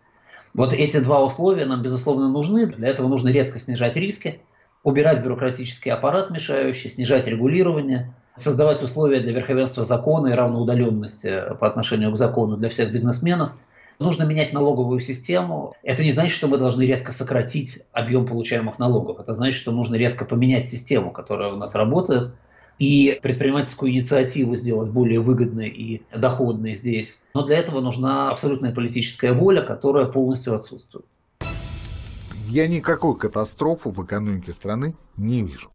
Вот 0.55 0.73
эти 0.73 0.99
два 1.01 1.23
условия 1.25 1.67
нам, 1.67 1.83
безусловно, 1.83 2.29
нужны. 2.29 2.67
Для 2.67 2.89
этого 2.89 3.09
нужно 3.09 3.29
резко 3.29 3.59
снижать 3.59 3.97
риски, 3.97 4.41
убирать 4.83 5.23
бюрократический 5.23 5.93
аппарат 5.93 6.31
мешающий, 6.31 6.89
снижать 6.89 7.27
регулирование, 7.27 8.15
создавать 8.37 8.83
условия 8.83 9.21
для 9.21 9.33
верховенства 9.33 9.85
закона 9.85 10.29
и 10.29 10.33
равноудаленности 10.33 11.43
по 11.61 11.67
отношению 11.67 12.13
к 12.13 12.17
закону 12.17 12.57
для 12.57 12.69
всех 12.69 12.93
бизнесменов– 12.93 13.53
Нужно 13.99 14.25
менять 14.25 14.53
налоговую 14.53 15.01
систему. 15.01 15.75
Это 15.83 16.05
не 16.05 16.13
значит, 16.13 16.33
что 16.33 16.49
мы 16.49 16.59
должны 16.59 16.83
резко 16.83 17.13
сократить 17.13 17.81
объем 17.93 18.27
получаемых 18.27 18.79
налогов. 18.79 19.21
Это 19.21 19.33
значит, 19.33 19.59
что 19.59 19.73
нужно 19.73 19.95
резко 19.95 20.27
поменять 20.27 20.69
систему, 20.69 21.11
которая 21.11 21.53
у 21.53 21.57
нас 21.57 21.75
работает, 21.75 22.35
и 22.79 23.19
предпринимательскую 23.23 23.91
инициативу 23.91 24.55
сделать 24.55 24.91
более 24.91 25.21
выгодной 25.21 25.69
и 25.69 26.03
доходной 26.15 26.75
здесь. 26.75 27.21
Но 27.33 27.43
для 27.43 27.57
этого 27.57 27.81
нужна 27.81 28.31
абсолютная 28.31 28.73
политическая 28.75 29.33
воля, 29.33 29.63
которая 29.63 30.05
полностью 30.05 30.55
отсутствует. 30.55 31.07
Я 32.49 32.69
никакой 32.69 33.17
катастрофы 33.17 33.89
в 33.89 34.05
экономике 34.05 34.53
страны 34.53 34.95
не 35.17 35.43
вижу. 35.43 35.71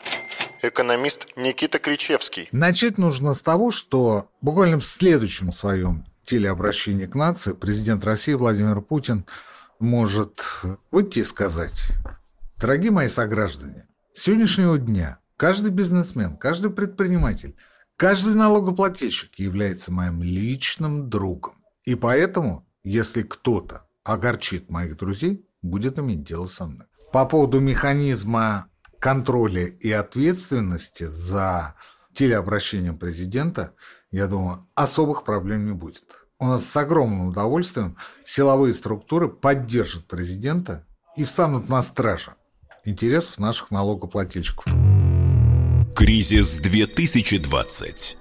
экономист 0.61 1.27
Никита 1.35 1.79
Кричевский. 1.79 2.49
Начать 2.51 2.99
нужно 2.99 3.33
с 3.33 3.41
того, 3.41 3.71
что 3.71 4.25
буквально 4.41 4.79
в 4.79 4.85
следующем 4.85 5.51
своем 5.51 6.05
телеобращении 6.31 7.07
к 7.07 7.15
нации 7.15 7.51
президент 7.51 8.05
России 8.05 8.33
Владимир 8.33 8.79
Путин 8.79 9.25
может 9.79 10.39
выйти 10.89 11.19
и 11.19 11.23
сказать, 11.25 11.91
дорогие 12.55 12.91
мои 12.91 13.09
сограждане, 13.09 13.85
с 14.13 14.21
сегодняшнего 14.21 14.77
дня 14.77 15.19
каждый 15.35 15.71
бизнесмен, 15.71 16.37
каждый 16.37 16.71
предприниматель, 16.71 17.57
каждый 17.97 18.35
налогоплательщик 18.35 19.39
является 19.39 19.91
моим 19.91 20.23
личным 20.23 21.09
другом. 21.09 21.55
И 21.83 21.95
поэтому, 21.95 22.65
если 22.85 23.23
кто-то 23.23 23.85
огорчит 24.05 24.69
моих 24.69 24.95
друзей, 24.95 25.45
будет 25.61 25.99
иметь 25.99 26.23
дело 26.23 26.47
со 26.47 26.65
мной. 26.65 26.87
По 27.11 27.25
поводу 27.25 27.59
механизма 27.59 28.67
контроля 28.99 29.65
и 29.65 29.91
ответственности 29.91 31.03
за 31.03 31.75
телеобращением 32.13 32.97
президента, 32.97 33.73
я 34.11 34.27
думаю, 34.27 34.65
особых 34.75 35.25
проблем 35.25 35.65
не 35.65 35.73
будет. 35.73 36.20
У 36.41 36.45
нас 36.45 36.65
с 36.65 36.75
огромным 36.75 37.27
удовольствием 37.27 37.95
силовые 38.23 38.73
структуры 38.73 39.29
поддержат 39.29 40.05
президента 40.05 40.83
и 41.15 41.23
встанут 41.23 41.69
на 41.69 41.83
страже 41.83 42.31
интересов 42.83 43.37
наших 43.37 43.69
налогоплательщиков. 43.69 44.65
Кризис 45.95 46.57
2020. 46.57 48.17